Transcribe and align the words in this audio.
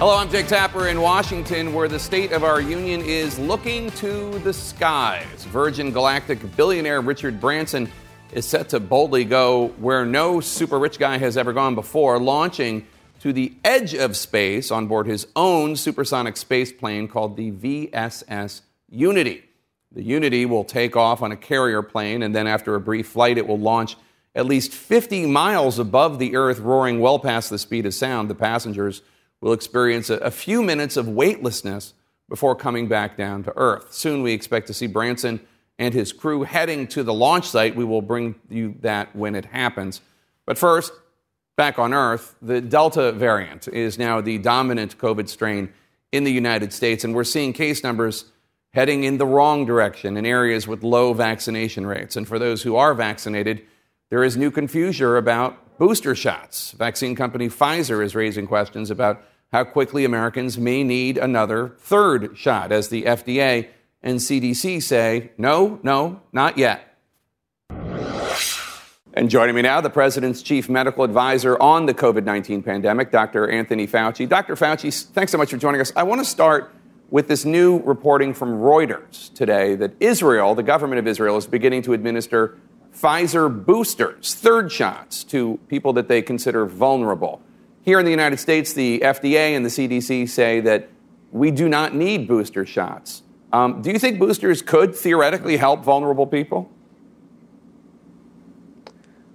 Hello, 0.00 0.16
I'm 0.16 0.30
Jake 0.30 0.46
Tapper 0.46 0.88
in 0.88 1.02
Washington, 1.02 1.74
where 1.74 1.86
the 1.86 1.98
state 1.98 2.32
of 2.32 2.42
our 2.42 2.58
union 2.58 3.02
is 3.02 3.38
looking 3.38 3.90
to 3.90 4.38
the 4.38 4.50
skies. 4.50 5.44
Virgin 5.44 5.90
Galactic 5.92 6.56
billionaire 6.56 7.02
Richard 7.02 7.38
Branson 7.38 7.86
is 8.32 8.46
set 8.46 8.70
to 8.70 8.80
boldly 8.80 9.26
go 9.26 9.74
where 9.76 10.06
no 10.06 10.40
super 10.40 10.78
rich 10.78 10.98
guy 10.98 11.18
has 11.18 11.36
ever 11.36 11.52
gone 11.52 11.74
before, 11.74 12.18
launching 12.18 12.86
to 13.20 13.34
the 13.34 13.52
edge 13.62 13.92
of 13.92 14.16
space 14.16 14.70
on 14.70 14.86
board 14.86 15.06
his 15.06 15.26
own 15.36 15.76
supersonic 15.76 16.38
space 16.38 16.72
plane 16.72 17.06
called 17.06 17.36
the 17.36 17.52
VSS 17.52 18.62
Unity. 18.88 19.44
The 19.92 20.02
Unity 20.02 20.46
will 20.46 20.64
take 20.64 20.96
off 20.96 21.20
on 21.20 21.30
a 21.30 21.36
carrier 21.36 21.82
plane, 21.82 22.22
and 22.22 22.34
then 22.34 22.46
after 22.46 22.74
a 22.74 22.80
brief 22.80 23.06
flight, 23.06 23.36
it 23.36 23.46
will 23.46 23.58
launch 23.58 23.96
at 24.34 24.46
least 24.46 24.72
50 24.72 25.26
miles 25.26 25.78
above 25.78 26.18
the 26.18 26.36
Earth, 26.36 26.58
roaring 26.58 27.00
well 27.00 27.18
past 27.18 27.50
the 27.50 27.58
speed 27.58 27.84
of 27.84 27.92
sound. 27.92 28.30
The 28.30 28.34
passengers 28.34 29.02
will 29.40 29.52
experience 29.52 30.10
a, 30.10 30.16
a 30.16 30.30
few 30.30 30.62
minutes 30.62 30.96
of 30.96 31.08
weightlessness 31.08 31.94
before 32.28 32.54
coming 32.54 32.88
back 32.88 33.16
down 33.16 33.42
to 33.44 33.52
Earth. 33.56 33.92
Soon 33.92 34.22
we 34.22 34.32
expect 34.32 34.66
to 34.68 34.74
see 34.74 34.86
Branson 34.86 35.40
and 35.78 35.94
his 35.94 36.12
crew 36.12 36.42
heading 36.42 36.86
to 36.88 37.02
the 37.02 37.14
launch 37.14 37.48
site. 37.48 37.74
We 37.74 37.84
will 37.84 38.02
bring 38.02 38.34
you 38.48 38.76
that 38.80 39.14
when 39.16 39.34
it 39.34 39.46
happens. 39.46 40.00
But 40.46 40.58
first, 40.58 40.92
back 41.56 41.78
on 41.78 41.92
Earth, 41.92 42.36
the 42.40 42.60
Delta 42.60 43.12
variant 43.12 43.66
is 43.68 43.98
now 43.98 44.20
the 44.20 44.38
dominant 44.38 44.98
COVID 44.98 45.28
strain 45.28 45.72
in 46.12 46.24
the 46.24 46.32
United 46.32 46.72
States, 46.72 47.04
and 47.04 47.14
we're 47.14 47.24
seeing 47.24 47.52
case 47.52 47.82
numbers 47.82 48.26
heading 48.72 49.04
in 49.04 49.18
the 49.18 49.26
wrong 49.26 49.64
direction 49.64 50.16
in 50.16 50.26
areas 50.26 50.68
with 50.68 50.82
low 50.82 51.12
vaccination 51.12 51.86
rates. 51.86 52.16
And 52.16 52.26
for 52.26 52.38
those 52.38 52.62
who 52.62 52.76
are 52.76 52.94
vaccinated, 52.94 53.62
there 54.10 54.22
is 54.22 54.36
new 54.36 54.50
confusion 54.50 55.16
about 55.16 55.78
booster 55.78 56.14
shots. 56.14 56.72
Vaccine 56.72 57.14
company 57.14 57.48
Pfizer 57.48 58.04
is 58.04 58.14
raising 58.14 58.46
questions 58.46 58.90
about 58.90 59.22
how 59.52 59.64
quickly 59.64 60.04
Americans 60.04 60.58
may 60.58 60.84
need 60.84 61.18
another 61.18 61.74
third 61.78 62.36
shot, 62.36 62.70
as 62.70 62.88
the 62.88 63.02
FDA 63.02 63.68
and 64.02 64.18
CDC 64.18 64.82
say, 64.82 65.32
no, 65.36 65.80
no, 65.82 66.20
not 66.32 66.56
yet. 66.56 66.86
And 69.12 69.28
joining 69.28 69.56
me 69.56 69.62
now, 69.62 69.80
the 69.80 69.90
president's 69.90 70.40
chief 70.40 70.68
medical 70.68 71.02
advisor 71.02 71.60
on 71.60 71.86
the 71.86 71.94
COVID 71.94 72.24
19 72.24 72.62
pandemic, 72.62 73.10
Dr. 73.10 73.50
Anthony 73.50 73.86
Fauci. 73.88 74.28
Dr. 74.28 74.54
Fauci, 74.54 75.04
thanks 75.06 75.32
so 75.32 75.38
much 75.38 75.50
for 75.50 75.56
joining 75.56 75.80
us. 75.80 75.92
I 75.96 76.04
want 76.04 76.20
to 76.20 76.24
start 76.24 76.72
with 77.10 77.26
this 77.26 77.44
new 77.44 77.80
reporting 77.80 78.32
from 78.32 78.60
Reuters 78.60 79.34
today 79.34 79.74
that 79.74 79.94
Israel, 79.98 80.54
the 80.54 80.62
government 80.62 81.00
of 81.00 81.08
Israel, 81.08 81.36
is 81.36 81.46
beginning 81.46 81.82
to 81.82 81.92
administer 81.92 82.56
Pfizer 82.94 83.64
boosters, 83.64 84.34
third 84.34 84.70
shots, 84.70 85.24
to 85.24 85.58
people 85.66 85.92
that 85.94 86.06
they 86.06 86.22
consider 86.22 86.64
vulnerable. 86.64 87.42
Here 87.82 87.98
in 87.98 88.04
the 88.04 88.10
United 88.10 88.38
States, 88.38 88.72
the 88.74 89.00
FDA 89.00 89.56
and 89.56 89.64
the 89.64 89.70
CDC 89.70 90.28
say 90.28 90.60
that 90.60 90.88
we 91.32 91.50
do 91.50 91.68
not 91.68 91.94
need 91.94 92.28
booster 92.28 92.66
shots. 92.66 93.22
Um, 93.52 93.80
do 93.80 93.90
you 93.90 93.98
think 93.98 94.18
boosters 94.18 94.60
could 94.60 94.94
theoretically 94.94 95.56
help 95.56 95.82
vulnerable 95.82 96.26
people? 96.26 96.70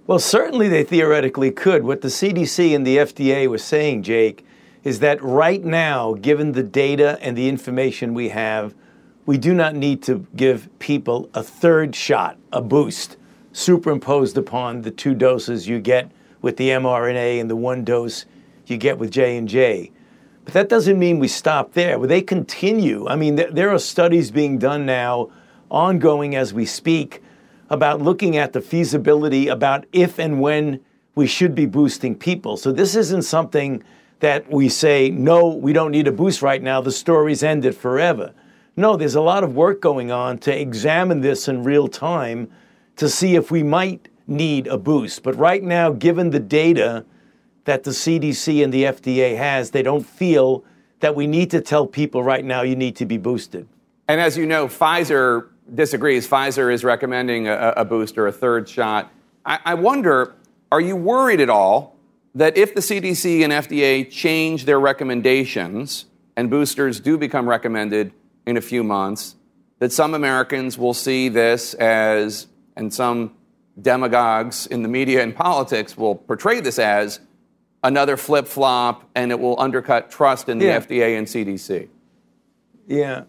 Well, 0.06 0.20
certainly 0.20 0.68
they 0.68 0.84
theoretically 0.84 1.50
could. 1.50 1.82
What 1.82 2.00
the 2.00 2.08
CDC 2.08 2.74
and 2.74 2.86
the 2.86 2.98
FDA 2.98 3.48
was 3.48 3.64
saying, 3.64 4.04
Jake, 4.04 4.46
is 4.84 5.00
that 5.00 5.20
right 5.20 5.64
now, 5.64 6.14
given 6.14 6.52
the 6.52 6.62
data 6.62 7.18
and 7.20 7.36
the 7.36 7.48
information 7.48 8.14
we 8.14 8.28
have, 8.28 8.74
we 9.26 9.36
do 9.36 9.52
not 9.52 9.74
need 9.74 10.04
to 10.04 10.24
give 10.36 10.68
people 10.78 11.28
a 11.34 11.42
third 11.42 11.96
shot, 11.96 12.38
a 12.52 12.62
boost, 12.62 13.16
superimposed 13.52 14.38
upon 14.38 14.82
the 14.82 14.92
two 14.92 15.14
doses 15.14 15.66
you 15.66 15.80
get 15.80 16.12
with 16.40 16.56
the 16.56 16.68
mRNA 16.68 17.40
and 17.40 17.50
the 17.50 17.56
one 17.56 17.84
dose 17.84 18.26
you 18.70 18.76
get 18.76 18.98
with 18.98 19.10
J&J. 19.10 19.92
But 20.44 20.54
that 20.54 20.68
doesn't 20.68 20.98
mean 20.98 21.18
we 21.18 21.28
stop 21.28 21.72
there. 21.72 21.98
They 21.98 22.22
continue. 22.22 23.08
I 23.08 23.16
mean, 23.16 23.36
there 23.36 23.72
are 23.72 23.78
studies 23.78 24.30
being 24.30 24.58
done 24.58 24.86
now, 24.86 25.30
ongoing 25.70 26.36
as 26.36 26.54
we 26.54 26.66
speak, 26.66 27.22
about 27.68 28.00
looking 28.00 28.36
at 28.36 28.52
the 28.52 28.60
feasibility 28.60 29.48
about 29.48 29.86
if 29.92 30.18
and 30.20 30.40
when 30.40 30.80
we 31.16 31.26
should 31.26 31.54
be 31.54 31.66
boosting 31.66 32.14
people. 32.14 32.56
So 32.56 32.70
this 32.70 32.94
isn't 32.94 33.22
something 33.22 33.82
that 34.20 34.48
we 34.50 34.68
say, 34.68 35.10
no, 35.10 35.48
we 35.48 35.72
don't 35.72 35.90
need 35.90 36.06
a 36.06 36.12
boost 36.12 36.42
right 36.42 36.62
now, 36.62 36.80
the 36.80 36.92
story's 36.92 37.42
ended 37.42 37.74
forever. 37.74 38.32
No, 38.76 38.96
there's 38.96 39.14
a 39.14 39.20
lot 39.20 39.42
of 39.42 39.54
work 39.54 39.80
going 39.80 40.10
on 40.10 40.38
to 40.38 40.56
examine 40.56 41.20
this 41.20 41.48
in 41.48 41.64
real 41.64 41.88
time 41.88 42.50
to 42.96 43.08
see 43.08 43.34
if 43.34 43.50
we 43.50 43.62
might 43.62 44.08
need 44.26 44.66
a 44.66 44.78
boost. 44.78 45.22
But 45.22 45.36
right 45.36 45.62
now, 45.62 45.90
given 45.90 46.30
the 46.30 46.40
data 46.40 47.04
that 47.66 47.84
the 47.84 47.90
CDC 47.90 48.64
and 48.64 48.72
the 48.72 48.84
FDA 48.84 49.36
has, 49.36 49.70
they 49.70 49.82
don't 49.82 50.06
feel 50.06 50.64
that 51.00 51.14
we 51.14 51.26
need 51.26 51.50
to 51.50 51.60
tell 51.60 51.86
people 51.86 52.22
right 52.22 52.44
now 52.44 52.62
you 52.62 52.74
need 52.74 52.96
to 52.96 53.06
be 53.06 53.18
boosted. 53.18 53.68
And 54.08 54.20
as 54.20 54.36
you 54.36 54.46
know, 54.46 54.66
Pfizer 54.66 55.48
disagrees. 55.74 56.28
Pfizer 56.28 56.72
is 56.72 56.84
recommending 56.84 57.48
a, 57.48 57.74
a 57.76 57.84
booster, 57.84 58.26
a 58.26 58.32
third 58.32 58.68
shot. 58.68 59.12
I, 59.44 59.58
I 59.64 59.74
wonder, 59.74 60.34
are 60.70 60.80
you 60.80 60.96
worried 60.96 61.40
at 61.40 61.50
all 61.50 61.96
that 62.34 62.56
if 62.56 62.74
the 62.74 62.80
CDC 62.80 63.42
and 63.42 63.52
FDA 63.52 64.08
change 64.10 64.64
their 64.64 64.78
recommendations 64.78 66.06
and 66.36 66.50
boosters 66.50 67.00
do 67.00 67.18
become 67.18 67.48
recommended 67.48 68.12
in 68.46 68.56
a 68.56 68.60
few 68.60 68.84
months, 68.84 69.36
that 69.78 69.92
some 69.92 70.14
Americans 70.14 70.78
will 70.78 70.94
see 70.94 71.28
this 71.28 71.74
as, 71.74 72.46
and 72.76 72.92
some 72.92 73.34
demagogues 73.80 74.66
in 74.66 74.82
the 74.82 74.88
media 74.88 75.22
and 75.22 75.34
politics 75.34 75.96
will 75.96 76.14
portray 76.14 76.60
this 76.60 76.78
as 76.78 77.20
another 77.82 78.16
flip 78.16 78.46
flop 78.46 79.08
and 79.14 79.30
it 79.30 79.38
will 79.38 79.58
undercut 79.60 80.10
trust 80.10 80.48
in 80.48 80.58
the 80.58 80.66
yeah. 80.66 80.80
FDA 80.80 81.18
and 81.18 81.26
CDC. 81.26 81.88
Yeah. 82.86 83.24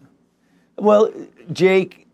Well, 0.76 1.12
Jake, 1.52 2.06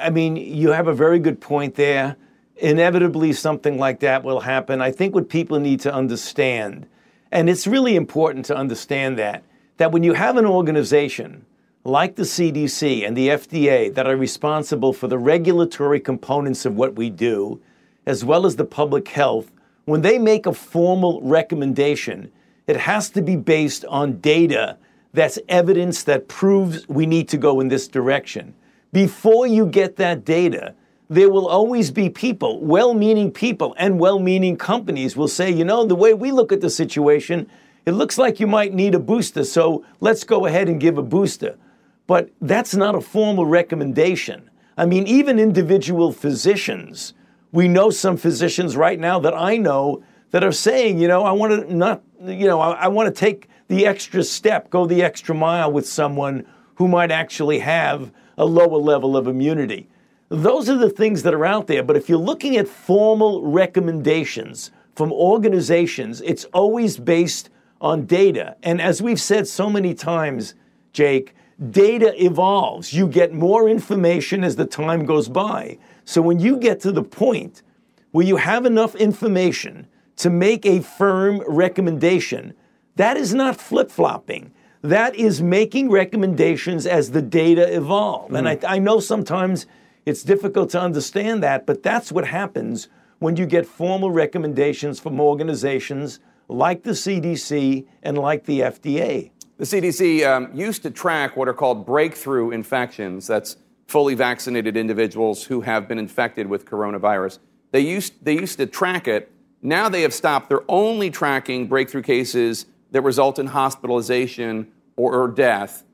I 0.00 0.10
mean, 0.10 0.36
you 0.36 0.70
have 0.70 0.88
a 0.88 0.94
very 0.94 1.18
good 1.18 1.40
point 1.40 1.74
there. 1.74 2.16
Inevitably, 2.56 3.32
something 3.32 3.78
like 3.78 4.00
that 4.00 4.22
will 4.22 4.40
happen. 4.40 4.80
I 4.80 4.92
think 4.92 5.14
what 5.14 5.28
people 5.28 5.58
need 5.58 5.80
to 5.80 5.92
understand, 5.92 6.86
and 7.32 7.50
it's 7.50 7.66
really 7.66 7.96
important 7.96 8.44
to 8.46 8.56
understand 8.56 9.18
that, 9.18 9.42
that 9.78 9.90
when 9.90 10.02
you 10.02 10.12
have 10.12 10.36
an 10.36 10.46
organization 10.46 11.44
like 11.84 12.14
the 12.14 12.22
CDC 12.22 13.06
and 13.06 13.16
the 13.16 13.28
FDA 13.28 13.92
that 13.94 14.06
are 14.06 14.16
responsible 14.16 14.92
for 14.92 15.08
the 15.08 15.18
regulatory 15.18 15.98
components 15.98 16.64
of 16.64 16.76
what 16.76 16.94
we 16.94 17.10
do, 17.10 17.60
as 18.06 18.24
well 18.24 18.46
as 18.46 18.56
the 18.56 18.64
public 18.64 19.08
health, 19.08 19.50
when 19.84 20.02
they 20.02 20.18
make 20.18 20.46
a 20.46 20.52
formal 20.52 21.20
recommendation, 21.22 22.30
it 22.66 22.76
has 22.76 23.10
to 23.10 23.22
be 23.22 23.36
based 23.36 23.84
on 23.86 24.20
data 24.20 24.78
that's 25.12 25.38
evidence 25.48 26.04
that 26.04 26.28
proves 26.28 26.88
we 26.88 27.06
need 27.06 27.28
to 27.28 27.36
go 27.36 27.60
in 27.60 27.68
this 27.68 27.88
direction. 27.88 28.54
Before 28.92 29.46
you 29.46 29.66
get 29.66 29.96
that 29.96 30.24
data, 30.24 30.74
there 31.08 31.28
will 31.28 31.46
always 31.46 31.90
be 31.90 32.08
people, 32.08 32.60
well 32.60 32.94
meaning 32.94 33.30
people 33.30 33.74
and 33.78 33.98
well 33.98 34.18
meaning 34.18 34.56
companies 34.56 35.16
will 35.16 35.28
say, 35.28 35.50
you 35.50 35.64
know, 35.64 35.84
the 35.84 35.94
way 35.94 36.14
we 36.14 36.32
look 36.32 36.52
at 36.52 36.60
the 36.60 36.70
situation, 36.70 37.48
it 37.84 37.92
looks 37.92 38.16
like 38.16 38.40
you 38.40 38.46
might 38.46 38.72
need 38.72 38.94
a 38.94 38.98
booster, 38.98 39.44
so 39.44 39.84
let's 40.00 40.24
go 40.24 40.46
ahead 40.46 40.68
and 40.68 40.80
give 40.80 40.96
a 40.96 41.02
booster. 41.02 41.58
But 42.06 42.30
that's 42.40 42.74
not 42.74 42.94
a 42.94 43.00
formal 43.00 43.44
recommendation. 43.44 44.48
I 44.76 44.86
mean, 44.86 45.06
even 45.06 45.38
individual 45.38 46.12
physicians 46.12 47.12
we 47.52 47.68
know 47.68 47.90
some 47.90 48.16
physicians 48.16 48.76
right 48.76 48.98
now 48.98 49.20
that 49.20 49.34
I 49.34 49.58
know 49.58 50.02
that 50.30 50.42
are 50.42 50.52
saying, 50.52 50.98
you 50.98 51.06
know, 51.06 51.22
I 51.22 51.32
want 51.32 51.68
to 51.68 51.74
not, 51.74 52.02
you 52.24 52.46
know, 52.46 52.60
I, 52.60 52.72
I 52.72 52.88
want 52.88 53.14
to 53.14 53.18
take 53.18 53.48
the 53.68 53.86
extra 53.86 54.24
step, 54.24 54.70
go 54.70 54.86
the 54.86 55.02
extra 55.02 55.34
mile 55.34 55.70
with 55.70 55.86
someone 55.86 56.46
who 56.76 56.88
might 56.88 57.10
actually 57.10 57.60
have 57.60 58.10
a 58.38 58.44
lower 58.44 58.78
level 58.78 59.16
of 59.16 59.26
immunity. 59.26 59.88
Those 60.30 60.70
are 60.70 60.78
the 60.78 60.90
things 60.90 61.22
that 61.24 61.34
are 61.34 61.44
out 61.44 61.66
there. 61.66 61.82
But 61.82 61.96
if 61.96 62.08
you're 62.08 62.18
looking 62.18 62.56
at 62.56 62.66
formal 62.66 63.42
recommendations 63.42 64.70
from 64.94 65.12
organizations, 65.12 66.22
it's 66.22 66.44
always 66.46 66.96
based 66.96 67.50
on 67.82 68.06
data. 68.06 68.56
And 68.62 68.80
as 68.80 69.02
we've 69.02 69.20
said 69.20 69.46
so 69.46 69.68
many 69.68 69.92
times, 69.94 70.54
Jake, 70.94 71.34
data 71.70 72.14
evolves. 72.22 72.92
You 72.94 73.06
get 73.06 73.32
more 73.34 73.68
information 73.68 74.42
as 74.42 74.56
the 74.56 74.64
time 74.64 75.04
goes 75.04 75.28
by. 75.28 75.78
So 76.04 76.22
when 76.22 76.40
you 76.40 76.58
get 76.58 76.80
to 76.80 76.92
the 76.92 77.02
point 77.02 77.62
where 78.10 78.26
you 78.26 78.36
have 78.36 78.66
enough 78.66 78.94
information 78.94 79.86
to 80.16 80.30
make 80.30 80.66
a 80.66 80.80
firm 80.80 81.42
recommendation, 81.46 82.54
that 82.96 83.16
is 83.16 83.34
not 83.34 83.60
flip 83.60 83.90
flopping. 83.90 84.52
That 84.82 85.14
is 85.14 85.40
making 85.40 85.90
recommendations 85.90 86.86
as 86.86 87.12
the 87.12 87.22
data 87.22 87.74
evolve. 87.74 88.26
Mm-hmm. 88.26 88.36
And 88.36 88.48
I, 88.48 88.58
I 88.66 88.78
know 88.78 89.00
sometimes 89.00 89.66
it's 90.04 90.22
difficult 90.22 90.70
to 90.70 90.80
understand 90.80 91.42
that, 91.42 91.66
but 91.66 91.82
that's 91.82 92.10
what 92.10 92.26
happens 92.26 92.88
when 93.20 93.36
you 93.36 93.46
get 93.46 93.66
formal 93.66 94.10
recommendations 94.10 94.98
from 94.98 95.20
organizations 95.20 96.18
like 96.48 96.82
the 96.82 96.90
CDC 96.90 97.86
and 98.02 98.18
like 98.18 98.44
the 98.44 98.60
FDA. 98.60 99.30
The 99.58 99.64
CDC 99.64 100.26
um, 100.26 100.50
used 100.52 100.82
to 100.82 100.90
track 100.90 101.36
what 101.36 101.48
are 101.48 101.54
called 101.54 101.86
breakthrough 101.86 102.50
infections. 102.50 103.28
That's 103.28 103.56
fully 103.86 104.14
vaccinated 104.14 104.76
individuals 104.76 105.44
who 105.44 105.62
have 105.62 105.88
been 105.88 105.98
infected 105.98 106.46
with 106.46 106.64
coronavirus. 106.64 107.38
They 107.70 107.80
used, 107.80 108.14
they 108.24 108.34
used 108.34 108.58
to 108.58 108.66
track 108.66 109.06
it. 109.08 109.30
Now 109.60 109.88
they 109.88 110.02
have 110.02 110.14
stopped. 110.14 110.48
They're 110.48 110.64
only 110.68 111.10
tracking 111.10 111.66
breakthrough 111.66 112.02
cases 112.02 112.66
that 112.92 113.02
result 113.02 113.38
in 113.38 113.48
hospitalization 113.48 114.70
or, 114.96 115.14
or 115.14 115.28
death, 115.28 115.84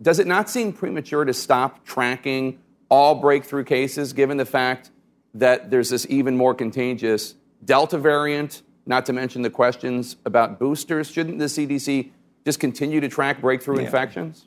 does 0.00 0.18
it 0.18 0.26
not 0.26 0.48
seem 0.48 0.72
premature 0.72 1.24
to 1.24 1.34
stop 1.34 1.84
tracking 1.84 2.58
all 2.88 3.14
breakthrough 3.16 3.64
cases 3.64 4.12
given 4.12 4.36
the 4.36 4.44
fact 4.44 4.90
that 5.34 5.70
there's 5.70 5.90
this 5.90 6.06
even 6.08 6.36
more 6.36 6.54
contagious 6.54 7.34
Delta 7.64 7.96
variant, 7.96 8.62
not 8.86 9.06
to 9.06 9.12
mention 9.12 9.42
the 9.42 9.50
questions 9.50 10.16
about 10.24 10.58
boosters? 10.58 11.10
Shouldn't 11.10 11.38
the 11.38 11.44
CDC 11.44 12.10
just 12.44 12.58
continue 12.58 13.00
to 13.00 13.08
track 13.08 13.40
breakthrough 13.40 13.78
yeah. 13.78 13.84
infections? 13.84 14.46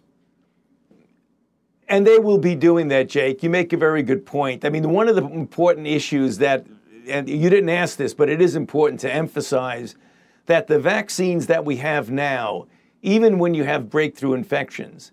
And 1.87 2.05
they 2.05 2.17
will 2.17 2.37
be 2.37 2.55
doing 2.55 2.87
that, 2.89 3.09
Jake. 3.09 3.43
You 3.43 3.49
make 3.49 3.71
a 3.71 3.77
very 3.77 4.01
good 4.01 4.25
point. 4.25 4.65
I 4.65 4.69
mean, 4.69 4.89
one 4.89 5.07
of 5.07 5.15
the 5.15 5.25
important 5.25 5.87
issues 5.87 6.39
that, 6.39 6.65
and 7.07 7.29
you 7.29 7.49
didn't 7.49 7.69
ask 7.69 7.97
this, 7.97 8.13
but 8.13 8.29
it 8.29 8.41
is 8.41 8.55
important 8.55 8.99
to 9.01 9.13
emphasize 9.13 9.95
that 10.47 10.67
the 10.67 10.79
vaccines 10.79 11.47
that 11.47 11.63
we 11.63 11.77
have 11.77 12.09
now, 12.09 12.67
even 13.01 13.37
when 13.37 13.53
you 13.53 13.63
have 13.63 13.89
breakthrough 13.89 14.33
infections, 14.33 15.11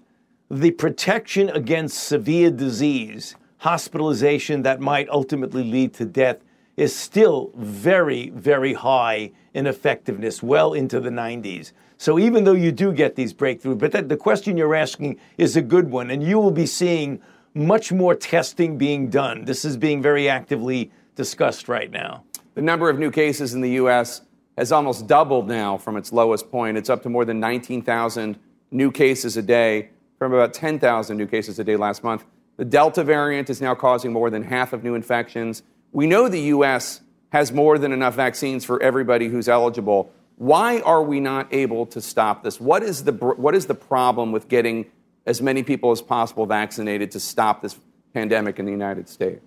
the 0.51 0.71
protection 0.71 1.51
against 1.51 2.05
severe 2.05 2.51
disease, 2.51 3.37
hospitalization 3.59 4.63
that 4.63 4.81
might 4.81 5.09
ultimately 5.09 5.65
lead 5.65 5.93
to 5.95 6.05
death, 6.05 6.39
is 6.77 6.95
still 6.95 7.53
very, 7.55 8.31
very 8.31 8.73
high 8.75 9.31
in 9.55 9.67
effectiveness, 9.67 10.43
well 10.43 10.73
into 10.73 11.01
the 11.01 11.11
90s. 11.11 11.73
So 12.03 12.19
even 12.19 12.43
though 12.43 12.55
you 12.55 12.73
do 12.73 12.93
get 12.93 13.15
these 13.15 13.33
breakthroughs, 13.33 13.79
but 13.79 13.93
that, 13.93 14.09
the 14.09 14.17
question 14.17 14.57
you're 14.57 14.75
asking 14.75 15.21
is 15.39 15.57
a 15.57 15.63
good 15.63 15.93
one, 15.93 16.11
and 16.11 16.21
you 16.21 16.37
will 16.41 16.51
be 16.51 16.67
seeing 16.67 17.23
much 17.55 17.93
more 17.93 18.17
testing 18.17 18.77
being 18.77 19.09
done. 19.09 19.45
This 19.45 19.65
is 19.65 19.77
being 19.77 20.03
very 20.03 20.29
actively 20.29 20.91
discussed 21.15 21.69
right 21.69 21.93
now. 21.93 22.25
The 22.57 22.61
number 22.61 22.91
of 22.91 22.99
new 22.99 23.13
cases 23.13 23.55
in 23.55 23.61
the 23.61 23.71
U.S. 23.83 24.23
has 24.59 24.73
almost 24.73 25.07
doubled 25.07 25.47
now 25.47 25.79
from 25.79 25.97
its 25.97 26.13
lowest 26.13 26.51
point. 26.51 26.77
It's 26.77 26.91
up 26.91 27.05
to 27.05 27.09
more 27.09 27.25
than 27.25 27.39
19,000 27.39 28.37
new 28.73 28.91
cases 28.91 29.37
a 29.37 29.43
day 29.43 29.91
from 30.19 30.35
about 30.35 30.55
10,000 30.55 31.17
new 31.17 31.29
cases 31.29 31.61
a 31.61 31.63
day 31.63 31.77
last 31.77 32.03
month. 32.03 32.25
The 32.57 32.65
Delta 32.65 33.05
variant 33.05 33.49
is 33.49 33.61
now 33.61 33.77
causing 33.77 34.13
more 34.13 34.29
than 34.29 34.43
half 34.43 34.73
of 34.73 34.83
new 34.83 34.97
infections. 34.97 35.63
We 35.93 36.09
know 36.09 36.27
the 36.27 36.41
U.S. 36.41 37.01
has 37.29 37.53
more 37.53 37.79
than 37.79 37.93
enough 37.93 38.17
vaccines 38.17 38.65
for 38.65 38.83
everybody 38.83 39.29
who's 39.29 39.49
eligible. 39.49 40.13
Why 40.37 40.81
are 40.81 41.03
we 41.03 41.21
not 41.21 41.53
able 41.53 41.87
to 41.87 42.01
stop 42.01 42.43
this? 42.43 42.61
What 42.61 42.83
is 42.83 43.05
the, 43.05 43.13
what 43.13 43.55
is 43.55 43.67
the 43.67 43.75
problem 43.75 44.33
with 44.33 44.49
getting 44.49 44.87
as 45.27 45.41
many 45.41 45.63
people 45.63 45.91
as 45.91 46.03
possible 46.03 46.47
vaccinated 46.47 47.11
to 47.13 47.21
stop 47.21 47.63
this 47.63 47.79
pandemic 48.13 48.59
in 48.59 48.65
the 48.65 48.73
United 48.73 49.09
States? 49.09 49.45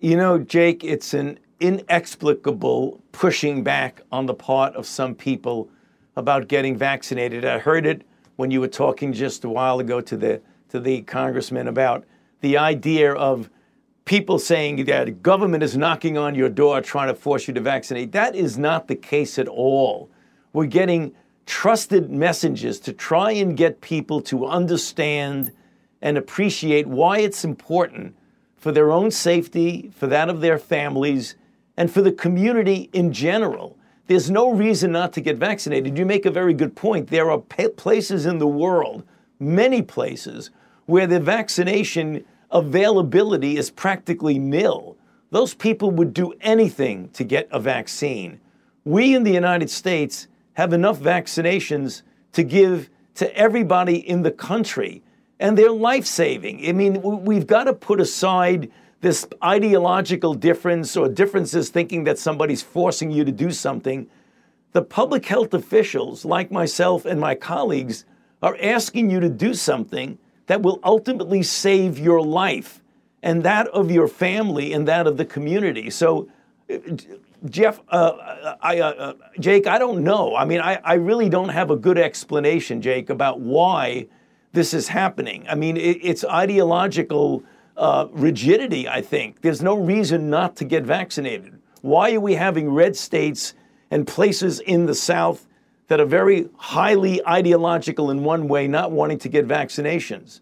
You 0.00 0.16
know, 0.16 0.38
Jake, 0.38 0.84
it's 0.84 1.14
an 1.14 1.38
inexplicable 1.60 3.02
pushing 3.12 3.64
back 3.64 4.02
on 4.12 4.26
the 4.26 4.34
part 4.34 4.74
of 4.74 4.86
some 4.86 5.14
people 5.14 5.70
about 6.16 6.48
getting 6.48 6.76
vaccinated. 6.76 7.44
I 7.44 7.58
heard 7.58 7.86
it 7.86 8.06
when 8.36 8.50
you 8.50 8.60
were 8.60 8.68
talking 8.68 9.12
just 9.12 9.44
a 9.44 9.48
while 9.48 9.78
ago 9.80 10.00
to 10.02 10.16
the 10.16 10.42
to 10.68 10.80
the 10.80 11.02
congressman 11.02 11.68
about 11.68 12.04
the 12.40 12.58
idea 12.58 13.12
of 13.12 13.48
people 14.04 14.38
saying 14.38 14.84
that 14.84 15.22
government 15.22 15.62
is 15.62 15.76
knocking 15.76 16.18
on 16.18 16.34
your 16.34 16.48
door 16.48 16.80
trying 16.80 17.08
to 17.08 17.14
force 17.14 17.48
you 17.48 17.54
to 17.54 17.60
vaccinate. 17.60 18.12
That 18.12 18.34
is 18.34 18.58
not 18.58 18.88
the 18.88 18.96
case 18.96 19.38
at 19.38 19.48
all. 19.48 20.10
We're 20.52 20.66
getting 20.66 21.14
trusted 21.46 22.10
messages 22.10 22.80
to 22.80 22.92
try 22.92 23.32
and 23.32 23.56
get 23.56 23.80
people 23.80 24.20
to 24.22 24.46
understand 24.46 25.52
and 26.00 26.18
appreciate 26.18 26.86
why 26.86 27.18
it's 27.18 27.44
important 27.44 28.14
for 28.56 28.72
their 28.72 28.90
own 28.90 29.10
safety, 29.10 29.90
for 29.94 30.06
that 30.06 30.28
of 30.28 30.40
their 30.40 30.58
families, 30.58 31.34
and 31.76 31.90
for 31.90 32.02
the 32.02 32.12
community 32.12 32.88
in 32.92 33.12
general. 33.12 33.76
There's 34.06 34.30
no 34.30 34.50
reason 34.50 34.92
not 34.92 35.14
to 35.14 35.20
get 35.20 35.38
vaccinated. 35.38 35.98
You 35.98 36.04
make 36.04 36.26
a 36.26 36.30
very 36.30 36.54
good 36.54 36.76
point. 36.76 37.08
There 37.08 37.30
are 37.30 37.38
places 37.38 38.26
in 38.26 38.38
the 38.38 38.46
world, 38.46 39.02
many 39.40 39.80
places, 39.80 40.50
where 40.86 41.06
the 41.06 41.20
vaccination 41.20 42.24
availability 42.54 43.56
is 43.56 43.70
practically 43.70 44.38
nil. 44.38 44.96
Those 45.30 45.52
people 45.52 45.90
would 45.90 46.14
do 46.14 46.32
anything 46.40 47.08
to 47.10 47.24
get 47.24 47.48
a 47.50 47.58
vaccine. 47.58 48.40
We 48.84 49.14
in 49.14 49.24
the 49.24 49.32
United 49.32 49.68
States 49.68 50.28
have 50.54 50.72
enough 50.72 51.00
vaccinations 51.00 52.02
to 52.32 52.44
give 52.44 52.88
to 53.16 53.36
everybody 53.36 53.96
in 53.96 54.22
the 54.22 54.30
country, 54.30 55.02
and 55.40 55.58
they're 55.58 55.70
life 55.70 56.06
saving. 56.06 56.66
I 56.68 56.72
mean, 56.72 57.02
we've 57.02 57.46
got 57.46 57.64
to 57.64 57.74
put 57.74 58.00
aside 58.00 58.70
this 59.00 59.26
ideological 59.42 60.34
difference 60.34 60.96
or 60.96 61.08
differences 61.08 61.68
thinking 61.68 62.04
that 62.04 62.18
somebody's 62.18 62.62
forcing 62.62 63.10
you 63.10 63.24
to 63.24 63.32
do 63.32 63.50
something. 63.50 64.08
The 64.72 64.82
public 64.82 65.26
health 65.26 65.52
officials, 65.52 66.24
like 66.24 66.50
myself 66.50 67.04
and 67.04 67.20
my 67.20 67.34
colleagues, 67.34 68.04
are 68.42 68.56
asking 68.62 69.10
you 69.10 69.20
to 69.20 69.28
do 69.28 69.54
something 69.54 70.18
that 70.46 70.62
will 70.62 70.80
ultimately 70.84 71.42
save 71.42 71.98
your 71.98 72.20
life 72.22 72.82
and 73.22 73.42
that 73.42 73.66
of 73.68 73.90
your 73.90 74.06
family 74.06 74.72
and 74.72 74.86
that 74.86 75.06
of 75.06 75.16
the 75.16 75.24
community. 75.24 75.90
So, 75.90 76.28
Jeff, 77.46 77.80
uh, 77.88 78.56
I, 78.60 78.80
uh, 78.80 78.90
uh, 78.90 79.12
Jake, 79.38 79.66
I 79.66 79.78
don't 79.78 80.02
know. 80.02 80.34
I 80.36 80.44
mean, 80.44 80.60
I, 80.60 80.80
I, 80.84 80.94
really 80.94 81.28
don't 81.28 81.50
have 81.50 81.70
a 81.70 81.76
good 81.76 81.98
explanation, 81.98 82.80
Jake, 82.80 83.10
about 83.10 83.40
why 83.40 84.06
this 84.52 84.72
is 84.72 84.88
happening. 84.88 85.44
I 85.48 85.54
mean, 85.54 85.76
it, 85.76 85.98
it's 86.02 86.24
ideological 86.24 87.42
uh, 87.76 88.06
rigidity, 88.12 88.88
I 88.88 89.02
think. 89.02 89.42
There's 89.42 89.62
no 89.62 89.74
reason 89.74 90.30
not 90.30 90.56
to 90.56 90.64
get 90.64 90.84
vaccinated. 90.84 91.60
Why 91.82 92.14
are 92.14 92.20
we 92.20 92.34
having 92.34 92.70
red 92.70 92.96
states 92.96 93.54
and 93.90 94.06
places 94.06 94.60
in 94.60 94.86
the 94.86 94.94
South 94.94 95.46
that 95.88 96.00
are 96.00 96.06
very 96.06 96.48
highly 96.56 97.24
ideological 97.26 98.10
in 98.10 98.24
one 98.24 98.48
way, 98.48 98.66
not 98.66 98.92
wanting 98.92 99.18
to 99.18 99.28
get 99.28 99.46
vaccinations. 99.46 100.40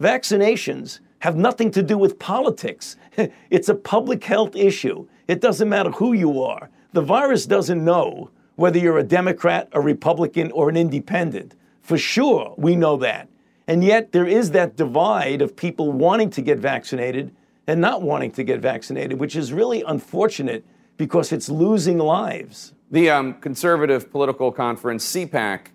Vaccinations 0.00 1.00
have 1.20 1.36
nothing 1.36 1.70
to 1.70 1.82
do 1.82 1.96
with 1.96 2.18
politics. 2.18 2.96
it's 3.50 3.68
a 3.68 3.74
public 3.74 4.24
health 4.24 4.56
issue. 4.56 5.06
It 5.28 5.40
doesn't 5.40 5.68
matter 5.68 5.90
who 5.90 6.12
you 6.12 6.42
are. 6.42 6.68
The 6.92 7.00
virus 7.00 7.46
doesn't 7.46 7.84
know 7.84 8.30
whether 8.56 8.78
you're 8.78 8.98
a 8.98 9.02
Democrat, 9.02 9.68
a 9.72 9.80
Republican, 9.80 10.50
or 10.52 10.68
an 10.68 10.76
independent. 10.76 11.54
For 11.80 11.96
sure, 11.96 12.54
we 12.58 12.76
know 12.76 12.96
that. 12.98 13.28
And 13.66 13.82
yet, 13.82 14.12
there 14.12 14.26
is 14.26 14.50
that 14.50 14.76
divide 14.76 15.40
of 15.40 15.56
people 15.56 15.92
wanting 15.92 16.30
to 16.30 16.42
get 16.42 16.58
vaccinated 16.58 17.34
and 17.66 17.80
not 17.80 18.02
wanting 18.02 18.32
to 18.32 18.44
get 18.44 18.60
vaccinated, 18.60 19.18
which 19.18 19.36
is 19.36 19.52
really 19.52 19.82
unfortunate 19.82 20.64
because 20.96 21.32
it's 21.32 21.48
losing 21.48 21.98
lives. 21.98 22.74
The 22.92 23.08
um, 23.08 23.34
conservative 23.40 24.12
political 24.12 24.52
conference, 24.52 25.10
CPAC, 25.10 25.68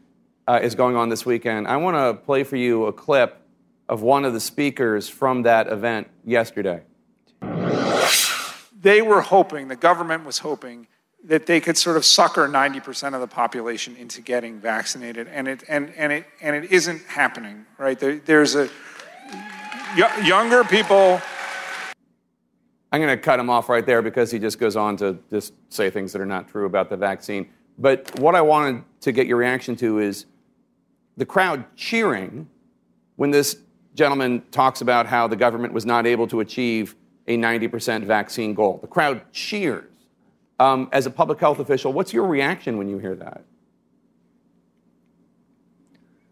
uh, 0.48 0.60
is 0.62 0.76
going 0.76 0.96
on 0.96 1.10
this 1.10 1.26
weekend. 1.26 1.68
I 1.68 1.78
want 1.78 1.98
to 1.98 2.14
play 2.24 2.44
for 2.44 2.58
you 2.58 2.86
a 2.86 2.94
clip 2.94 3.42
of 3.90 4.04
one 4.04 4.24
of 4.24 4.34
the 4.34 4.40
speakers 4.40 5.10
from 5.10 5.42
that 5.42 5.68
event 5.68 6.10
yesterday. 6.24 6.84
They 8.80 9.02
were 9.02 9.22
hoping, 9.22 9.68
the 9.68 9.76
government 9.76 10.26
was 10.26 10.38
hoping, 10.38 10.86
that 11.24 11.48
they 11.48 11.60
could 11.60 11.76
sort 11.76 11.98
of 11.98 12.06
sucker 12.06 12.48
90% 12.48 13.16
of 13.16 13.20
the 13.20 13.28
population 13.28 13.96
into 13.96 14.22
getting 14.22 14.60
vaccinated, 14.60 15.28
and 15.28 15.48
it, 15.48 15.64
and, 15.68 15.92
and 15.98 16.14
it, 16.14 16.26
and 16.40 16.56
it 16.56 16.72
isn't 16.72 17.02
happening, 17.06 17.66
right? 17.80 17.98
There, 17.98 18.18
there's 18.18 18.54
a 18.54 18.70
younger 20.24 20.64
people 20.64 21.20
I'm 22.92 23.02
going 23.02 23.16
to 23.16 23.22
cut 23.22 23.40
him 23.40 23.50
off 23.50 23.70
right 23.70 23.86
there 23.86 24.02
because 24.02 24.32
he 24.32 24.40
just 24.40 24.60
goes 24.60 24.76
on 24.76 24.96
to 24.98 25.18
just 25.30 25.54
say 25.70 25.90
things 25.90 26.14
that 26.14 26.22
are 26.22 26.26
not 26.26 26.48
true 26.48 26.66
about 26.66 26.90
the 26.90 26.98
vaccine. 26.98 27.50
But 27.78 28.20
what 28.20 28.34
I 28.34 28.42
wanted 28.42 28.84
to 29.02 29.12
get 29.12 29.28
your 29.28 29.38
reaction 29.38 29.76
to 29.78 30.00
is 30.00 30.26
the 31.18 31.26
crowd 31.26 31.66
cheering 31.76 32.48
when 33.18 33.32
this 33.32 33.58
gentleman 33.94 34.44
talks 34.52 34.82
about 34.82 35.06
how 35.06 35.28
the 35.28 35.36
government 35.36 35.74
was 35.74 35.86
not 35.86 36.06
able 36.06 36.28
to 36.28 36.40
achieve 36.40 36.96
a 37.28 37.38
90% 37.38 38.06
vaccine 38.06 38.54
goal. 38.54 38.80
The 38.82 38.88
crowd 38.88 39.22
cheers. 39.34 39.84
Um, 40.60 40.90
as 40.92 41.06
a 41.06 41.12
public 41.12 41.40
health 41.40 41.60
official, 41.60 41.94
what's 41.94 42.14
your 42.14 42.26
reaction 42.26 42.78
when 42.78 42.88
you 42.88 42.98
hear 42.98 43.16
that? 43.16 43.44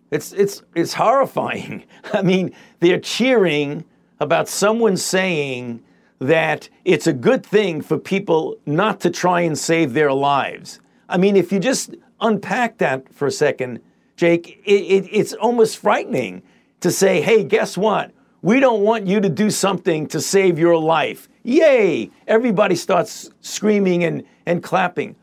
It's, 0.09 0.31
it's, 0.33 0.63
it's 0.73 0.93
horrifying. 0.93 1.83
I 2.13 2.21
mean, 2.21 2.55
they're 2.79 2.99
cheering 2.99 3.83
about 4.19 4.47
someone 4.47 4.97
saying 4.97 5.83
that 6.19 6.69
it's 6.85 7.07
a 7.07 7.13
good 7.13 7.45
thing 7.45 7.81
for 7.81 7.97
people 7.97 8.57
not 8.65 8.99
to 9.01 9.09
try 9.09 9.41
and 9.41 9.57
save 9.57 9.93
their 9.93 10.13
lives. 10.13 10.79
I 11.09 11.17
mean, 11.17 11.35
if 11.35 11.51
you 11.51 11.59
just 11.59 11.95
unpack 12.21 12.77
that 12.77 13.13
for 13.13 13.27
a 13.27 13.31
second, 13.31 13.81
Jake, 14.15 14.61
it, 14.65 14.71
it, 14.71 15.09
it's 15.11 15.33
almost 15.33 15.77
frightening 15.77 16.41
to 16.79 16.91
say, 16.91 17.21
hey, 17.21 17.43
guess 17.43 17.77
what? 17.77 18.11
We 18.41 18.59
don't 18.59 18.81
want 18.81 19.07
you 19.07 19.19
to 19.19 19.29
do 19.29 19.49
something 19.49 20.07
to 20.07 20.21
save 20.21 20.59
your 20.59 20.77
life. 20.77 21.27
Yay! 21.43 22.11
Everybody 22.27 22.75
starts 22.75 23.29
screaming 23.41 24.03
and, 24.03 24.23
and 24.45 24.63
clapping. 24.63 25.15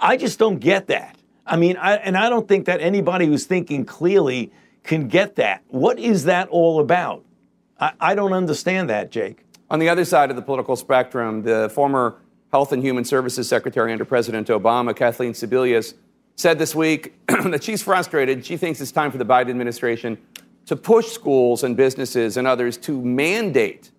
I 0.00 0.16
just 0.16 0.38
don't 0.38 0.58
get 0.58 0.86
that. 0.86 1.16
I 1.44 1.56
mean, 1.56 1.76
I, 1.76 1.94
and 1.96 2.16
I 2.16 2.28
don't 2.28 2.46
think 2.46 2.66
that 2.66 2.80
anybody 2.80 3.26
who's 3.26 3.46
thinking 3.46 3.84
clearly 3.84 4.52
can 4.82 5.08
get 5.08 5.36
that. 5.36 5.62
What 5.68 5.98
is 5.98 6.24
that 6.24 6.48
all 6.48 6.80
about? 6.80 7.24
I, 7.80 7.92
I 8.00 8.14
don't 8.14 8.32
understand 8.32 8.90
that, 8.90 9.10
Jake. 9.10 9.44
On 9.70 9.78
the 9.78 9.88
other 9.88 10.04
side 10.04 10.30
of 10.30 10.36
the 10.36 10.42
political 10.42 10.76
spectrum, 10.76 11.42
the 11.42 11.70
former 11.74 12.16
Health 12.52 12.72
and 12.72 12.82
Human 12.82 13.04
Services 13.04 13.48
Secretary 13.48 13.92
under 13.92 14.04
President 14.04 14.48
Obama, 14.48 14.96
Kathleen 14.96 15.32
Sebelius, 15.32 15.94
said 16.36 16.58
this 16.58 16.74
week 16.74 17.14
that 17.28 17.62
she's 17.62 17.82
frustrated. 17.82 18.46
She 18.46 18.56
thinks 18.56 18.80
it's 18.80 18.92
time 18.92 19.10
for 19.10 19.18
the 19.18 19.26
Biden 19.26 19.50
administration 19.50 20.16
to 20.66 20.76
push 20.76 21.08
schools 21.08 21.64
and 21.64 21.76
businesses 21.76 22.36
and 22.36 22.46
others 22.46 22.76
to 22.78 23.02
mandate 23.02 23.90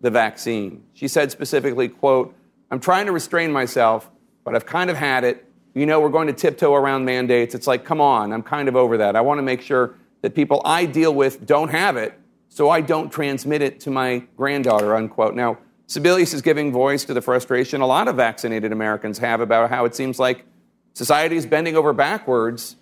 the 0.00 0.10
vaccine. 0.10 0.84
She 0.94 1.08
said 1.08 1.32
specifically, 1.32 1.88
quote, 1.88 2.34
I'm 2.70 2.80
trying 2.80 3.06
to 3.06 3.12
restrain 3.12 3.50
myself, 3.50 4.10
but 4.44 4.54
I've 4.54 4.66
kind 4.66 4.90
of 4.90 4.96
had 4.96 5.24
it. 5.24 5.44
You 5.74 5.86
know, 5.86 6.00
we're 6.00 6.08
going 6.08 6.26
to 6.26 6.32
tiptoe 6.32 6.74
around 6.74 7.04
mandates. 7.04 7.54
It's 7.54 7.66
like, 7.66 7.84
come 7.84 8.00
on, 8.00 8.32
I'm 8.32 8.42
kind 8.42 8.68
of 8.68 8.76
over 8.76 8.96
that. 8.98 9.16
I 9.16 9.20
want 9.20 9.38
to 9.38 9.42
make 9.42 9.60
sure 9.60 9.94
that 10.22 10.34
people 10.34 10.62
I 10.64 10.86
deal 10.86 11.14
with 11.14 11.46
don't 11.46 11.68
have 11.68 11.96
it, 11.96 12.18
so 12.56 12.70
I 12.70 12.80
don't 12.80 13.12
transmit 13.12 13.60
it 13.60 13.80
to 13.80 13.90
my 13.90 14.22
granddaughter, 14.34 14.96
unquote. 14.96 15.34
Now, 15.34 15.58
Sebelius 15.88 16.32
is 16.32 16.40
giving 16.40 16.72
voice 16.72 17.04
to 17.04 17.12
the 17.12 17.20
frustration 17.20 17.82
a 17.82 17.86
lot 17.86 18.08
of 18.08 18.16
vaccinated 18.16 18.72
Americans 18.72 19.18
have 19.18 19.42
about 19.42 19.68
how 19.68 19.84
it 19.84 19.94
seems 19.94 20.18
like 20.18 20.46
society 20.94 21.36
is 21.36 21.44
bending 21.44 21.76
over 21.76 21.92
backwards 21.92 22.76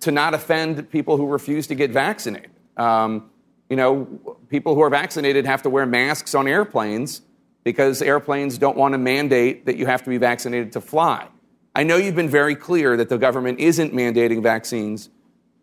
to 0.00 0.10
not 0.10 0.34
offend 0.34 0.90
people 0.90 1.16
who 1.16 1.28
refuse 1.28 1.68
to 1.68 1.76
get 1.76 1.92
vaccinated. 1.92 2.50
Um, 2.76 3.30
you 3.70 3.76
know, 3.76 4.36
people 4.48 4.74
who 4.74 4.80
are 4.80 4.90
vaccinated 4.90 5.46
have 5.46 5.62
to 5.62 5.70
wear 5.70 5.86
masks 5.86 6.34
on 6.34 6.48
airplanes 6.48 7.22
because 7.62 8.02
airplanes 8.02 8.58
don't 8.58 8.76
want 8.76 8.94
to 8.94 8.98
mandate 8.98 9.66
that 9.66 9.76
you 9.76 9.86
have 9.86 10.02
to 10.02 10.10
be 10.10 10.18
vaccinated 10.18 10.72
to 10.72 10.80
fly. 10.80 11.28
I 11.72 11.84
know 11.84 11.98
you've 11.98 12.16
been 12.16 12.28
very 12.28 12.56
clear 12.56 12.96
that 12.96 13.10
the 13.10 13.16
government 13.16 13.60
isn't 13.60 13.94
mandating 13.94 14.42
vaccines, 14.42 15.08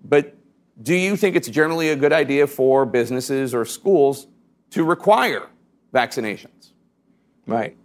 but 0.05 0.37
do 0.81 0.95
you 0.95 1.15
think 1.15 1.35
it's 1.35 1.49
generally 1.49 1.89
a 1.89 1.95
good 1.95 2.13
idea 2.13 2.47
for 2.47 2.85
businesses 2.85 3.53
or 3.53 3.65
schools 3.65 4.27
to 4.71 4.83
require 4.83 5.47
vaccinations? 5.93 6.71
Right. 7.45 7.77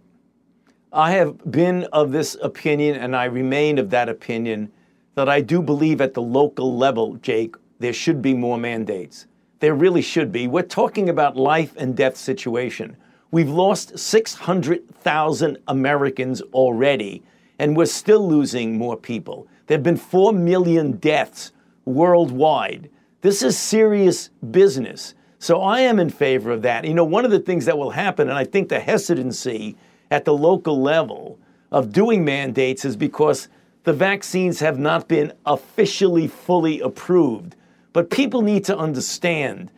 I 0.91 1.11
have 1.11 1.51
been 1.51 1.83
of 1.93 2.11
this 2.11 2.35
opinion, 2.41 2.95
and 2.95 3.15
I 3.15 3.25
remain 3.25 3.77
of 3.77 3.91
that 3.91 4.09
opinion, 4.09 4.71
that 5.13 5.29
I 5.29 5.41
do 5.41 5.61
believe 5.61 6.01
at 6.01 6.15
the 6.15 6.21
local 6.21 6.75
level, 6.75 7.15
Jake, 7.17 7.55
there 7.77 7.93
should 7.93 8.21
be 8.21 8.33
more 8.33 8.57
mandates. 8.57 9.27
There 9.59 9.75
really 9.75 10.01
should 10.01 10.31
be. 10.31 10.47
We're 10.47 10.63
talking 10.63 11.09
about 11.09 11.35
life 11.35 11.73
and 11.77 11.95
death 11.95 12.17
situation. 12.17 12.97
We've 13.29 13.49
lost 13.49 13.99
600,000 13.99 15.57
Americans 15.67 16.41
already, 16.53 17.21
and 17.59 17.77
we're 17.77 17.85
still 17.85 18.27
losing 18.27 18.77
more 18.77 18.97
people. 18.97 19.47
There 19.67 19.77
have 19.77 19.83
been 19.83 19.97
4 19.97 20.33
million 20.33 20.93
deaths 20.93 21.51
worldwide. 21.85 22.89
This 23.21 23.43
is 23.43 23.57
serious 23.57 24.29
business. 24.51 25.13
So 25.39 25.61
I 25.61 25.81
am 25.81 25.99
in 25.99 26.09
favor 26.09 26.51
of 26.51 26.61
that. 26.63 26.85
You 26.85 26.93
know, 26.93 27.03
one 27.03 27.25
of 27.25 27.31
the 27.31 27.39
things 27.39 27.65
that 27.65 27.77
will 27.77 27.91
happen, 27.91 28.29
and 28.29 28.37
I 28.37 28.43
think 28.43 28.69
the 28.69 28.79
hesitancy 28.79 29.77
at 30.11 30.25
the 30.25 30.33
local 30.33 30.81
level 30.81 31.39
of 31.71 31.91
doing 31.91 32.25
mandates 32.25 32.83
is 32.83 32.95
because 32.95 33.47
the 33.83 33.93
vaccines 33.93 34.59
have 34.59 34.77
not 34.77 35.07
been 35.07 35.33
officially 35.45 36.27
fully 36.27 36.81
approved. 36.81 37.55
But 37.93 38.09
people 38.09 38.41
need 38.41 38.65
to 38.65 38.77
understand 38.77 39.71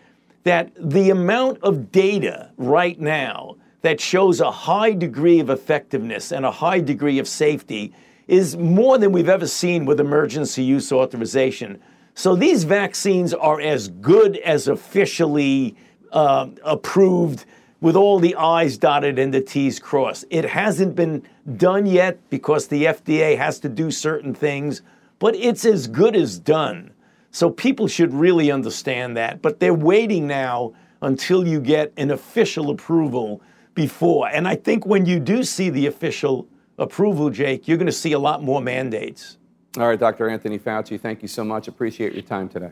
that 0.43 0.71
the 0.75 1.11
amount 1.11 1.59
of 1.61 1.91
data 1.91 2.51
right 2.57 2.99
now 2.99 3.57
that 3.81 3.99
shows 3.99 4.39
a 4.39 4.51
high 4.51 4.93
degree 4.93 5.39
of 5.39 5.49
effectiveness 5.49 6.31
and 6.31 6.45
a 6.45 6.51
high 6.51 6.79
degree 6.79 7.19
of 7.19 7.27
safety 7.27 7.93
is 8.27 8.55
more 8.57 8.97
than 8.97 9.11
we've 9.11 9.29
ever 9.29 9.47
seen 9.47 9.85
with 9.85 9.99
emergency 9.99 10.63
use 10.63 10.91
authorization. 10.91 11.81
So 12.21 12.35
these 12.35 12.65
vaccines 12.65 13.33
are 13.33 13.59
as 13.59 13.87
good 13.87 14.37
as 14.37 14.67
officially 14.67 15.75
uh, 16.11 16.49
approved 16.63 17.45
with 17.79 17.95
all 17.95 18.19
the 18.19 18.35
I's 18.35 18.77
dotted 18.77 19.17
and 19.17 19.33
the 19.33 19.41
T's 19.41 19.79
crossed. 19.79 20.25
It 20.29 20.45
hasn't 20.45 20.95
been 20.95 21.23
done 21.57 21.87
yet 21.87 22.19
because 22.29 22.67
the 22.67 22.85
FDA 22.85 23.35
has 23.39 23.59
to 23.61 23.69
do 23.69 23.89
certain 23.89 24.35
things, 24.35 24.83
but 25.17 25.35
it's 25.35 25.65
as 25.65 25.87
good 25.87 26.15
as 26.15 26.37
done. 26.37 26.91
So 27.31 27.49
people 27.49 27.87
should 27.87 28.13
really 28.13 28.51
understand 28.51 29.17
that. 29.17 29.41
But 29.41 29.59
they're 29.59 29.73
waiting 29.73 30.27
now 30.27 30.73
until 31.01 31.47
you 31.47 31.59
get 31.59 31.91
an 31.97 32.11
official 32.11 32.69
approval 32.69 33.41
before. 33.73 34.27
And 34.27 34.47
I 34.47 34.57
think 34.57 34.85
when 34.85 35.07
you 35.07 35.19
do 35.19 35.43
see 35.43 35.71
the 35.71 35.87
official 35.87 36.47
approval, 36.77 37.31
Jake, 37.31 37.67
you're 37.67 37.77
going 37.77 37.87
to 37.87 37.91
see 37.91 38.11
a 38.11 38.19
lot 38.19 38.43
more 38.43 38.61
mandates. 38.61 39.39
All 39.77 39.87
right, 39.87 39.99
Dr. 39.99 40.29
Anthony 40.29 40.59
Fauci, 40.59 40.99
thank 40.99 41.21
you 41.21 41.27
so 41.27 41.43
much. 41.43 41.67
Appreciate 41.67 42.13
your 42.13 42.23
time 42.23 42.49
today. 42.49 42.71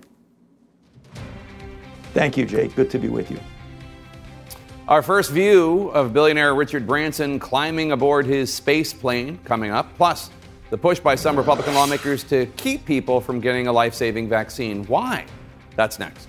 Thank 2.14 2.36
you, 2.36 2.46
Jake. 2.46 2.76
Good 2.76 2.90
to 2.92 3.00
be 3.00 3.08
with 3.08 3.32
you. 3.32 3.40
Our 4.88 5.02
first 5.02 5.32
view 5.32 5.90
of 5.90 6.14
billionaire 6.14 6.56
Richard 6.56 6.88
Branson 6.88 7.40
climbing 7.40 7.92
aboard 7.92 8.26
his 8.26 8.52
space 8.52 8.92
plane 8.92 9.40
coming 9.46 9.72
up. 9.72 9.96
Plus, 9.96 10.32
the 10.72 10.78
push 10.78 11.00
by 11.00 11.16
some 11.16 11.38
Republican 11.38 11.76
lawmakers 11.76 12.24
to 12.26 12.48
keep 12.58 12.86
people 12.86 13.22
from 13.22 13.40
getting 13.40 13.68
a 13.68 13.72
life 13.72 13.94
saving 13.94 14.28
vaccine. 14.28 14.84
Why? 14.86 15.26
That's 15.76 16.00
next. 16.00 16.28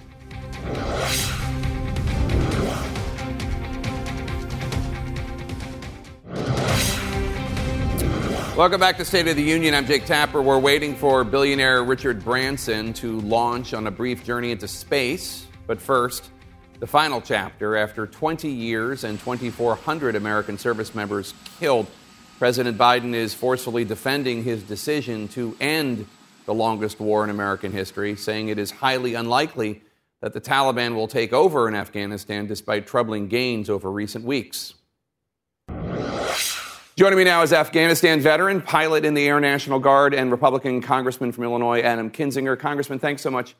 Welcome 8.56 8.80
back 8.80 8.98
to 8.98 9.04
State 9.04 9.28
of 9.28 9.36
the 9.36 9.42
Union. 9.42 9.74
I'm 9.74 9.86
Jake 9.86 10.04
Tapper. 10.04 10.42
We're 10.42 10.58
waiting 10.58 10.94
for 10.96 11.22
billionaire 11.24 11.84
Richard 11.84 12.22
Branson 12.22 12.92
to 12.94 13.20
launch 13.20 13.72
on 13.72 13.86
a 13.86 13.90
brief 13.92 14.24
journey 14.24 14.50
into 14.50 14.66
space. 14.66 15.46
But 15.68 15.80
first, 15.80 16.30
the 16.80 16.86
final 16.86 17.22
chapter 17.22 17.76
after 17.76 18.06
20 18.06 18.50
years 18.50 19.04
and 19.04 19.18
2,400 19.20 20.16
American 20.16 20.58
service 20.58 20.94
members 20.96 21.32
killed 21.58 21.86
President 22.38 22.76
Biden 22.76 23.14
is 23.14 23.32
forcefully 23.32 23.84
defending 23.84 24.42
his 24.42 24.62
decision 24.64 25.28
to 25.28 25.56
end 25.60 26.04
the 26.44 26.52
longest 26.52 27.00
war 27.00 27.22
in 27.22 27.30
American 27.30 27.70
history, 27.70 28.16
saying 28.16 28.48
it 28.48 28.58
is 28.58 28.72
highly 28.72 29.14
unlikely 29.14 29.80
that 30.20 30.32
the 30.32 30.40
Taliban 30.40 30.94
will 30.94 31.08
take 31.08 31.32
over 31.32 31.68
in 31.68 31.74
Afghanistan 31.74 32.46
despite 32.46 32.86
troubling 32.86 33.28
gains 33.28 33.70
over 33.70 33.90
recent 33.90 34.24
weeks. 34.24 34.74
Joining 37.00 37.16
me 37.16 37.24
now 37.24 37.40
is 37.40 37.54
Afghanistan 37.54 38.20
veteran, 38.20 38.60
pilot 38.60 39.06
in 39.06 39.14
the 39.14 39.26
Air 39.26 39.40
National 39.40 39.78
Guard, 39.78 40.12
and 40.12 40.30
Republican 40.30 40.82
Congressman 40.82 41.32
from 41.32 41.44
Illinois, 41.44 41.80
Adam 41.80 42.10
Kinzinger. 42.10 42.58
Congressman, 42.58 42.98
thanks 42.98 43.22
so 43.22 43.30
much 43.30 43.56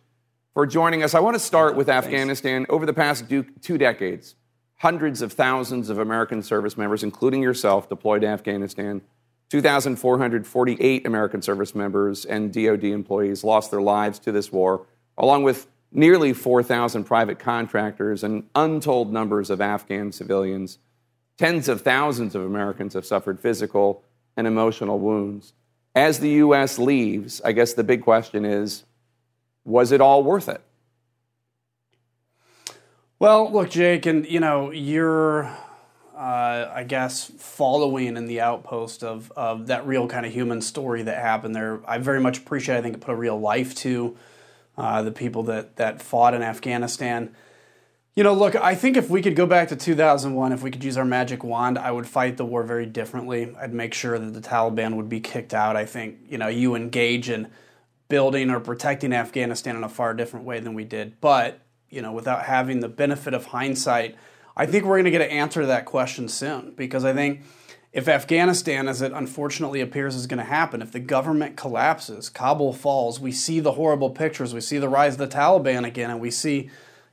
for 0.53 0.67
joining 0.67 1.03
us. 1.03 1.15
I 1.15 1.21
want 1.21 1.37
to 1.37 1.41
start 1.41 1.75
with 1.75 1.89
Afghanistan. 1.89 2.67
Over 2.69 2.85
the 2.85 2.93
past 2.93 3.25
two 3.31 3.79
decades, 3.79 4.35
hundreds 4.77 5.23
of 5.23 5.33
thousands 5.33 5.89
of 5.89 5.99
American 5.99 6.43
service 6.43 6.77
members, 6.77 7.03
including 7.03 7.43
yourself, 7.43 7.89
deployed 7.89 8.21
to 8.21 8.27
Afghanistan. 8.27 9.01
2,448 9.49 11.07
American 11.07 11.41
service 11.41 11.75
members 11.75 12.27
and 12.27 12.53
DoD 12.53 12.85
employees 12.85 13.43
lost 13.43 13.71
their 13.71 13.81
lives 13.81 14.19
to 14.19 14.33
this 14.33 14.53
war, 14.53 14.85
along 15.17 15.45
with 15.45 15.67
nearly 15.93 16.35
4,000 16.35 17.05
private 17.05 17.39
contractors 17.39 18.23
and 18.23 18.45
untold 18.55 19.11
numbers 19.11 19.49
of 19.49 19.63
Afghan 19.63 20.13
civilians. 20.13 20.79
Tens 21.41 21.71
of 21.71 21.81
thousands 21.81 22.35
of 22.35 22.43
Americans 22.43 22.93
have 22.93 23.07
suffered 23.07 23.41
physical 23.41 24.05
and 24.37 24.47
emotional 24.47 24.99
wounds. 24.99 25.55
As 25.95 26.19
the 26.19 26.29
U.S. 26.33 26.79
leaves, 26.79 27.41
I 27.43 27.53
guess 27.53 27.73
the 27.73 27.83
big 27.83 28.03
question 28.03 28.45
is 28.45 28.85
was 29.65 29.91
it 29.91 30.03
all 30.03 30.23
worth 30.23 30.51
it? 30.51 30.61
Well, 33.19 33.51
look, 33.51 33.71
Jake, 33.71 34.05
and 34.05 34.27
you 34.27 34.39
know, 34.39 34.71
you're, 34.71 35.45
uh, 36.15 36.71
I 36.75 36.85
guess, 36.87 37.33
following 37.39 38.19
in 38.19 38.27
the 38.27 38.43
outpost 38.43 39.03
of, 39.03 39.33
of 39.35 39.69
that 39.69 39.87
real 39.87 40.09
kind 40.09 40.27
of 40.27 40.35
human 40.35 40.61
story 40.61 41.05
that 41.05 41.17
happened 41.17 41.55
there. 41.55 41.81
I 41.89 41.97
very 41.97 42.21
much 42.21 42.37
appreciate. 42.37 42.77
I 42.77 42.83
think 42.83 42.97
it 42.97 43.01
put 43.01 43.13
a 43.13 43.17
real 43.17 43.41
life 43.41 43.75
to 43.77 44.15
uh, 44.77 45.01
the 45.05 45.11
people 45.11 45.45
that 45.45 45.77
that 45.77 46.03
fought 46.03 46.35
in 46.35 46.43
Afghanistan. 46.43 47.35
You 48.21 48.25
know, 48.25 48.35
look, 48.35 48.55
I 48.55 48.75
think 48.75 48.99
if 48.99 49.09
we 49.09 49.23
could 49.23 49.35
go 49.35 49.47
back 49.47 49.69
to 49.69 49.77
2001, 49.77 50.53
if 50.53 50.63
we 50.63 50.71
could 50.71 50.85
use 50.85 50.99
our 50.99 51.07
magic 51.07 51.43
wand, 51.43 51.79
I 51.79 51.91
would 51.91 52.07
fight 52.07 52.37
the 52.37 52.45
war 52.45 52.63
very 52.63 52.85
differently. 52.85 53.57
I'd 53.59 53.73
make 53.73 53.95
sure 53.95 54.19
that 54.19 54.35
the 54.35 54.43
Taliban 54.43 54.97
would 54.97 55.09
be 55.09 55.21
kicked 55.21 55.55
out. 55.55 55.75
I 55.75 55.87
think, 55.87 56.19
you 56.29 56.37
know, 56.37 56.49
you 56.49 56.75
engage 56.75 57.31
in 57.31 57.49
building 58.11 58.51
or 58.51 58.61
protecting 58.61 59.15
Afghanistan 59.15 59.75
in 59.75 59.85
a 59.85 59.89
far 59.89 60.13
different 60.13 60.45
way 60.45 60.61
than 60.61 60.75
we 60.75 60.85
did. 60.85 61.19
But 61.23 61.63
you 61.89 62.03
know, 62.03 62.13
without 62.13 62.45
having 62.45 62.81
the 62.81 62.91
benefit 62.91 63.33
of 63.33 63.47
hindsight, 63.47 64.17
I 64.55 64.67
think 64.67 64.85
we're 64.85 64.97
going 64.97 65.05
to 65.07 65.11
get 65.11 65.23
an 65.23 65.31
answer 65.31 65.63
to 65.63 65.67
that 65.69 65.87
question 65.87 66.29
soon 66.29 66.75
because 66.77 67.07
I 67.07 67.15
think 67.15 67.41
if 67.91 68.07
Afghanistan, 68.07 68.87
as 68.87 69.01
it 69.01 69.13
unfortunately 69.13 69.81
appears 69.81 70.15
is 70.15 70.27
going 70.27 70.37
to 70.37 70.45
happen, 70.45 70.83
if 70.83 70.93
the 70.93 71.01
government 71.01 71.57
collapses, 71.57 72.29
Kabul 72.29 72.75
falls, 72.75 73.19
we 73.19 73.33
see 73.33 73.61
the 73.61 73.73
horrible 73.73 74.11
pictures, 74.11 74.53
we 74.53 74.61
see 74.61 74.77
the 74.77 74.91
rise 74.91 75.15
of 75.15 75.21
the 75.21 75.35
Taliban 75.35 75.87
again, 75.87 76.11
and 76.11 76.21
we 76.21 76.31
see, 76.31 76.69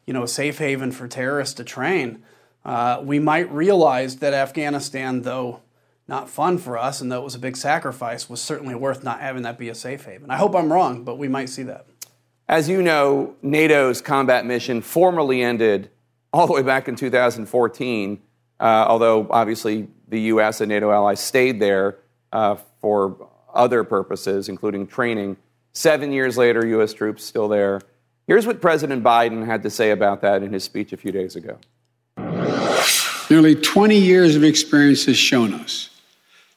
you 0.07 0.13
know, 0.13 0.23
a 0.23 0.27
safe 0.27 0.57
haven 0.57 0.91
for 0.91 1.07
terrorists 1.07 1.53
to 1.55 1.63
train. 1.63 2.23
Uh, 2.65 3.01
we 3.03 3.19
might 3.19 3.51
realize 3.51 4.17
that 4.17 4.33
Afghanistan, 4.33 5.21
though 5.21 5.61
not 6.07 6.29
fun 6.29 6.57
for 6.57 6.77
us 6.77 7.01
and 7.01 7.11
though 7.11 7.19
it 7.19 7.23
was 7.23 7.35
a 7.35 7.39
big 7.39 7.57
sacrifice, 7.57 8.29
was 8.29 8.41
certainly 8.41 8.73
worth 8.73 9.03
not 9.03 9.19
having 9.19 9.43
that 9.43 9.57
be 9.57 9.69
a 9.69 9.75
safe 9.75 10.05
haven. 10.05 10.31
I 10.31 10.37
hope 10.37 10.55
I'm 10.55 10.71
wrong, 10.71 11.03
but 11.03 11.17
we 11.17 11.27
might 11.27 11.49
see 11.49 11.63
that. 11.63 11.85
As 12.47 12.69
you 12.69 12.81
know, 12.81 13.35
NATO's 13.41 14.01
combat 14.01 14.45
mission 14.45 14.81
formally 14.81 15.41
ended 15.41 15.89
all 16.31 16.47
the 16.47 16.53
way 16.53 16.61
back 16.61 16.87
in 16.87 16.95
2014, 16.95 18.21
uh, 18.59 18.63
although 18.63 19.27
obviously 19.29 19.89
the 20.07 20.21
U.S. 20.21 20.61
and 20.61 20.69
NATO 20.69 20.91
allies 20.91 21.19
stayed 21.19 21.59
there 21.59 21.97
uh, 22.31 22.55
for 22.79 23.29
other 23.53 23.83
purposes, 23.83 24.47
including 24.47 24.87
training. 24.87 25.35
Seven 25.73 26.13
years 26.13 26.37
later, 26.37 26.65
U.S. 26.67 26.93
troops 26.93 27.23
still 27.23 27.49
there. 27.49 27.81
Here's 28.27 28.46
what 28.46 28.60
President 28.60 29.05
Biden 29.05 29.46
had 29.46 29.63
to 29.63 29.69
say 29.69 29.91
about 29.91 30.19
that 30.22 30.43
in 30.43 30.51
his 30.51 30.65
speech 30.65 30.91
a 30.91 30.98
few 30.98 31.13
days 31.13 31.38
ago. 31.38 31.60
Nearly 33.29 33.55
20 33.55 33.98
years 33.98 34.36
of 34.36 34.43
experience 34.43 35.05
has 35.05 35.17
shown 35.17 35.53
us 35.53 35.89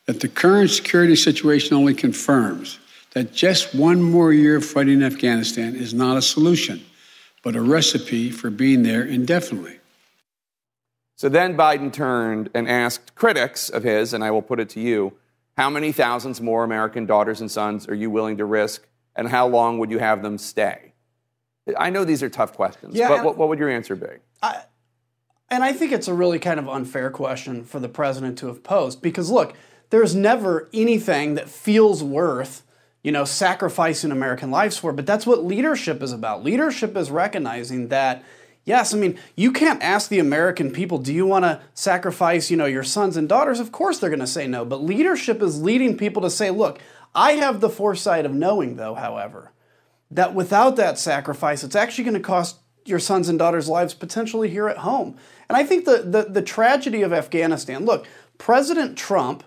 that 0.06 0.18
the 0.18 0.28
current 0.28 0.70
security 0.70 1.14
situation 1.14 1.76
only 1.76 1.94
confirms 1.94 2.80
that 3.12 3.32
just 3.32 3.72
one 3.72 4.02
more 4.02 4.32
year 4.32 4.56
of 4.56 4.64
fighting 4.64 4.94
in 4.94 5.02
Afghanistan 5.04 5.76
is 5.76 5.94
not 5.94 6.16
a 6.16 6.22
solution, 6.22 6.84
but 7.44 7.54
a 7.54 7.62
recipe 7.62 8.30
for 8.30 8.50
being 8.50 8.82
there 8.82 9.04
indefinitely. 9.04 9.78
So 11.16 11.28
then 11.28 11.56
Biden 11.56 11.92
turned 11.92 12.50
and 12.52 12.68
asked 12.68 13.14
critics 13.14 13.68
of 13.68 13.84
his, 13.84 14.12
and 14.12 14.24
I 14.24 14.32
will 14.32 14.42
put 14.42 14.58
it 14.58 14.70
to 14.70 14.80
you, 14.80 15.12
how 15.56 15.70
many 15.70 15.92
thousands 15.92 16.40
more 16.40 16.64
American 16.64 17.06
daughters 17.06 17.40
and 17.40 17.50
sons 17.50 17.86
are 17.88 17.94
you 17.94 18.10
willing 18.10 18.38
to 18.38 18.44
risk, 18.44 18.88
and 19.14 19.28
how 19.28 19.46
long 19.46 19.78
would 19.78 19.90
you 19.90 19.98
have 19.98 20.22
them 20.22 20.38
stay? 20.38 20.89
I 21.78 21.90
know 21.90 22.04
these 22.04 22.22
are 22.22 22.28
tough 22.28 22.54
questions, 22.54 22.94
yeah, 22.94 23.08
but 23.08 23.24
what, 23.24 23.36
what, 23.36 23.48
would 23.48 23.58
your 23.58 23.68
answer 23.68 23.94
be? 23.94 24.06
I, 24.42 24.62
and 25.50 25.62
I 25.62 25.72
think 25.72 25.92
it's 25.92 26.08
a 26.08 26.14
really 26.14 26.38
kind 26.38 26.58
of 26.58 26.68
unfair 26.68 27.10
question 27.10 27.64
for 27.64 27.80
the 27.80 27.88
president 27.88 28.38
to 28.38 28.46
have 28.46 28.62
posed 28.62 29.02
because, 29.02 29.30
look, 29.30 29.54
there's 29.90 30.14
never 30.14 30.68
anything 30.72 31.34
that 31.34 31.48
feels 31.48 32.02
worth 32.02 32.62
you 33.02 33.12
know 33.12 33.24
sacrificing 33.24 34.10
American 34.10 34.50
lives 34.50 34.78
for, 34.78 34.92
but 34.92 35.06
that's 35.06 35.26
what 35.26 35.44
leadership 35.44 36.02
is 36.02 36.12
about. 36.12 36.44
Leadership 36.44 36.96
is 36.96 37.10
recognizing 37.10 37.88
that 37.88 38.24
Yes, 38.64 38.92
I 38.92 38.98
mean, 38.98 39.18
you 39.36 39.52
can't 39.52 39.82
ask 39.82 40.10
the 40.10 40.18
American 40.18 40.70
people, 40.70 40.98
do 40.98 41.14
you 41.14 41.26
want 41.26 41.44
to 41.44 41.60
sacrifice, 41.72 42.50
you 42.50 42.56
know, 42.56 42.66
your 42.66 42.82
sons 42.82 43.16
and 43.16 43.28
daughters? 43.28 43.58
Of 43.58 43.72
course 43.72 43.98
they're 43.98 44.10
going 44.10 44.20
to 44.20 44.26
say 44.26 44.46
no. 44.46 44.64
But 44.64 44.82
leadership 44.82 45.42
is 45.42 45.62
leading 45.62 45.96
people 45.96 46.22
to 46.22 46.30
say, 46.30 46.50
look, 46.50 46.78
I 47.14 47.32
have 47.32 47.60
the 47.60 47.70
foresight 47.70 48.26
of 48.26 48.34
knowing, 48.34 48.76
though, 48.76 48.94
however, 48.94 49.52
that 50.10 50.34
without 50.34 50.76
that 50.76 50.98
sacrifice, 50.98 51.62
it's 51.62 51.76
actually 51.76 52.04
going 52.04 52.14
to 52.14 52.20
cost 52.20 52.56
your 52.84 52.98
sons 52.98 53.28
and 53.28 53.38
daughters' 53.38 53.68
lives 53.68 53.94
potentially 53.94 54.48
here 54.48 54.68
at 54.68 54.78
home. 54.78 55.16
And 55.48 55.56
I 55.56 55.64
think 55.64 55.84
the, 55.84 55.98
the, 55.98 56.22
the 56.24 56.42
tragedy 56.42 57.02
of 57.02 57.12
Afghanistan 57.12 57.84
look, 57.84 58.06
President 58.38 58.96
Trump 58.96 59.44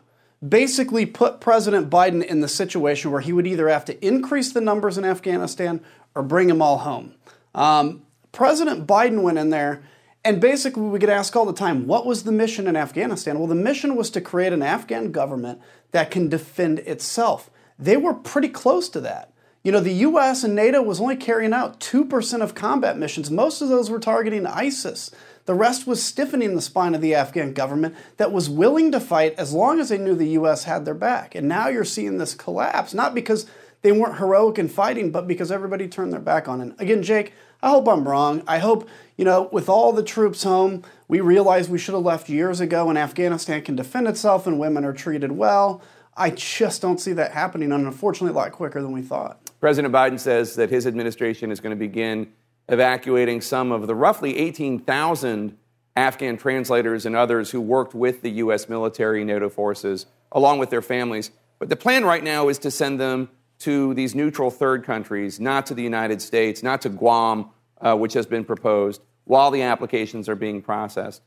basically 0.47 1.05
put 1.05 1.39
President 1.39 1.89
Biden 1.89 2.23
in 2.23 2.41
the 2.41 2.47
situation 2.47 3.11
where 3.11 3.21
he 3.21 3.33
would 3.33 3.47
either 3.47 3.69
have 3.69 3.85
to 3.85 4.05
increase 4.05 4.51
the 4.51 4.61
numbers 4.61 4.97
in 4.97 5.05
Afghanistan 5.05 5.81
or 6.15 6.21
bring 6.21 6.47
them 6.47 6.61
all 6.61 6.79
home. 6.79 7.13
Um, 7.55 8.03
President 8.31 8.85
Biden 8.85 9.21
went 9.21 9.37
in 9.37 9.49
there 9.49 9.83
and 10.25 10.39
basically 10.39 10.83
we 10.83 10.99
get 10.99 11.09
asked 11.09 11.35
all 11.35 11.45
the 11.45 11.53
time, 11.53 11.85
what 11.85 12.05
was 12.05 12.23
the 12.23 12.31
mission 12.31 12.67
in 12.67 12.77
Afghanistan? 12.77 13.37
Well, 13.37 13.47
the 13.47 13.55
mission 13.55 13.95
was 13.95 14.09
to 14.11 14.21
create 14.21 14.53
an 14.53 14.63
Afghan 14.63 15.11
government 15.11 15.59
that 15.91 16.11
can 16.11 16.29
defend 16.29 16.79
itself. 16.79 17.49
They 17.77 17.97
were 17.97 18.13
pretty 18.13 18.47
close 18.47 18.87
to 18.89 19.01
that. 19.01 19.32
You 19.63 19.71
know, 19.71 19.79
the 19.79 19.93
US 19.93 20.43
and 20.43 20.55
NATO 20.55 20.81
was 20.81 20.99
only 20.99 21.15
carrying 21.15 21.53
out 21.53 21.79
2% 21.79 22.41
of 22.41 22.53
combat 22.53 22.97
missions. 22.97 23.31
Most 23.31 23.61
of 23.61 23.69
those 23.69 23.89
were 23.89 23.99
targeting 23.99 24.45
ISIS. 24.45 25.09
The 25.45 25.53
rest 25.53 25.87
was 25.87 26.03
stiffening 26.03 26.53
the 26.53 26.61
spine 26.61 26.93
of 26.93 26.99
the 26.99 27.15
Afghan 27.15 27.53
government 27.53 27.95
that 28.17 28.33
was 28.33 28.49
willing 28.49 28.91
to 28.91 28.99
fight 28.99 29.35
as 29.37 29.53
long 29.53 29.79
as 29.79 29.87
they 29.87 29.97
knew 29.97 30.15
the 30.15 30.37
US 30.39 30.65
had 30.65 30.83
their 30.83 30.93
back. 30.93 31.33
And 31.33 31.47
now 31.47 31.69
you're 31.69 31.85
seeing 31.85 32.17
this 32.17 32.35
collapse, 32.35 32.93
not 32.93 33.15
because 33.15 33.45
they 33.83 33.93
weren't 33.93 34.17
heroic 34.17 34.59
in 34.59 34.67
fighting, 34.67 35.11
but 35.11 35.29
because 35.29 35.49
everybody 35.49 35.87
turned 35.87 36.11
their 36.11 36.19
back 36.19 36.49
on 36.49 36.59
it. 36.59 36.73
Again, 36.77 37.01
Jake, 37.01 37.31
I 37.61 37.69
hope 37.69 37.87
I'm 37.87 38.05
wrong. 38.05 38.43
I 38.45 38.59
hope, 38.59 38.89
you 39.15 39.23
know, 39.23 39.47
with 39.53 39.69
all 39.69 39.93
the 39.93 40.03
troops 40.03 40.43
home, 40.43 40.83
we 41.07 41.21
realize 41.21 41.69
we 41.69 41.79
should 41.79 41.95
have 41.95 42.03
left 42.03 42.27
years 42.27 42.59
ago 42.59 42.89
and 42.89 42.97
Afghanistan 42.97 43.61
can 43.61 43.77
defend 43.77 44.09
itself 44.09 44.45
and 44.45 44.59
women 44.59 44.83
are 44.83 44.91
treated 44.91 45.31
well. 45.31 45.81
I 46.17 46.31
just 46.31 46.81
don't 46.81 46.99
see 46.99 47.13
that 47.13 47.31
happening, 47.31 47.71
unfortunately, 47.71 48.37
a 48.37 48.41
lot 48.41 48.51
quicker 48.51 48.81
than 48.81 48.91
we 48.91 49.01
thought. 49.01 49.42
President 49.63 49.93
Biden 49.93 50.19
says 50.19 50.55
that 50.55 50.69
his 50.69 50.85
administration 50.85 51.49
is 51.49 51.61
going 51.61 51.69
to 51.69 51.79
begin 51.79 52.33
evacuating 52.67 53.39
some 53.39 53.71
of 53.71 53.87
the 53.87 53.95
roughly 53.95 54.37
18,000 54.37 55.57
Afghan 55.95 56.35
translators 56.35 57.05
and 57.05 57.15
others 57.15 57.51
who 57.51 57.61
worked 57.61 57.93
with 57.95 58.23
the 58.23 58.31
U.S. 58.31 58.67
military, 58.67 59.23
NATO 59.23 59.47
forces, 59.47 60.05
along 60.33 60.59
with 60.59 60.69
their 60.69 60.81
families. 60.81 61.31
But 61.59 61.69
the 61.69 61.77
plan 61.77 62.03
right 62.03 62.25
now 62.25 62.49
is 62.49 62.59
to 62.59 62.69
send 62.69 62.99
them 62.99 63.29
to 63.59 63.93
these 63.93 64.13
neutral 64.13 64.51
third 64.51 64.83
countries, 64.83 65.39
not 65.39 65.65
to 65.67 65.73
the 65.73 65.83
United 65.83 66.21
States, 66.21 66.61
not 66.61 66.81
to 66.81 66.89
Guam, 66.89 67.49
uh, 67.79 67.95
which 67.95 68.11
has 68.15 68.25
been 68.25 68.43
proposed, 68.43 69.01
while 69.23 69.49
the 69.49 69.61
applications 69.61 70.27
are 70.27 70.35
being 70.35 70.61
processed. 70.61 71.21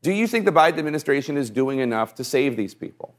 Do 0.00 0.12
you 0.12 0.26
think 0.26 0.46
the 0.46 0.50
Biden 0.50 0.78
administration 0.78 1.36
is 1.36 1.50
doing 1.50 1.80
enough 1.80 2.14
to 2.14 2.24
save 2.24 2.56
these 2.56 2.72
people? 2.72 3.16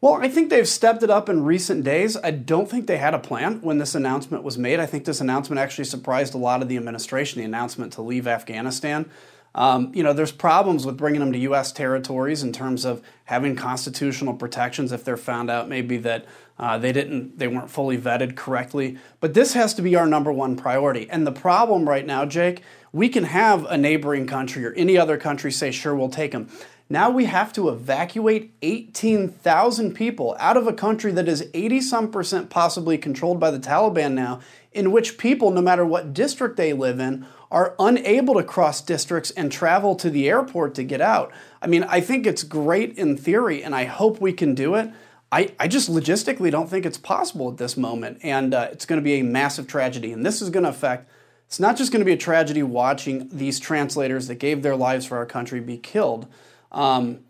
Well, 0.00 0.14
I 0.14 0.28
think 0.28 0.48
they've 0.48 0.68
stepped 0.68 1.02
it 1.02 1.10
up 1.10 1.28
in 1.28 1.42
recent 1.42 1.82
days. 1.82 2.16
I 2.16 2.30
don't 2.30 2.70
think 2.70 2.86
they 2.86 2.98
had 2.98 3.14
a 3.14 3.18
plan 3.18 3.60
when 3.62 3.78
this 3.78 3.96
announcement 3.96 4.44
was 4.44 4.56
made. 4.56 4.78
I 4.78 4.86
think 4.86 5.04
this 5.04 5.20
announcement 5.20 5.58
actually 5.58 5.86
surprised 5.86 6.34
a 6.34 6.38
lot 6.38 6.62
of 6.62 6.68
the 6.68 6.76
administration, 6.76 7.40
the 7.40 7.44
announcement 7.44 7.94
to 7.94 8.02
leave 8.02 8.28
Afghanistan. 8.28 9.10
Um, 9.56 9.90
you 9.92 10.04
know, 10.04 10.12
there's 10.12 10.30
problems 10.30 10.86
with 10.86 10.96
bringing 10.96 11.18
them 11.18 11.32
to 11.32 11.38
U.S. 11.38 11.72
territories 11.72 12.44
in 12.44 12.52
terms 12.52 12.84
of 12.84 13.02
having 13.24 13.56
constitutional 13.56 14.34
protections 14.34 14.92
if 14.92 15.04
they're 15.04 15.16
found 15.16 15.50
out 15.50 15.68
maybe 15.68 15.96
that 15.96 16.26
uh, 16.60 16.78
they 16.78 16.92
didn't, 16.92 17.36
they 17.38 17.48
weren't 17.48 17.70
fully 17.70 17.98
vetted 17.98 18.36
correctly. 18.36 18.98
But 19.18 19.34
this 19.34 19.54
has 19.54 19.74
to 19.74 19.82
be 19.82 19.96
our 19.96 20.06
number 20.06 20.30
one 20.30 20.56
priority. 20.56 21.10
And 21.10 21.26
the 21.26 21.32
problem 21.32 21.88
right 21.88 22.06
now, 22.06 22.24
Jake, 22.24 22.62
we 22.92 23.08
can 23.08 23.24
have 23.24 23.64
a 23.64 23.76
neighboring 23.76 24.28
country 24.28 24.64
or 24.64 24.72
any 24.74 24.96
other 24.96 25.16
country 25.16 25.50
say, 25.50 25.72
sure, 25.72 25.94
we'll 25.94 26.08
take 26.08 26.30
them. 26.30 26.48
Now 26.90 27.10
we 27.10 27.26
have 27.26 27.52
to 27.52 27.68
evacuate 27.68 28.54
18,000 28.62 29.94
people 29.94 30.34
out 30.40 30.56
of 30.56 30.66
a 30.66 30.72
country 30.72 31.12
that 31.12 31.28
is 31.28 31.48
80 31.52 31.82
some 31.82 32.10
percent 32.10 32.48
possibly 32.48 32.96
controlled 32.96 33.38
by 33.38 33.50
the 33.50 33.58
Taliban 33.58 34.12
now, 34.12 34.40
in 34.72 34.90
which 34.90 35.18
people, 35.18 35.50
no 35.50 35.60
matter 35.60 35.84
what 35.84 36.14
district 36.14 36.56
they 36.56 36.72
live 36.72 36.98
in, 36.98 37.26
are 37.50 37.74
unable 37.78 38.34
to 38.34 38.42
cross 38.42 38.80
districts 38.80 39.30
and 39.32 39.52
travel 39.52 39.96
to 39.96 40.08
the 40.08 40.28
airport 40.28 40.74
to 40.76 40.82
get 40.82 41.02
out. 41.02 41.30
I 41.60 41.66
mean, 41.66 41.84
I 41.84 42.00
think 42.00 42.26
it's 42.26 42.42
great 42.42 42.96
in 42.96 43.16
theory, 43.16 43.62
and 43.62 43.74
I 43.74 43.84
hope 43.84 44.20
we 44.20 44.32
can 44.32 44.54
do 44.54 44.74
it. 44.74 44.90
I, 45.30 45.52
I 45.60 45.68
just 45.68 45.90
logistically 45.90 46.50
don't 46.50 46.70
think 46.70 46.86
it's 46.86 46.98
possible 46.98 47.50
at 47.50 47.58
this 47.58 47.76
moment. 47.76 48.18
And 48.22 48.54
uh, 48.54 48.68
it's 48.72 48.86
going 48.86 48.98
to 48.98 49.04
be 49.04 49.20
a 49.20 49.24
massive 49.24 49.66
tragedy. 49.66 50.12
And 50.12 50.24
this 50.24 50.40
is 50.40 50.48
going 50.48 50.62
to 50.62 50.70
affect, 50.70 51.10
it's 51.46 51.60
not 51.60 51.76
just 51.76 51.92
going 51.92 52.00
to 52.00 52.06
be 52.06 52.12
a 52.12 52.18
tragedy 52.18 52.62
watching 52.62 53.28
these 53.30 53.60
translators 53.60 54.26
that 54.28 54.36
gave 54.36 54.62
their 54.62 54.76
lives 54.76 55.04
for 55.04 55.18
our 55.18 55.26
country 55.26 55.60
be 55.60 55.76
killed. 55.76 56.26
Um, 56.72 57.20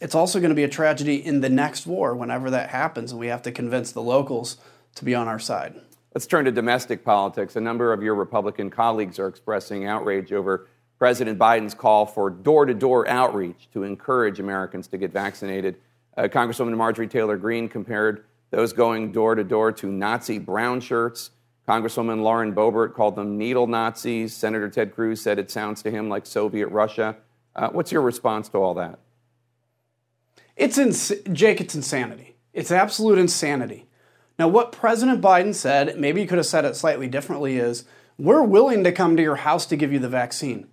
it's 0.00 0.14
also 0.14 0.40
going 0.40 0.50
to 0.50 0.56
be 0.56 0.64
a 0.64 0.68
tragedy 0.68 1.24
in 1.24 1.40
the 1.40 1.48
next 1.48 1.86
war 1.86 2.14
whenever 2.14 2.50
that 2.50 2.70
happens. 2.70 3.12
And 3.12 3.20
we 3.20 3.28
have 3.28 3.42
to 3.42 3.52
convince 3.52 3.92
the 3.92 4.02
locals 4.02 4.56
to 4.96 5.04
be 5.04 5.14
on 5.14 5.28
our 5.28 5.38
side. 5.38 5.80
Let's 6.14 6.26
turn 6.26 6.44
to 6.44 6.52
domestic 6.52 7.04
politics. 7.04 7.56
A 7.56 7.60
number 7.60 7.92
of 7.92 8.02
your 8.02 8.14
Republican 8.14 8.68
colleagues 8.68 9.18
are 9.18 9.28
expressing 9.28 9.86
outrage 9.86 10.32
over 10.32 10.68
President 10.98 11.38
Biden's 11.38 11.74
call 11.74 12.04
for 12.04 12.30
door 12.30 12.66
to 12.66 12.74
door 12.74 13.08
outreach 13.08 13.68
to 13.72 13.82
encourage 13.82 14.38
Americans 14.38 14.86
to 14.88 14.98
get 14.98 15.12
vaccinated. 15.12 15.76
Uh, 16.16 16.24
Congresswoman 16.24 16.76
Marjorie 16.76 17.08
Taylor 17.08 17.36
Greene 17.36 17.68
compared 17.68 18.24
those 18.50 18.72
going 18.72 19.10
door 19.10 19.34
to 19.34 19.42
door 19.42 19.72
to 19.72 19.86
Nazi 19.86 20.38
brown 20.38 20.80
shirts. 20.80 21.30
Congresswoman 21.66 22.22
Lauren 22.22 22.54
Boebert 22.54 22.92
called 22.92 23.16
them 23.16 23.38
needle 23.38 23.66
Nazis. 23.66 24.34
Senator 24.36 24.68
Ted 24.68 24.94
Cruz 24.94 25.20
said 25.22 25.38
it 25.38 25.50
sounds 25.50 25.82
to 25.82 25.90
him 25.90 26.08
like 26.08 26.26
Soviet 26.26 26.68
Russia. 26.68 27.16
Uh, 27.54 27.68
what's 27.70 27.92
your 27.92 28.02
response 28.02 28.48
to 28.50 28.58
all 28.58 28.74
that? 28.74 28.98
It's 30.56 30.78
ins- 30.78 31.12
Jake. 31.32 31.60
It's 31.60 31.74
insanity. 31.74 32.36
It's 32.52 32.70
absolute 32.70 33.18
insanity. 33.18 33.86
Now, 34.38 34.48
what 34.48 34.72
President 34.72 35.20
Biden 35.20 35.54
said, 35.54 35.98
maybe 35.98 36.20
he 36.20 36.26
could 36.26 36.38
have 36.38 36.46
said 36.46 36.64
it 36.64 36.76
slightly 36.76 37.08
differently, 37.08 37.58
is 37.58 37.84
we're 38.18 38.42
willing 38.42 38.84
to 38.84 38.92
come 38.92 39.16
to 39.16 39.22
your 39.22 39.36
house 39.36 39.66
to 39.66 39.76
give 39.76 39.92
you 39.92 39.98
the 39.98 40.08
vaccine. 40.08 40.68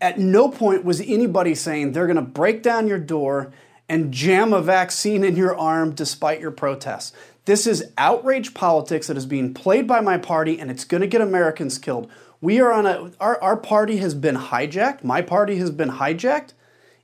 At 0.00 0.18
no 0.18 0.48
point 0.48 0.84
was 0.84 1.00
anybody 1.00 1.54
saying 1.54 1.92
they're 1.92 2.06
going 2.06 2.16
to 2.16 2.22
break 2.22 2.62
down 2.62 2.88
your 2.88 2.98
door 2.98 3.52
and 3.88 4.12
jam 4.12 4.52
a 4.52 4.60
vaccine 4.60 5.22
in 5.22 5.36
your 5.36 5.56
arm 5.56 5.94
despite 5.94 6.40
your 6.40 6.50
protests. 6.50 7.12
This 7.44 7.66
is 7.66 7.92
outrage 7.96 8.54
politics 8.54 9.06
that 9.06 9.16
is 9.16 9.26
being 9.26 9.54
played 9.54 9.86
by 9.86 10.00
my 10.00 10.18
party 10.18 10.58
and 10.58 10.70
it's 10.70 10.84
going 10.84 11.00
to 11.00 11.06
get 11.06 11.20
Americans 11.20 11.78
killed. 11.78 12.10
We 12.40 12.60
are 12.60 12.72
on 12.72 12.86
a, 12.86 13.12
our, 13.20 13.42
our 13.42 13.56
party 13.56 13.98
has 13.98 14.14
been 14.14 14.36
hijacked. 14.36 15.02
My 15.02 15.22
party 15.22 15.56
has 15.56 15.70
been 15.70 15.90
hijacked. 15.90 16.52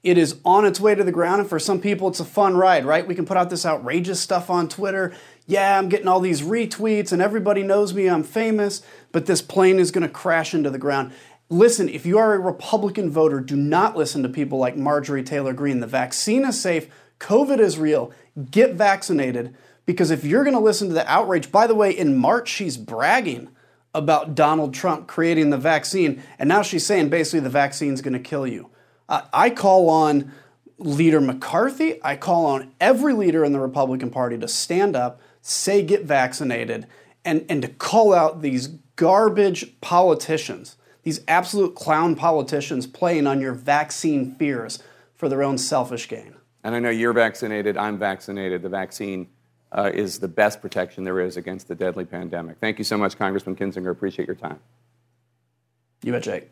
It 0.03 0.19
is 0.19 0.41
on 0.45 0.65
its 0.65 0.81
way 0.81 0.95
to 0.95 1.05
the 1.05 1.13
ground. 1.13 1.41
And 1.41 1.49
for 1.49 1.59
some 1.59 1.81
people, 1.81 2.09
it's 2.09 2.21
a 2.21 2.25
fun 2.25 2.57
ride, 2.57 2.85
right? 2.85 3.07
We 3.07 3.15
can 3.15 3.25
put 3.25 3.37
out 3.37 3.51
this 3.51 3.65
outrageous 3.65 4.21
stuff 4.21 4.51
on 4.51 4.69
Twitter. 4.69 5.15
Yeah, 5.47 5.79
I'm 5.79 5.89
getting 5.89 6.09
all 6.09 6.21
these 6.21 6.43
retweets 6.43 7.13
and 7.13 7.23
everybody 7.23 7.63
knows 7.63 7.95
me, 7.95 8.09
I'm 8.09 8.25
famous, 8.25 8.83
but 9.13 9.27
this 9.27 9.43
plane 9.43 9.79
is 9.79 9.91
going 9.91 10.07
to 10.07 10.13
crash 10.13 10.55
into 10.55 10.71
the 10.71 10.79
ground. 10.79 11.13
Listen, 11.49 11.89
if 11.89 12.07
you 12.07 12.19
are 12.19 12.35
a 12.35 12.39
Republican 12.39 13.11
voter, 13.11 13.41
do 13.41 13.57
not 13.57 13.97
listen 13.97 14.23
to 14.23 14.29
people 14.29 14.59
like 14.59 14.77
Marjorie 14.77 15.23
Taylor 15.23 15.53
Greene. 15.53 15.81
The 15.81 15.87
vaccine 15.87 16.45
is 16.45 16.61
safe, 16.61 16.89
COVID 17.19 17.59
is 17.59 17.79
real. 17.79 18.13
Get 18.51 18.75
vaccinated 18.75 19.55
because 19.85 20.11
if 20.11 20.25
you're 20.25 20.45
going 20.45 20.57
to 20.57 20.61
listen 20.61 20.89
to 20.89 20.95
the 20.95 21.11
outrage, 21.11 21.53
by 21.53 21.67
the 21.67 21.75
way, 21.75 21.91
in 21.91 22.17
March 22.17 22.49
she's 22.49 22.77
bragging 22.77 23.51
about 23.95 24.35
Donald 24.35 24.73
Trump 24.73 25.07
creating 25.07 25.51
the 25.51 25.59
vaccine, 25.59 26.23
and 26.39 26.49
now 26.49 26.63
she's 26.63 26.87
saying 26.87 27.09
basically 27.09 27.41
the 27.41 27.51
vaccine's 27.51 28.01
going 28.01 28.15
to 28.15 28.21
kill 28.21 28.47
you. 28.47 28.71
Uh, 29.09 29.23
I 29.33 29.51
call 29.51 29.91
on 29.91 30.33
Leader 30.79 31.21
McCarthy, 31.21 32.01
I 32.03 32.17
call 32.17 32.47
on 32.47 32.73
every 32.81 33.13
leader 33.13 33.45
in 33.45 33.53
the 33.53 33.61
Republican 33.61 34.11
Party 34.11 34.39
to 34.39 34.49
stand 34.49 34.97
up, 34.97 35.21
say 35.41 35.83
get 35.83 36.05
vaccinated, 36.05 36.87
and, 37.25 37.45
and 37.49 37.63
to 37.63 37.69
call 37.69 38.13
out 38.15 38.43
these 38.43 38.69
garbage 38.97 39.81
politicians, 39.81 40.77
these 41.03 41.21
absolute 41.29 41.75
clown 41.75 42.15
politicians 42.15 42.87
playing 42.87 43.27
on 43.27 43.41
your 43.41 43.53
vaccine 43.53 44.35
fears 44.35 44.83
for 45.15 45.29
their 45.29 45.43
own 45.43 45.59
selfish 45.59 46.09
gain. 46.09 46.35
And 46.65 46.75
I 46.75 46.79
know 46.79 46.91
you're 46.91 47.13
vaccinated, 47.13 47.77
I'm 47.77 47.99
vaccinated. 47.99 48.63
The 48.63 48.69
vaccine 48.69 49.29
uh, 49.73 49.91
is 49.93 50.19
the 50.19 50.29
best 50.29 50.61
protection 50.61 51.05
there 51.05 51.21
is 51.21 51.37
against 51.37 51.69
the 51.69 51.75
deadly 51.75 52.05
pandemic. 52.05 52.59
Thank 52.61 52.79
you 52.79 52.85
so 52.85 52.99
much, 52.99 53.19
Congressman 53.19 53.57
Kinzinger. 53.57 53.91
Appreciate 53.91 54.27
your 54.27 54.37
time. 54.37 54.59
You 56.03 56.13
bet, 56.13 56.23
Jake. 56.23 56.51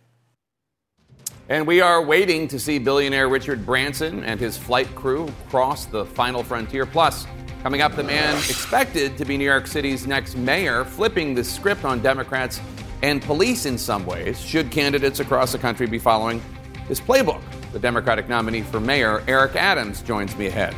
And 1.48 1.66
we 1.66 1.80
are 1.80 2.02
waiting 2.02 2.46
to 2.48 2.60
see 2.60 2.78
billionaire 2.78 3.28
Richard 3.28 3.66
Branson 3.66 4.22
and 4.22 4.38
his 4.38 4.56
flight 4.56 4.94
crew 4.94 5.28
cross 5.48 5.84
the 5.86 6.06
final 6.06 6.44
frontier. 6.44 6.86
Plus, 6.86 7.26
coming 7.62 7.80
up, 7.80 7.96
the 7.96 8.04
man 8.04 8.36
expected 8.36 9.18
to 9.18 9.24
be 9.24 9.36
New 9.36 9.44
York 9.44 9.66
City's 9.66 10.06
next 10.06 10.36
mayor, 10.36 10.84
flipping 10.84 11.34
the 11.34 11.42
script 11.42 11.84
on 11.84 12.00
Democrats 12.00 12.60
and 13.02 13.20
police 13.20 13.66
in 13.66 13.76
some 13.76 14.06
ways. 14.06 14.40
Should 14.40 14.70
candidates 14.70 15.18
across 15.18 15.50
the 15.50 15.58
country 15.58 15.86
be 15.86 15.98
following 15.98 16.40
his 16.86 17.00
playbook? 17.00 17.42
The 17.72 17.80
Democratic 17.80 18.28
nominee 18.28 18.62
for 18.62 18.78
mayor, 18.78 19.24
Eric 19.26 19.56
Adams, 19.56 20.02
joins 20.02 20.36
me 20.36 20.46
ahead. 20.46 20.74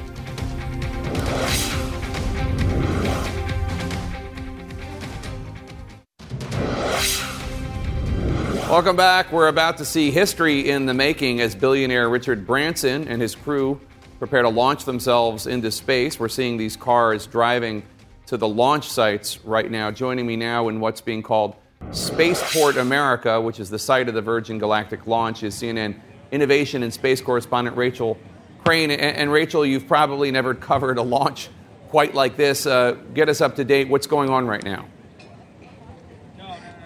Welcome 8.72 8.96
back. 8.96 9.30
We're 9.30 9.48
about 9.48 9.76
to 9.76 9.85
see 9.85 10.11
history 10.11 10.70
in 10.70 10.87
the 10.87 10.94
making 10.94 11.42
as 11.42 11.54
billionaire 11.54 12.08
Richard 12.08 12.46
Branson 12.46 13.06
and 13.06 13.20
his 13.20 13.35
crew 13.35 13.78
prepare 14.18 14.40
to 14.40 14.48
launch 14.48 14.87
themselves 14.87 15.46
into 15.46 15.70
space. 15.70 16.18
We're 16.18 16.30
seeing 16.30 16.56
these 16.56 16.74
cars 16.74 17.26
driving 17.26 17.82
to 18.28 18.38
the 18.38 18.48
launch 18.48 18.88
sites 18.88 19.44
right 19.44 19.70
now. 19.70 19.90
Joining 19.90 20.26
me 20.26 20.37
now 20.37 20.68
in 20.68 20.80
what's 20.80 21.02
being 21.02 21.22
called 21.22 21.54
Spaceport 21.90 22.78
America, 22.78 23.38
which 23.38 23.61
is 23.61 23.68
the 23.68 23.78
site 23.78 24.08
of 24.08 24.14
the 24.14 24.22
Virgin 24.22 24.58
Galactic 24.58 25.06
launch, 25.06 25.42
is 25.42 25.54
CNN 25.54 26.00
innovation 26.30 26.82
and 26.82 26.94
space 26.94 27.20
correspondent 27.20 27.76
Rachel 27.76 28.16
Crane. 28.64 28.90
And, 28.90 29.02
and 29.02 29.30
Rachel, 29.30 29.66
you've 29.66 29.87
probably 29.87 30.30
never 30.30 30.54
covered 30.70 30.96
a 30.96 31.02
launch 31.02 31.50
quite 31.90 32.14
like 32.14 32.38
this. 32.38 32.64
Uh, 32.64 32.92
get 33.12 33.28
us 33.28 33.42
up 33.42 33.56
to 33.56 33.64
date. 33.64 33.90
What's 33.90 34.06
going 34.06 34.30
on 34.30 34.46
right 34.46 34.64
now? 34.64 34.87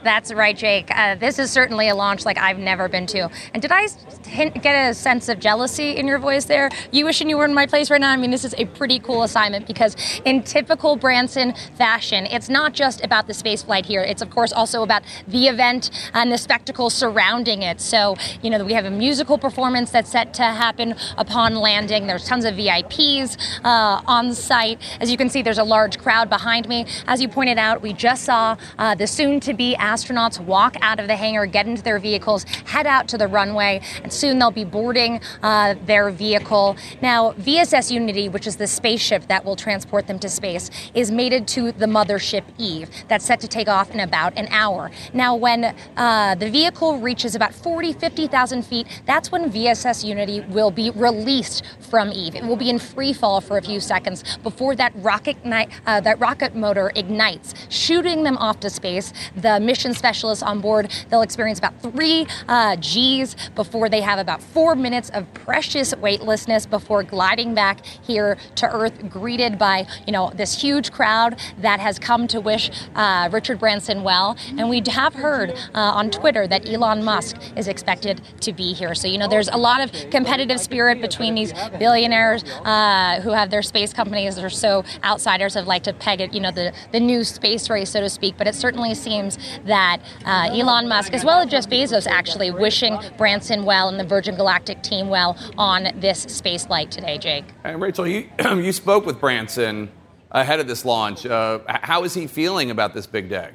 That's 0.07 0.33
right, 0.33 0.57
Jake. 0.57 0.89
Uh, 0.97 1.17
this 1.17 1.41
is 1.41 1.51
certainly 1.51 1.89
a 1.89 1.95
launch 1.97 2.25
like 2.25 2.39
I've 2.39 2.61
never 2.61 2.89
been 2.89 3.07
to. 3.07 3.29
And 3.53 3.61
did 3.61 3.73
I 3.73 3.89
hint, 4.25 4.63
get 4.63 4.89
a 4.89 4.95
sense 4.95 5.29
of 5.29 5.41
jealousy 5.41 5.97
in 5.97 6.07
your 6.07 6.21
voice 6.21 6.45
there? 6.45 6.71
You 6.93 7.07
wishing 7.07 7.29
you 7.29 7.37
were 7.37 7.45
in 7.45 7.53
my 7.53 7.67
place 7.67 7.91
right 7.91 8.01
now? 8.01 8.13
I 8.13 8.17
mean, 8.17 8.31
this 8.31 8.45
is 8.45 8.55
a 8.57 8.67
pretty 8.67 9.01
cool 9.01 9.25
assignment 9.25 9.67
because, 9.67 9.97
in 10.25 10.45
typical 10.45 10.95
Branson 10.95 11.55
fashion, 11.77 12.25
it's 12.27 12.49
not 12.49 12.73
just 12.73 13.05
about 13.05 13.27
the 13.27 13.35
space 13.35 13.65
flight 13.65 13.85
here. 13.85 14.01
It's, 14.01 14.23
of 14.23 14.31
course, 14.31 14.53
also 14.53 14.85
about 14.85 15.03
the 15.27 15.49
event 15.49 15.91
and 16.15 16.31
the 16.31 16.39
spectacle 16.39 16.89
surrounding 16.89 17.63
it. 17.63 17.81
So, 17.81 18.15
you 18.43 18.51
know, 18.51 18.65
we 18.65 18.75
have 18.75 18.85
a 18.85 18.93
musical 18.93 19.39
performance 19.39 19.91
that's 19.91 20.13
set 20.13 20.33
to 20.35 20.45
happen 20.45 20.95
upon 21.19 21.57
landing. 21.57 22.07
There's 22.07 22.29
tons 22.29 22.45
of 22.45 22.55
VIPs 22.55 23.37
uh, 23.65 24.03
on 24.07 24.35
site. 24.35 24.81
As 25.01 25.11
you 25.11 25.17
can 25.17 25.29
see, 25.29 25.43
there's 25.43 25.59
a 25.59 25.65
large 25.65 25.99
crowd 25.99 26.31
behind 26.31 26.69
me. 26.69 26.87
As 27.09 27.21
you 27.21 27.27
pointed 27.29 27.59
out, 27.59 27.83
we 27.83 27.93
just 27.93 28.23
saw 28.23 28.57
uh, 28.79 28.95
the 28.95 29.09
soon 29.09 29.41
to 29.41 29.53
be 29.53 29.75
astronauts 29.97 30.39
walk 30.39 30.77
out 30.81 31.01
of 31.01 31.07
the 31.07 31.17
hangar, 31.17 31.47
get 31.47 31.67
into 31.67 31.83
their 31.83 31.99
vehicles, 31.99 32.45
head 32.67 32.87
out 32.87 33.09
to 33.09 33.19
the 33.19 33.27
runway, 33.27 33.81
and 34.03 34.13
soon 34.13 34.39
they'll 34.39 34.51
be 34.51 34.65
boarding 34.65 35.21
uh, 35.43 35.75
their 35.87 36.11
vehicle. 36.11 36.77
Now, 37.01 37.33
VSS 37.33 37.91
Unity, 37.91 38.29
which 38.29 38.47
is 38.47 38.57
the 38.57 38.67
spaceship 38.67 39.29
that 39.29 39.45
will 39.45 39.57
transport 39.57 40.07
them 40.07 40.19
to 40.19 40.29
space, 40.29 40.71
is 40.95 41.11
mated 41.11 41.49
to 41.49 41.73
the 41.73 41.87
mothership 41.87 42.45
Eve 42.59 42.91
that's 43.09 43.25
set 43.25 43.41
to 43.41 43.49
take 43.49 43.69
off 43.69 43.91
in 43.91 44.01
about 44.01 44.37
an 44.37 44.49
hour. 44.51 44.91
Now, 45.15 45.35
when 45.35 45.75
uh, 45.97 46.35
the 46.35 46.51
vehicle 46.51 46.99
reaches 46.99 47.35
about 47.35 47.55
40, 47.55 47.95
50,000 47.95 48.63
feet, 48.63 48.87
that's 49.07 49.33
when 49.33 49.51
VSS 49.51 50.05
Unity 50.05 50.41
will 50.41 50.71
be 50.71 50.91
released 50.91 51.65
from 51.81 52.13
Eve. 52.13 52.35
It 52.35 52.45
will 52.45 52.57
be 52.57 52.71
in 52.71 52.79
free 52.79 53.13
fall 53.13 53.41
for 53.41 53.57
a 53.57 53.63
few 53.63 53.81
seconds 53.81 54.25
before 54.43 54.77
that 54.77 54.93
rocket, 54.97 55.37
uh, 55.45 56.01
that 56.01 56.21
rocket 56.21 56.55
motor 56.55 56.93
ignites, 56.95 57.55
shooting 57.69 58.23
them 58.23 58.37
off 58.39 58.61
to 58.61 58.71
space. 58.71 59.13
The 59.37 59.61
mission 59.61 59.86
specialists 59.95 60.43
on 60.43 60.61
board. 60.61 60.91
They'll 61.11 61.23
experience 61.23 61.59
about 61.59 61.81
three 61.83 62.27
uh, 62.49 62.77
G's 62.77 63.37
before 63.55 63.89
they 63.89 64.01
have 64.01 64.19
about 64.19 64.43
four 64.43 64.75
minutes 64.75 65.11
of 65.11 65.33
precious 65.35 65.95
weightlessness 65.97 66.67
before 66.67 67.03
gliding 67.03 67.55
back 67.55 67.85
here 67.85 68.37
to 68.57 68.67
Earth, 68.73 69.09
greeted 69.09 69.59
by 69.59 69.87
you 70.07 70.13
know 70.13 70.31
this 70.35 70.61
huge 70.61 70.93
crowd 70.93 71.39
that 71.59 71.81
has 71.81 71.99
come 71.99 72.27
to 72.29 72.41
wish 72.41 72.71
uh, 72.95 73.29
Richard 73.33 73.59
Branson 73.59 74.03
well. 74.03 74.37
And 74.57 74.69
we 74.69 74.83
have 74.89 75.15
heard 75.15 75.51
uh, 75.51 75.57
on 75.75 76.11
Twitter 76.11 76.47
that 76.47 76.69
Elon 76.69 77.05
Musk 77.05 77.37
is 77.57 77.69
expected 77.69 78.21
to 78.41 78.53
be 78.53 78.73
here. 78.73 78.95
So 78.95 79.09
you 79.09 79.19
know 79.19 79.29
there's 79.29 79.49
a 79.49 79.57
lot 79.57 79.81
of 79.81 80.11
competitive 80.11 80.61
spirit 80.61 81.01
between 81.01 81.35
these 81.35 81.53
billionaires 81.79 82.45
uh, 82.65 83.21
who 83.21 83.31
have 83.31 83.51
their 83.51 83.63
space 83.63 83.93
companies. 83.93 84.39
Or 84.39 84.51
so 84.51 84.85
outsiders 85.05 85.55
have 85.55 85.67
liked 85.67 85.85
to 85.87 85.93
peg 85.93 86.21
it, 86.21 86.35
you 86.35 86.41
know, 86.41 86.51
the 86.51 86.73
the 86.93 87.01
new 87.01 87.25
space 87.25 87.69
race, 87.71 87.91
so 87.91 88.01
to 88.01 88.11
speak. 88.11 88.37
But 88.37 88.47
it 88.47 88.55
certainly 88.55 88.95
seems 88.95 89.39
that 89.65 89.76
that 89.77 90.01
uh, 90.25 90.49
Elon 90.55 90.89
Musk, 90.89 91.13
as 91.13 91.23
well 91.23 91.41
as 91.41 91.51
Jeff 91.51 91.69
Bezos, 91.69 92.07
actually 92.07 92.51
wishing 92.51 92.99
Branson 93.19 93.67
well 93.67 93.91
and 93.91 94.01
the 94.01 94.05
Virgin 94.05 94.35
Galactic 94.35 94.83
team 94.83 95.11
well 95.11 95.37
on 95.59 95.89
this 95.97 96.23
space 96.23 96.65
flight 96.65 96.91
today, 96.91 97.19
Jake. 97.19 97.45
And 97.63 97.81
Rachel, 97.81 98.07
you, 98.07 98.31
you 98.41 98.73
spoke 98.73 99.05
with 99.05 99.21
Branson 99.21 99.91
ahead 100.31 100.61
of 100.61 100.67
this 100.67 100.87
launch. 100.87 101.27
Uh, 101.27 101.59
how 101.67 102.05
is 102.05 102.15
he 102.15 102.27
feeling 102.27 102.71
about 102.71 102.95
this 102.95 103.07
big 103.07 103.29
day? 103.29 103.51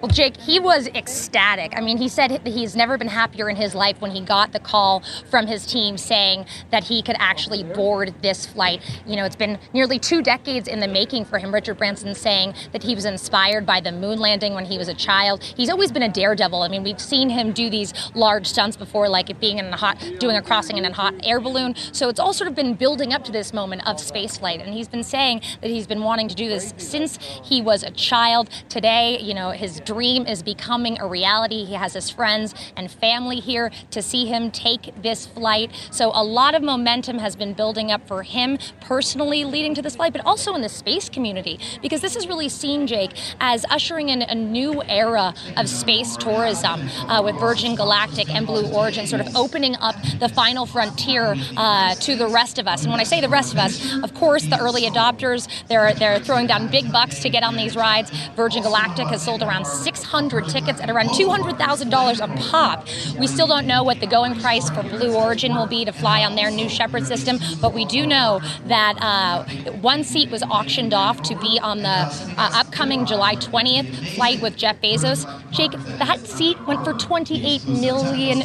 Well, 0.00 0.10
Jake, 0.10 0.38
he 0.38 0.58
was 0.58 0.86
ecstatic. 0.88 1.74
I 1.76 1.82
mean, 1.82 1.98
he 1.98 2.08
said 2.08 2.46
he's 2.46 2.74
never 2.74 2.96
been 2.96 3.08
happier 3.08 3.50
in 3.50 3.56
his 3.56 3.74
life 3.74 4.00
when 4.00 4.10
he 4.12 4.22
got 4.22 4.52
the 4.52 4.58
call 4.58 5.02
from 5.28 5.46
his 5.46 5.66
team 5.66 5.98
saying 5.98 6.46
that 6.70 6.84
he 6.84 7.02
could 7.02 7.16
actually 7.18 7.64
board 7.64 8.14
this 8.22 8.46
flight. 8.46 8.80
You 9.06 9.16
know, 9.16 9.26
it's 9.26 9.36
been 9.36 9.58
nearly 9.74 9.98
two 9.98 10.22
decades 10.22 10.68
in 10.68 10.80
the 10.80 10.88
making 10.88 11.26
for 11.26 11.38
him. 11.38 11.52
Richard 11.52 11.76
Branson 11.76 12.14
saying 12.14 12.54
that 12.72 12.82
he 12.82 12.94
was 12.94 13.04
inspired 13.04 13.66
by 13.66 13.82
the 13.82 13.92
moon 13.92 14.18
landing 14.18 14.54
when 14.54 14.64
he 14.64 14.78
was 14.78 14.88
a 14.88 14.94
child. 14.94 15.42
He's 15.42 15.68
always 15.68 15.92
been 15.92 16.02
a 16.02 16.08
daredevil. 16.08 16.62
I 16.62 16.68
mean, 16.68 16.82
we've 16.82 17.00
seen 17.00 17.28
him 17.28 17.52
do 17.52 17.68
these 17.68 17.92
large 18.14 18.46
stunts 18.46 18.78
before, 18.78 19.06
like 19.06 19.28
it 19.28 19.38
being 19.38 19.58
in 19.58 19.66
a 19.66 19.76
hot, 19.76 20.02
doing 20.18 20.34
a 20.34 20.40
crossing 20.40 20.78
in 20.78 20.86
a 20.86 20.92
hot 20.94 21.12
air 21.24 21.40
balloon. 21.40 21.74
So 21.92 22.08
it's 22.08 22.18
all 22.18 22.32
sort 22.32 22.48
of 22.48 22.54
been 22.54 22.72
building 22.72 23.12
up 23.12 23.22
to 23.24 23.32
this 23.32 23.52
moment 23.52 23.86
of 23.86 23.96
spaceflight. 23.96 24.64
And 24.64 24.72
he's 24.72 24.88
been 24.88 25.04
saying 25.04 25.42
that 25.60 25.70
he's 25.70 25.86
been 25.86 26.02
wanting 26.02 26.28
to 26.28 26.34
do 26.34 26.48
this 26.48 26.72
since 26.78 27.18
he 27.44 27.60
was 27.60 27.82
a 27.82 27.90
child. 27.90 28.48
Today, 28.70 29.18
you 29.20 29.34
know, 29.34 29.50
his 29.50 29.78
dream 29.90 30.24
is 30.24 30.40
becoming 30.40 31.00
a 31.00 31.06
reality. 31.06 31.64
He 31.64 31.74
has 31.74 31.94
his 31.94 32.10
friends 32.10 32.54
and 32.76 32.88
family 32.88 33.40
here 33.40 33.72
to 33.90 34.00
see 34.00 34.26
him 34.26 34.52
take 34.52 34.84
this 35.02 35.26
flight. 35.26 35.72
So 35.90 36.12
a 36.14 36.22
lot 36.22 36.54
of 36.54 36.62
momentum 36.62 37.18
has 37.18 37.34
been 37.34 37.54
building 37.54 37.90
up 37.90 38.06
for 38.06 38.22
him 38.22 38.56
personally 38.80 39.44
leading 39.44 39.74
to 39.74 39.82
this 39.82 39.96
flight, 39.96 40.12
but 40.12 40.24
also 40.24 40.54
in 40.54 40.62
the 40.62 40.68
space 40.68 41.08
community, 41.08 41.58
because 41.82 42.00
this 42.00 42.14
is 42.14 42.28
really 42.28 42.48
seen, 42.48 42.86
Jake, 42.86 43.10
as 43.40 43.64
ushering 43.68 44.10
in 44.10 44.22
a 44.22 44.34
new 44.34 44.80
era 44.84 45.34
of 45.56 45.68
space 45.68 46.16
tourism 46.16 46.88
uh, 47.08 47.20
with 47.20 47.34
Virgin 47.40 47.74
Galactic 47.74 48.30
and 48.30 48.46
Blue 48.46 48.72
Origin 48.72 49.08
sort 49.08 49.26
of 49.26 49.34
opening 49.34 49.74
up 49.76 49.96
the 50.20 50.28
final 50.28 50.66
frontier 50.66 51.34
uh, 51.56 51.96
to 51.96 52.14
the 52.14 52.28
rest 52.28 52.60
of 52.60 52.68
us. 52.68 52.82
And 52.82 52.92
when 52.92 53.00
I 53.00 53.04
say 53.04 53.20
the 53.20 53.28
rest 53.28 53.52
of 53.52 53.58
us, 53.58 53.74
of 54.04 54.14
course, 54.14 54.44
the 54.44 54.60
early 54.60 54.82
adopters, 54.82 55.48
they're, 55.66 55.94
they're 55.94 56.20
throwing 56.20 56.46
down 56.46 56.68
big 56.68 56.92
bucks 56.92 57.18
to 57.20 57.28
get 57.28 57.42
on 57.42 57.56
these 57.56 57.74
rides. 57.74 58.12
Virgin 58.36 58.62
Galactic 58.62 59.08
has 59.08 59.24
sold 59.24 59.42
around 59.42 59.64
600 59.82 60.48
tickets 60.48 60.80
at 60.80 60.90
around 60.90 61.08
$200,000 61.10 62.20
a 62.20 62.50
pop. 62.50 62.86
We 63.18 63.26
still 63.26 63.46
don't 63.46 63.66
know 63.66 63.82
what 63.82 64.00
the 64.00 64.06
going 64.06 64.38
price 64.40 64.68
for 64.70 64.82
Blue 64.82 65.14
Origin 65.14 65.54
will 65.54 65.66
be 65.66 65.84
to 65.84 65.92
fly 65.92 66.24
on 66.24 66.34
their 66.34 66.50
new 66.50 66.68
Shepard 66.68 67.06
system, 67.06 67.38
but 67.60 67.74
we 67.74 67.84
do 67.84 68.06
know 68.06 68.40
that 68.66 68.96
uh, 69.00 69.44
one 69.80 70.04
seat 70.04 70.30
was 70.30 70.42
auctioned 70.42 70.94
off 70.94 71.22
to 71.22 71.36
be 71.36 71.58
on 71.62 71.78
the 71.78 71.88
uh, 71.88 72.50
upcoming 72.54 73.06
July 73.06 73.36
20th 73.36 74.14
flight 74.14 74.40
with 74.40 74.56
Jeff 74.56 74.80
Bezos. 74.80 75.26
Jake, 75.50 75.72
that 75.98 76.20
seat 76.20 76.56
went 76.66 76.84
for 76.84 76.92
$28 76.92 77.66
million. 77.66 78.42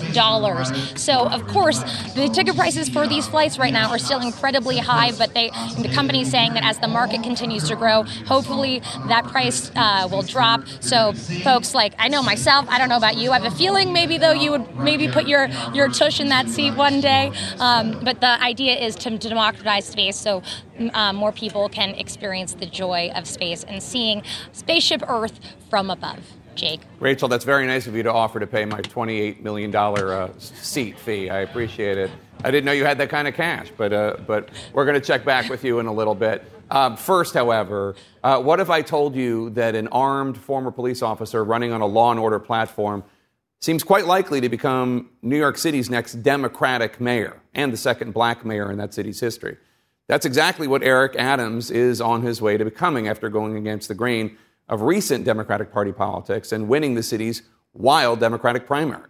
So, 0.97 1.27
of 1.27 1.45
course, 1.47 1.79
the 2.13 2.29
ticket 2.33 2.55
prices 2.55 2.89
for 2.89 3.07
these 3.07 3.27
flights 3.27 3.57
right 3.57 3.73
now 3.73 3.89
are 3.91 3.99
still 3.99 4.21
incredibly 4.21 4.77
high, 4.77 5.11
but 5.17 5.33
they, 5.33 5.49
the 5.79 5.91
company 5.93 6.21
is 6.21 6.31
saying 6.31 6.53
that 6.53 6.63
as 6.63 6.79
the 6.79 6.87
market 6.87 7.23
continues 7.23 7.67
to 7.69 7.75
grow, 7.75 8.03
hopefully 8.25 8.79
that 9.07 9.25
price 9.25 9.71
uh, 9.75 10.07
will 10.09 10.23
drop. 10.23 10.63
So, 10.79 11.13
folks 11.43 11.73
like 11.73 11.93
I 11.97 12.07
know 12.07 12.23
myself, 12.23 12.65
I 12.69 12.77
don't 12.77 12.89
know 12.89 12.97
about 12.97 13.17
you. 13.17 13.31
I 13.31 13.39
have 13.39 13.51
a 13.51 13.55
feeling 13.55 13.93
maybe 13.93 14.17
though 14.17 14.31
you 14.31 14.51
would 14.51 14.75
maybe 14.77 15.07
put 15.07 15.27
your 15.27 15.47
your 15.73 15.89
tush 15.89 16.19
in 16.19 16.29
that 16.29 16.47
seat 16.49 16.75
one 16.75 17.01
day. 17.01 17.31
Um, 17.59 17.99
but 18.03 18.21
the 18.21 18.41
idea 18.41 18.75
is 18.75 18.95
to, 18.97 19.15
democratize 19.15 19.85
space 19.85 20.17
so 20.17 20.43
uh, 20.93 21.13
more 21.13 21.31
people 21.31 21.69
can 21.69 21.91
experience 21.95 22.53
the 22.53 22.65
joy 22.65 23.11
of 23.15 23.25
space 23.27 23.63
and 23.63 23.81
seeing 23.81 24.23
spaceship 24.51 25.01
Earth 25.07 25.39
from 25.69 25.89
above. 25.89 26.19
Jake. 26.55 26.81
Rachel, 26.99 27.27
that's 27.27 27.43
very 27.43 27.67
nice 27.67 27.85
of 27.85 27.95
you 27.95 28.03
to 28.03 28.11
offer 28.11 28.39
to 28.39 28.47
pay 28.47 28.65
my 28.65 28.81
$28 28.81 29.41
million 29.41 29.75
uh, 29.75 30.29
seat 30.37 30.97
fee. 30.97 31.29
I 31.29 31.39
appreciate 31.39 31.97
it. 31.97 32.09
I 32.43 32.51
didn't 32.51 32.65
know 32.65 32.71
you 32.71 32.85
had 32.85 32.97
that 32.99 33.09
kind 33.09 33.27
of 33.27 33.33
cash, 33.33 33.71
but, 33.75 33.91
uh, 33.91 34.17
but 34.25 34.49
we're 34.73 34.85
going 34.85 34.99
to 34.99 35.05
check 35.05 35.25
back 35.25 35.49
with 35.49 35.63
you 35.63 35.79
in 35.79 35.85
a 35.85 35.93
little 35.93 36.15
bit. 36.15 36.49
Um, 36.71 36.97
first, 36.97 37.33
however, 37.33 37.95
uh, 38.23 38.41
what 38.41 38.59
if 38.59 38.69
I 38.69 38.81
told 38.81 39.15
you 39.15 39.51
that 39.51 39.75
an 39.75 39.87
armed 39.89 40.37
former 40.37 40.71
police 40.71 41.01
officer 41.01 41.43
running 41.43 41.71
on 41.71 41.81
a 41.81 41.85
law 41.85 42.11
and 42.11 42.19
order 42.19 42.39
platform 42.39 43.03
seems 43.61 43.83
quite 43.83 44.05
likely 44.05 44.41
to 44.41 44.49
become 44.49 45.09
New 45.21 45.37
York 45.37 45.57
City's 45.57 45.89
next 45.89 46.23
Democratic 46.23 46.99
mayor 46.99 47.39
and 47.53 47.71
the 47.71 47.77
second 47.77 48.13
black 48.13 48.45
mayor 48.45 48.71
in 48.71 48.77
that 48.79 48.93
city's 48.93 49.19
history? 49.19 49.57
That's 50.07 50.25
exactly 50.25 50.67
what 50.67 50.83
Eric 50.83 51.15
Adams 51.15 51.71
is 51.71 52.01
on 52.01 52.21
his 52.21 52.41
way 52.41 52.57
to 52.57 52.65
becoming 52.65 53.07
after 53.07 53.29
going 53.29 53.55
against 53.55 53.87
the 53.87 53.95
grain 53.95 54.37
of 54.67 54.81
recent 54.81 55.23
Democratic 55.25 55.71
Party 55.71 55.91
politics 55.91 56.51
and 56.51 56.67
winning 56.67 56.95
the 56.95 57.03
city's 57.03 57.43
wild 57.73 58.19
Democratic 58.19 58.65
primary. 58.65 59.09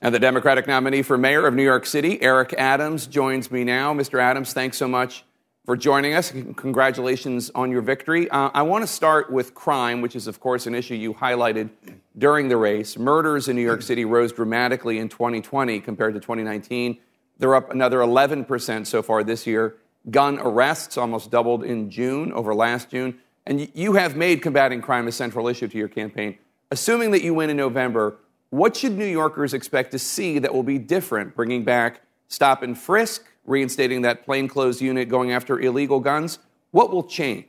And 0.00 0.14
the 0.14 0.20
Democratic 0.20 0.66
nominee 0.66 1.02
for 1.02 1.18
mayor 1.18 1.46
of 1.46 1.54
New 1.54 1.64
York 1.64 1.84
City, 1.84 2.22
Eric 2.22 2.54
Adams, 2.56 3.06
joins 3.06 3.50
me 3.50 3.64
now. 3.64 3.92
Mr. 3.92 4.20
Adams, 4.20 4.52
thanks 4.52 4.76
so 4.76 4.86
much 4.86 5.24
for 5.68 5.76
joining 5.76 6.14
us. 6.14 6.30
Congratulations 6.56 7.50
on 7.54 7.70
your 7.70 7.82
victory. 7.82 8.26
Uh, 8.30 8.48
I 8.54 8.62
want 8.62 8.84
to 8.84 8.86
start 8.86 9.30
with 9.30 9.52
crime, 9.52 10.00
which 10.00 10.16
is, 10.16 10.26
of 10.26 10.40
course, 10.40 10.66
an 10.66 10.74
issue 10.74 10.94
you 10.94 11.12
highlighted 11.12 11.68
during 12.16 12.48
the 12.48 12.56
race. 12.56 12.96
Murders 12.96 13.48
in 13.48 13.56
New 13.56 13.62
York 13.66 13.82
City 13.82 14.06
rose 14.06 14.32
dramatically 14.32 14.98
in 14.98 15.10
2020 15.10 15.78
compared 15.80 16.14
to 16.14 16.20
2019. 16.20 16.96
They're 17.36 17.54
up 17.54 17.70
another 17.70 17.98
11% 17.98 18.86
so 18.86 19.02
far 19.02 19.22
this 19.22 19.46
year. 19.46 19.76
Gun 20.10 20.38
arrests 20.38 20.96
almost 20.96 21.30
doubled 21.30 21.64
in 21.64 21.90
June 21.90 22.32
over 22.32 22.54
last 22.54 22.88
June. 22.88 23.18
And 23.44 23.70
you 23.74 23.92
have 23.92 24.16
made 24.16 24.40
combating 24.40 24.80
crime 24.80 25.06
a 25.06 25.12
central 25.12 25.48
issue 25.48 25.68
to 25.68 25.76
your 25.76 25.88
campaign. 25.88 26.38
Assuming 26.70 27.10
that 27.10 27.20
you 27.20 27.34
win 27.34 27.50
in 27.50 27.58
November, 27.58 28.16
what 28.48 28.74
should 28.74 28.96
New 28.96 29.04
Yorkers 29.04 29.52
expect 29.52 29.90
to 29.90 29.98
see 29.98 30.38
that 30.38 30.54
will 30.54 30.62
be 30.62 30.78
different, 30.78 31.36
bringing 31.36 31.62
back 31.62 32.00
stop 32.28 32.62
and 32.62 32.78
frisk, 32.78 33.26
reinstating 33.48 34.02
that 34.02 34.24
plainclothes 34.24 34.80
unit 34.80 35.08
going 35.08 35.32
after 35.32 35.58
illegal 35.58 36.00
guns? 36.00 36.38
What 36.70 36.90
will 36.90 37.04
change? 37.04 37.46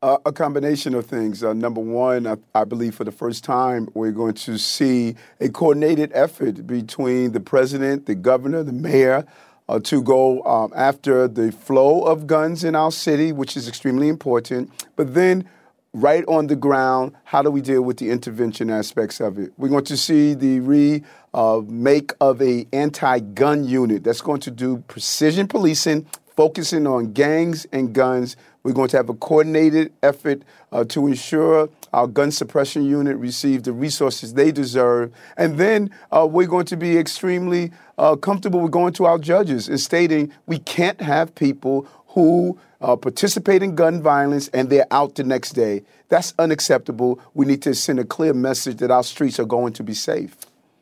Uh, 0.00 0.16
a 0.24 0.32
combination 0.32 0.94
of 0.94 1.06
things. 1.06 1.42
Uh, 1.42 1.52
number 1.52 1.80
one, 1.80 2.24
I, 2.24 2.36
I, 2.54 2.62
believe 2.62 2.94
for 2.94 3.02
the 3.02 3.10
first 3.10 3.42
time, 3.42 3.88
we're 3.94 4.12
going 4.12 4.34
to 4.34 4.56
see 4.56 5.16
a 5.40 5.48
coordinated 5.48 6.12
effort 6.14 6.68
between 6.68 7.32
the 7.32 7.40
president, 7.40 8.06
the 8.06 8.14
governor, 8.14 8.62
the 8.62 8.72
mayor, 8.72 9.26
uh, 9.68 9.80
to 9.80 10.00
go 10.00 10.40
um, 10.44 10.72
after 10.76 11.26
the 11.26 11.50
flow 11.50 12.04
of 12.04 12.28
guns 12.28 12.62
in 12.62 12.76
our 12.76 12.92
city, 12.92 13.32
which 13.32 13.56
is 13.56 13.66
extremely 13.66 14.08
important. 14.08 14.70
But 14.94 15.14
then, 15.14 15.48
right 15.92 16.24
on 16.28 16.46
the 16.46 16.56
ground, 16.56 17.16
how 17.24 17.42
do 17.42 17.50
we 17.50 17.60
deal 17.60 17.82
with 17.82 17.98
the 17.98 18.10
intervention 18.10 18.70
aspects 18.70 19.20
of 19.20 19.36
it? 19.36 19.52
We're 19.56 19.68
going 19.68 19.84
to 19.86 19.96
see 19.96 20.34
the 20.34 20.60
re 20.60 21.02
uh, 21.34 21.60
make 21.66 22.12
of 22.20 22.40
a 22.42 22.66
anti-gun 22.72 23.64
unit 23.64 24.04
that's 24.04 24.20
going 24.20 24.40
to 24.40 24.50
do 24.50 24.78
precision 24.88 25.46
policing, 25.46 26.06
focusing 26.36 26.86
on 26.86 27.12
gangs 27.12 27.66
and 27.72 27.92
guns 27.92 28.36
we're 28.68 28.74
going 28.74 28.88
to 28.88 28.98
have 28.98 29.08
a 29.08 29.14
coordinated 29.14 29.94
effort 30.02 30.42
uh, 30.72 30.84
to 30.84 31.06
ensure 31.06 31.70
our 31.94 32.06
gun 32.06 32.30
suppression 32.30 32.84
unit 32.84 33.16
receive 33.16 33.62
the 33.62 33.72
resources 33.72 34.34
they 34.34 34.52
deserve. 34.52 35.10
And 35.38 35.56
then 35.56 35.90
uh, 36.12 36.28
we're 36.30 36.48
going 36.48 36.66
to 36.66 36.76
be 36.76 36.98
extremely 36.98 37.72
uh, 37.96 38.16
comfortable 38.16 38.60
with 38.60 38.72
going 38.72 38.92
to 38.94 39.06
our 39.06 39.18
judges 39.18 39.68
and 39.68 39.80
stating 39.80 40.32
we 40.44 40.58
can't 40.58 41.00
have 41.00 41.34
people 41.34 41.86
who 42.08 42.58
uh, 42.82 42.94
participate 42.96 43.62
in 43.62 43.74
gun 43.74 44.02
violence 44.02 44.48
and 44.48 44.68
they're 44.68 44.86
out 44.90 45.14
the 45.14 45.24
next 45.24 45.52
day. 45.52 45.82
That's 46.10 46.34
unacceptable. 46.38 47.20
We 47.32 47.46
need 47.46 47.62
to 47.62 47.74
send 47.74 48.00
a 48.00 48.04
clear 48.04 48.34
message 48.34 48.76
that 48.78 48.90
our 48.90 49.02
streets 49.02 49.40
are 49.40 49.46
going 49.46 49.72
to 49.74 49.82
be 49.82 49.94
safe. 49.94 50.36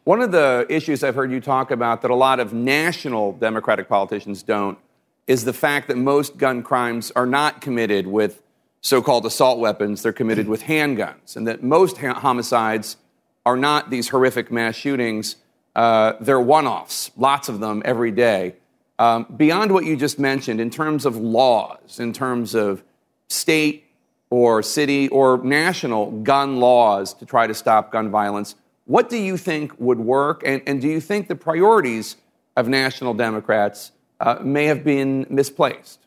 One 0.06 0.22
of 0.22 0.30
the 0.30 0.64
issues 0.68 1.02
I've 1.02 1.16
heard 1.16 1.32
you 1.32 1.40
talk 1.40 1.72
about 1.72 2.02
that 2.02 2.12
a 2.12 2.14
lot 2.14 2.38
of 2.38 2.52
national 2.52 3.32
Democratic 3.32 3.88
politicians 3.88 4.44
don't 4.44 4.78
is 5.26 5.44
the 5.44 5.52
fact 5.52 5.88
that 5.88 5.96
most 5.96 6.36
gun 6.36 6.62
crimes 6.62 7.10
are 7.16 7.26
not 7.26 7.60
committed 7.60 8.06
with 8.06 8.40
so 8.80 9.02
called 9.02 9.26
assault 9.26 9.58
weapons, 9.58 10.04
they're 10.04 10.12
committed 10.12 10.46
with 10.46 10.62
handguns, 10.62 11.34
and 11.34 11.48
that 11.48 11.64
most 11.64 11.98
ha- 11.98 12.14
homicides 12.14 12.98
are 13.44 13.56
not 13.56 13.90
these 13.90 14.10
horrific 14.10 14.52
mass 14.52 14.76
shootings. 14.76 15.34
Uh, 15.74 16.12
they're 16.20 16.38
one 16.38 16.68
offs, 16.68 17.10
lots 17.16 17.48
of 17.48 17.58
them 17.58 17.82
every 17.84 18.12
day. 18.12 18.54
Um, 19.00 19.26
beyond 19.36 19.72
what 19.72 19.86
you 19.86 19.96
just 19.96 20.20
mentioned, 20.20 20.60
in 20.60 20.70
terms 20.70 21.04
of 21.04 21.16
laws, 21.16 21.98
in 21.98 22.12
terms 22.12 22.54
of 22.54 22.84
state 23.28 23.84
or 24.30 24.62
city 24.62 25.08
or 25.08 25.38
national 25.38 26.12
gun 26.22 26.60
laws 26.60 27.12
to 27.14 27.26
try 27.26 27.48
to 27.48 27.54
stop 27.54 27.90
gun 27.90 28.08
violence, 28.08 28.54
what 28.86 29.08
do 29.08 29.16
you 29.16 29.36
think 29.36 29.72
would 29.78 30.00
work? 30.00 30.42
And, 30.44 30.62
and 30.66 30.80
do 30.80 30.88
you 30.88 31.00
think 31.00 31.28
the 31.28 31.36
priorities 31.36 32.16
of 32.56 32.68
national 32.68 33.14
Democrats 33.14 33.92
uh, 34.20 34.38
may 34.42 34.64
have 34.64 34.82
been 34.82 35.26
misplaced. 35.28 36.00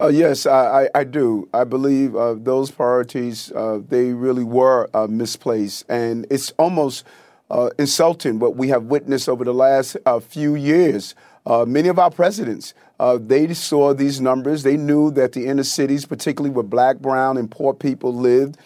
Uh, 0.00 0.08
yes, 0.08 0.46
I, 0.46 0.88
I, 0.94 1.04
do. 1.04 1.48
I 1.52 1.64
believe 1.64 2.16
uh, 2.16 2.34
those 2.34 2.70
priorities 2.70 3.52
uh, 3.52 3.80
they 3.86 4.12
really 4.12 4.42
were 4.42 4.88
uh, 4.94 5.06
misplaced, 5.06 5.84
and 5.88 6.26
it's 6.30 6.50
almost 6.52 7.04
uh, 7.50 7.70
insulting 7.78 8.38
what 8.38 8.56
we 8.56 8.68
have 8.68 8.84
witnessed 8.84 9.28
over 9.28 9.44
the 9.44 9.54
last 9.54 9.96
few 10.22 10.54
years. 10.56 11.14
many 11.66 11.88
of 11.88 11.98
our 11.98 12.10
presidents 12.10 12.74
they 13.20 13.52
saw 13.52 13.92
these 13.92 14.20
numbers. 14.20 14.62
They 14.62 14.76
knew 14.76 15.10
that 15.12 15.32
the 15.32 15.46
inner 15.46 15.64
cities, 15.64 16.06
particularly 16.06 16.54
where 16.54 16.62
black, 16.64 16.98
brown, 16.98 17.36
and 17.36 17.50
poor 17.50 17.74
people 17.74 18.14
lived, 18.14 18.56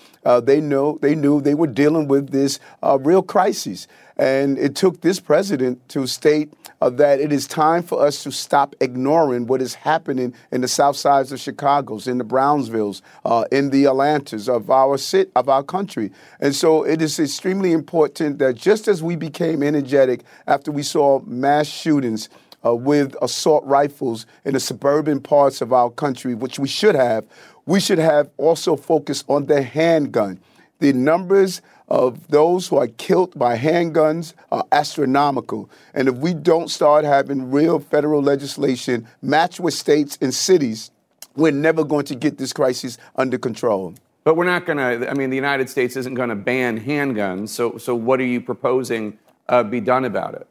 they 0.43 0.61
know 0.61 0.99
they 1.01 1.15
knew 1.15 1.41
they 1.41 1.55
were 1.55 1.67
dealing 1.67 2.09
with 2.09 2.31
this 2.31 2.59
real 3.01 3.23
crisis. 3.23 3.87
And 4.19 4.59
it 4.59 4.75
took 4.75 5.03
this 5.03 5.21
president 5.21 5.87
to 5.91 6.07
state 6.07 6.51
uh, 6.81 6.91
that 6.91 7.21
it 7.21 7.33
is 7.33 7.47
time 7.47 7.83
for 7.83 8.05
us 8.05 8.23
to 8.23 8.33
stop 8.33 8.75
ignoring 8.81 9.47
what 9.47 9.61
is 9.61 9.75
happening 9.75 10.35
in 10.51 10.63
the 10.63 10.69
south 10.69 10.97
sides 10.97 11.33
of 11.33 11.41
Chicago's, 11.41 12.07
in 12.07 12.19
the 12.19 12.25
Brownsvilles, 12.25 13.03
uh, 13.25 13.45
in 13.53 13.71
the 13.71 13.87
Atlantas 13.87 14.49
of 14.49 14.71
our 14.71 14.97
sit 14.97 15.31
of 15.37 15.49
our 15.49 15.63
country. 15.63 16.11
And 16.41 16.55
so 16.55 16.83
it 16.83 17.03
is 17.03 17.19
extremely 17.19 17.73
important 17.73 18.39
that 18.39 18.57
just 18.57 18.89
as 18.89 19.03
we 19.03 19.17
became 19.17 19.63
energetic 19.63 20.23
after 20.47 20.73
we 20.73 20.83
saw 20.83 21.21
mass 21.21 21.67
shootings 21.67 22.31
uh, 22.65 22.75
with 22.75 23.15
assault 23.21 23.65
rifles 23.65 24.27
in 24.45 24.55
the 24.55 24.61
suburban 24.61 25.21
parts 25.21 25.61
of 25.61 25.73
our 25.73 25.91
country, 25.91 26.35
which 26.35 26.59
we 26.59 26.69
should 26.69 26.95
have, 26.95 27.25
we 27.67 27.81
should 27.81 27.99
have 27.99 28.31
also 28.37 28.77
focused 28.77 29.25
on 29.29 29.47
the 29.47 29.63
handgun. 29.63 30.41
The 30.79 30.93
numbers 30.93 31.63
of 31.89 32.29
those 32.29 32.69
who 32.69 32.77
are 32.77 32.87
killed 32.87 33.39
by 33.39 33.57
handguns 33.57 34.35
are 34.51 34.65
astronomical. 34.73 35.71
And 35.95 36.09
if 36.09 36.15
we 36.17 36.35
don't 36.35 36.71
start 36.71 37.05
having 37.05 37.51
real 37.51 37.79
federal 37.79 38.23
legislation 38.23 39.07
matched 39.23 39.61
with 39.61 39.75
states 39.75 40.19
and 40.21 40.33
cities, 40.33 40.91
we're 41.35 41.53
never 41.53 41.85
going 41.85 42.07
to 42.07 42.15
get 42.15 42.39
this 42.39 42.53
crisis 42.53 42.99
under 43.17 43.39
control. 43.39 43.95
But 44.25 44.37
we're 44.37 44.45
not 44.45 44.67
going 44.67 44.79
to, 44.79 45.09
I 45.09 45.15
mean, 45.15 45.31
the 45.31 45.37
United 45.37 45.69
States 45.71 45.97
isn't 45.97 46.15
going 46.15 46.31
to 46.31 46.35
ban 46.35 46.81
handguns. 46.81 47.51
So, 47.51 47.79
so 47.79 47.95
what 47.95 48.21
are 48.21 48.25
you 48.25 48.41
proposing 48.41 49.19
uh, 49.49 49.63
be 49.63 49.81
done 49.81 50.05
about 50.05 50.35
it? 50.35 50.49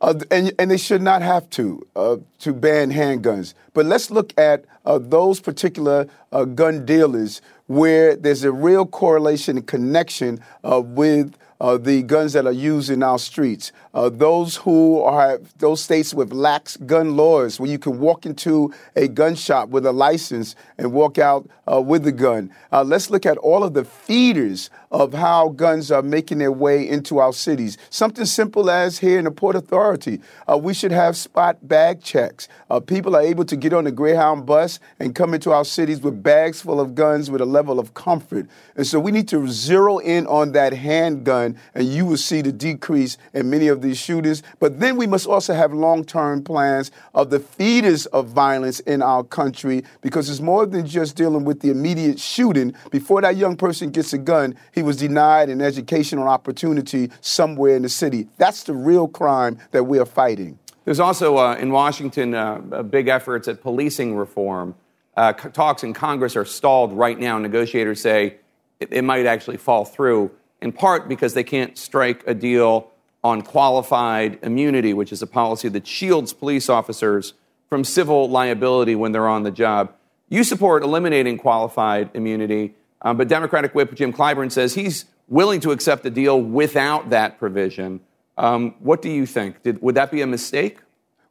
Uh, 0.00 0.14
and, 0.30 0.52
and, 0.58 0.70
they 0.70 0.78
should 0.78 1.02
not 1.02 1.20
have 1.20 1.48
to 1.50 1.86
uh, 1.94 2.16
to 2.38 2.54
ban 2.54 2.90
handguns. 2.90 3.52
But 3.74 3.84
let's 3.84 4.10
look 4.10 4.32
at 4.38 4.64
uh, 4.86 4.98
those 4.98 5.40
particular 5.40 6.06
uh, 6.32 6.44
gun 6.44 6.86
dealers 6.86 7.42
where 7.66 8.16
there's 8.16 8.42
a 8.42 8.50
real 8.50 8.86
correlation 8.86 9.58
and 9.58 9.66
connection 9.66 10.40
uh, 10.64 10.80
with 10.82 11.36
uh, 11.60 11.76
the 11.76 12.02
guns 12.02 12.32
that 12.32 12.46
are 12.46 12.52
used 12.52 12.88
in 12.88 13.02
our 13.02 13.18
streets. 13.18 13.72
Those 13.92 14.56
who 14.56 15.02
are 15.02 15.38
those 15.58 15.82
states 15.82 16.14
with 16.14 16.32
lax 16.32 16.78
gun 16.78 17.16
laws, 17.18 17.60
where 17.60 17.70
you 17.70 17.78
can 17.78 18.00
walk 18.00 18.24
into 18.24 18.72
a 18.96 19.06
gun 19.06 19.34
shop 19.34 19.68
with 19.68 19.84
a 19.84 19.92
license 19.92 20.56
and 20.78 20.94
walk 20.94 21.18
out 21.18 21.46
with 21.66 22.06
a 22.06 22.12
gun. 22.12 22.50
Let's 22.72 23.10
look 23.10 23.26
at 23.26 23.36
all 23.36 23.62
of 23.62 23.74
the 23.74 23.84
feeders 23.84 24.70
of 24.90 25.12
how 25.12 25.50
guns 25.50 25.90
are 25.92 26.02
making 26.02 26.38
their 26.38 26.50
way 26.50 26.88
into 26.88 27.18
our 27.18 27.32
cities. 27.32 27.78
Something 27.90 28.24
simple 28.24 28.68
as 28.70 28.98
here 28.98 29.18
in 29.18 29.24
the 29.24 29.30
Port 29.30 29.54
Authority, 29.54 30.20
uh, 30.50 30.58
we 30.58 30.74
should 30.74 30.90
have 30.90 31.16
spot 31.16 31.68
bag 31.68 32.02
checks. 32.02 32.48
Uh, 32.68 32.80
people 32.80 33.14
are 33.14 33.22
able 33.22 33.44
to 33.44 33.56
get 33.56 33.72
on 33.72 33.84
the 33.84 33.92
Greyhound 33.92 34.46
bus 34.46 34.80
and 34.98 35.14
come 35.14 35.32
into 35.32 35.52
our 35.52 35.64
cities 35.64 36.00
with 36.00 36.22
bags 36.22 36.60
full 36.60 36.80
of 36.80 36.94
guns 36.94 37.30
with 37.30 37.40
a 37.40 37.46
level 37.46 37.78
of 37.78 37.94
comfort. 37.94 38.46
And 38.74 38.86
so 38.86 38.98
we 38.98 39.12
need 39.12 39.28
to 39.28 39.46
zero 39.48 39.98
in 39.98 40.26
on 40.26 40.52
that 40.52 40.72
handgun, 40.72 41.56
and 41.74 41.86
you 41.86 42.04
will 42.06 42.16
see 42.16 42.42
the 42.42 42.52
decrease 42.52 43.16
in 43.32 43.48
many 43.48 43.68
of 43.68 43.82
these 43.82 43.98
shootings. 43.98 44.42
But 44.58 44.80
then 44.80 44.96
we 44.96 45.06
must 45.06 45.26
also 45.26 45.54
have 45.54 45.72
long 45.72 46.04
term 46.04 46.42
plans 46.42 46.90
of 47.14 47.30
the 47.30 47.38
feeders 47.38 48.06
of 48.06 48.28
violence 48.28 48.80
in 48.80 49.02
our 49.02 49.22
country 49.22 49.84
because 50.00 50.28
it's 50.28 50.40
more 50.40 50.66
than 50.66 50.86
just 50.86 51.16
dealing 51.16 51.44
with 51.44 51.60
the 51.60 51.70
immediate 51.70 52.18
shooting. 52.18 52.74
Before 52.90 53.20
that 53.20 53.36
young 53.36 53.56
person 53.56 53.90
gets 53.90 54.12
a 54.12 54.18
gun, 54.18 54.56
he 54.72 54.79
was 54.82 54.96
denied 54.96 55.48
an 55.48 55.60
educational 55.60 56.28
opportunity 56.28 57.10
somewhere 57.20 57.76
in 57.76 57.82
the 57.82 57.88
city. 57.88 58.28
That's 58.36 58.64
the 58.64 58.74
real 58.74 59.08
crime 59.08 59.58
that 59.70 59.84
we 59.84 59.98
are 59.98 60.06
fighting. 60.06 60.58
There's 60.84 61.00
also 61.00 61.36
uh, 61.36 61.56
in 61.56 61.70
Washington 61.70 62.34
uh, 62.34 62.82
big 62.82 63.08
efforts 63.08 63.48
at 63.48 63.60
policing 63.60 64.16
reform. 64.16 64.74
Uh, 65.16 65.32
talks 65.32 65.84
in 65.84 65.92
Congress 65.92 66.36
are 66.36 66.44
stalled 66.44 66.92
right 66.92 67.18
now. 67.18 67.38
Negotiators 67.38 68.00
say 68.00 68.36
it, 68.80 68.92
it 68.92 69.02
might 69.02 69.26
actually 69.26 69.58
fall 69.58 69.84
through, 69.84 70.30
in 70.62 70.72
part 70.72 71.08
because 71.08 71.34
they 71.34 71.44
can't 71.44 71.76
strike 71.76 72.26
a 72.26 72.34
deal 72.34 72.90
on 73.22 73.42
qualified 73.42 74.38
immunity, 74.42 74.94
which 74.94 75.12
is 75.12 75.20
a 75.20 75.26
policy 75.26 75.68
that 75.68 75.86
shields 75.86 76.32
police 76.32 76.68
officers 76.68 77.34
from 77.68 77.84
civil 77.84 78.28
liability 78.28 78.94
when 78.94 79.12
they're 79.12 79.28
on 79.28 79.42
the 79.42 79.50
job. 79.50 79.92
You 80.28 80.44
support 80.44 80.82
eliminating 80.82 81.38
qualified 81.38 82.10
immunity, 82.14 82.74
um, 83.02 83.16
but 83.16 83.28
Democratic 83.28 83.74
Whip 83.74 83.94
Jim 83.94 84.12
Clyburn 84.12 84.50
says 84.50 84.74
he's 84.74 85.06
willing 85.28 85.60
to 85.60 85.70
accept 85.70 86.04
a 86.06 86.10
deal 86.10 86.40
without 86.40 87.10
that 87.10 87.38
provision. 87.38 88.00
Um, 88.36 88.74
what 88.80 89.02
do 89.02 89.10
you 89.10 89.26
think? 89.26 89.62
Did, 89.62 89.80
would 89.82 89.94
that 89.94 90.10
be 90.10 90.22
a 90.22 90.26
mistake? 90.26 90.78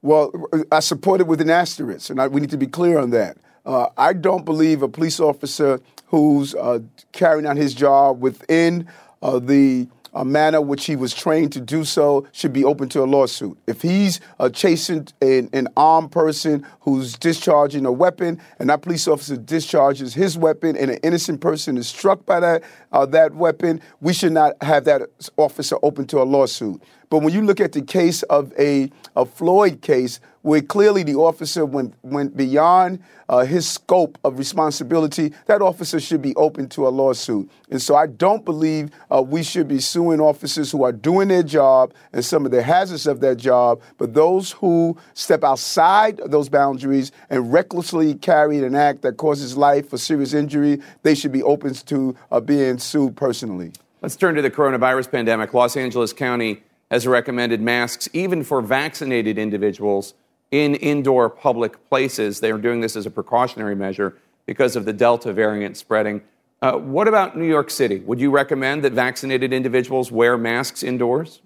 Well, 0.01 0.31
I 0.71 0.79
support 0.79 1.19
it 1.19 1.27
with 1.27 1.41
an 1.41 1.49
asterisk, 1.49 2.09
and 2.09 2.21
I, 2.21 2.27
we 2.27 2.39
need 2.39 2.51
to 2.51 2.57
be 2.57 2.67
clear 2.67 2.99
on 2.99 3.09
that. 3.11 3.37
Uh, 3.65 3.87
I 3.97 4.13
don't 4.13 4.45
believe 4.45 4.81
a 4.81 4.87
police 4.87 5.19
officer 5.19 5.81
who's 6.07 6.55
uh, 6.55 6.79
carrying 7.11 7.45
out 7.45 7.57
his 7.57 7.73
job 7.73 8.21
within 8.21 8.87
uh, 9.21 9.39
the 9.39 9.87
a 10.13 10.25
manner 10.25 10.61
which 10.61 10.85
he 10.85 10.95
was 10.95 11.13
trained 11.13 11.51
to 11.53 11.61
do 11.61 11.83
so 11.83 12.27
should 12.31 12.53
be 12.53 12.63
open 12.63 12.89
to 12.89 13.03
a 13.03 13.05
lawsuit. 13.05 13.57
If 13.67 13.81
he's 13.81 14.19
chasing 14.53 15.07
an, 15.21 15.49
an, 15.53 15.67
armed 15.77 16.11
person 16.11 16.65
who's 16.81 17.17
discharging 17.17 17.85
a 17.85 17.91
weapon, 17.91 18.41
and 18.59 18.69
that 18.69 18.81
police 18.81 19.07
officer 19.07 19.37
discharges 19.37 20.13
his 20.13 20.37
weapon, 20.37 20.75
and 20.75 20.91
an 20.91 20.99
innocent 21.03 21.41
person 21.41 21.77
is 21.77 21.87
struck 21.87 22.25
by 22.25 22.39
that 22.39 22.63
uh, 22.91 23.05
that 23.07 23.35
weapon, 23.35 23.81
we 24.01 24.13
should 24.13 24.33
not 24.33 24.61
have 24.61 24.85
that 24.85 25.03
officer 25.37 25.77
open 25.83 26.05
to 26.07 26.21
a 26.21 26.23
lawsuit. 26.23 26.81
But 27.09 27.19
when 27.19 27.33
you 27.33 27.41
look 27.41 27.59
at 27.59 27.71
the 27.71 27.81
case 27.81 28.23
of 28.23 28.53
a, 28.59 28.91
a 29.15 29.25
Floyd 29.25 29.81
case, 29.81 30.19
where 30.41 30.61
clearly 30.61 31.03
the 31.03 31.15
officer 31.15 31.65
went, 31.65 31.93
went 32.01 32.35
beyond 32.35 32.99
uh, 33.27 33.45
his 33.45 33.67
scope 33.67 34.17
of 34.23 34.37
responsibility, 34.37 35.33
that 35.45 35.61
officer 35.61 35.99
should 35.99 36.21
be 36.21 36.35
open 36.35 36.67
to 36.69 36.87
a 36.87 36.89
lawsuit. 36.89 37.49
And 37.69 37.81
so 37.81 37.95
I 37.95 38.07
don't 38.07 38.43
believe 38.45 38.89
uh, 39.11 39.21
we 39.21 39.43
should 39.43 39.67
be 39.67 39.79
suing 39.79 40.19
officers 40.19 40.71
who 40.71 40.83
are 40.83 40.91
doing 40.91 41.27
their 41.27 41.43
job 41.43 41.93
and 42.13 42.23
some 42.23 42.45
of 42.45 42.51
the 42.51 42.63
hazards 42.63 43.05
of 43.05 43.19
that 43.19 43.37
job, 43.37 43.81
but 43.97 44.13
those 44.13 44.51
who 44.51 44.97
step 45.13 45.43
outside 45.43 46.19
those 46.25 46.49
boundaries 46.49 47.11
and 47.29 47.51
recklessly 47.51 48.15
carry 48.15 48.63
an 48.63 48.75
act 48.75 49.01
that 49.01 49.17
causes 49.17 49.57
life 49.57 49.91
or 49.93 49.97
serious 49.97 50.33
injury, 50.33 50.81
they 51.03 51.15
should 51.15 51.31
be 51.31 51.43
open 51.43 51.73
to 51.73 52.15
uh, 52.31 52.39
being 52.39 52.77
sued 52.77 53.15
personally. 53.15 53.71
Let's 54.01 54.15
turn 54.15 54.35
to 54.35 54.41
the 54.41 54.49
coronavirus 54.49 55.11
pandemic. 55.11 55.53
Los 55.53 55.75
Angeles 55.75 56.13
County 56.13 56.63
has 56.89 57.05
recommended 57.05 57.61
masks 57.61 58.09
even 58.13 58.43
for 58.43 58.61
vaccinated 58.61 59.37
individuals 59.37 60.13
in 60.51 60.75
indoor 60.75 61.29
public 61.29 61.89
places. 61.89 62.39
They 62.39 62.51
are 62.51 62.57
doing 62.57 62.81
this 62.81 62.95
as 62.95 63.05
a 63.05 63.11
precautionary 63.11 63.75
measure 63.75 64.17
because 64.45 64.75
of 64.75 64.85
the 64.85 64.93
Delta 64.93 65.31
variant 65.31 65.77
spreading. 65.77 66.21
Uh, 66.61 66.73
what 66.73 67.07
about 67.07 67.37
New 67.37 67.47
York 67.47 67.69
City? 67.69 67.99
Would 67.99 68.19
you 68.19 68.31
recommend 68.31 68.83
that 68.83 68.93
vaccinated 68.93 69.53
individuals 69.53 70.11
wear 70.11 70.37
masks 70.37 70.83
indoors? 70.83 71.41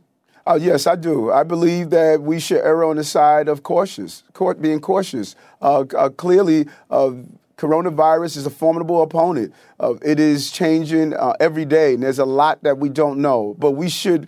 Uh, 0.46 0.58
yes, 0.60 0.88
I 0.88 0.96
do. 0.96 1.32
I 1.32 1.44
believe 1.44 1.90
that 1.92 2.22
we 2.22 2.40
should 2.40 2.58
err 2.58 2.84
on 2.84 2.98
the 2.98 3.04
side 3.04 3.48
of 3.48 3.64
cautious, 3.64 4.24
being 4.60 4.82
cautious. 4.82 5.36
Uh, 5.62 5.86
uh 5.96 6.10
clearly, 6.10 6.68
uh, 6.90 7.12
coronavirus 7.58 8.38
is 8.38 8.46
a 8.46 8.50
formidable 8.50 9.04
opponent. 9.04 9.54
Uh, 9.80 9.94
it 10.04 10.20
is 10.20 10.52
changing 10.52 11.14
every 11.40 11.64
day, 11.64 11.94
and 11.94 12.04
there's 12.04 12.20
a 12.20 12.26
lot 12.26 12.62
that 12.64 12.78
we 12.78 12.90
don't 12.90 13.20
know. 13.20 13.56
But 13.58 13.72
we 13.72 13.88
should 13.88 14.28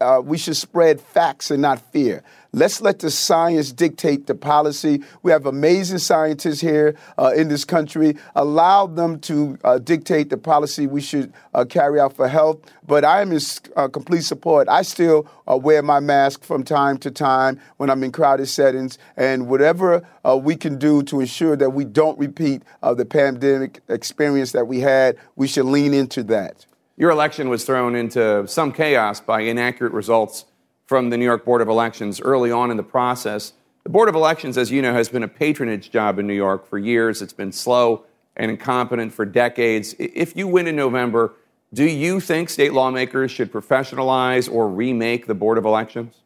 uh, 0.00 0.22
we 0.24 0.38
should 0.38 0.56
spread 0.56 1.00
facts 1.00 1.50
and 1.50 1.60
not 1.60 1.80
fear. 1.92 2.22
Let's 2.52 2.80
let 2.80 3.00
the 3.00 3.10
science 3.10 3.70
dictate 3.72 4.26
the 4.26 4.34
policy. 4.34 5.02
We 5.22 5.30
have 5.32 5.44
amazing 5.44 5.98
scientists 5.98 6.62
here 6.62 6.96
uh, 7.18 7.32
in 7.36 7.48
this 7.48 7.66
country. 7.66 8.16
Allow 8.34 8.86
them 8.86 9.20
to 9.20 9.58
uh, 9.62 9.78
dictate 9.78 10.30
the 10.30 10.38
policy 10.38 10.86
we 10.86 11.02
should 11.02 11.34
uh, 11.52 11.66
carry 11.66 12.00
out 12.00 12.14
for 12.14 12.26
health. 12.26 12.60
But 12.86 13.04
I 13.04 13.20
am 13.20 13.32
in 13.32 13.40
uh, 13.76 13.88
complete 13.88 14.22
support. 14.22 14.66
I 14.70 14.80
still 14.80 15.28
uh, 15.46 15.58
wear 15.58 15.82
my 15.82 16.00
mask 16.00 16.42
from 16.42 16.62
time 16.62 16.96
to 16.98 17.10
time 17.10 17.60
when 17.76 17.90
I'm 17.90 18.02
in 18.02 18.12
crowded 18.12 18.46
settings. 18.46 18.96
And 19.18 19.46
whatever 19.46 20.06
we 20.40 20.56
can 20.56 20.78
do 20.78 21.02
to 21.04 21.20
ensure 21.20 21.56
that 21.56 21.70
we 21.70 21.84
don't 21.84 22.18
repeat 22.18 22.62
the 22.82 23.04
pandemic 23.04 23.80
experience 23.88 24.52
that 24.52 24.66
we 24.66 24.80
had, 24.80 25.18
we 25.36 25.46
should 25.46 25.66
lean 25.66 25.92
into 25.92 26.22
that. 26.24 26.64
Your 26.98 27.10
election 27.10 27.50
was 27.50 27.62
thrown 27.64 27.94
into 27.94 28.48
some 28.48 28.72
chaos 28.72 29.20
by 29.20 29.42
inaccurate 29.42 29.92
results 29.92 30.46
from 30.86 31.10
the 31.10 31.18
New 31.18 31.26
York 31.26 31.44
Board 31.44 31.60
of 31.60 31.68
Elections 31.68 32.22
early 32.22 32.50
on 32.50 32.70
in 32.70 32.78
the 32.78 32.82
process. 32.82 33.52
The 33.84 33.90
Board 33.90 34.08
of 34.08 34.14
Elections, 34.14 34.56
as 34.56 34.70
you 34.70 34.80
know, 34.80 34.94
has 34.94 35.10
been 35.10 35.22
a 35.22 35.28
patronage 35.28 35.90
job 35.90 36.18
in 36.18 36.26
New 36.26 36.34
York 36.34 36.66
for 36.66 36.78
years. 36.78 37.20
It's 37.20 37.34
been 37.34 37.52
slow 37.52 38.04
and 38.34 38.50
incompetent 38.50 39.12
for 39.12 39.26
decades. 39.26 39.94
If 39.98 40.36
you 40.36 40.48
win 40.48 40.66
in 40.66 40.74
November, 40.74 41.34
do 41.74 41.84
you 41.84 42.18
think 42.18 42.48
state 42.48 42.72
lawmakers 42.72 43.30
should 43.30 43.52
professionalize 43.52 44.50
or 44.50 44.66
remake 44.66 45.26
the 45.26 45.34
Board 45.34 45.58
of 45.58 45.66
Elections? 45.66 46.22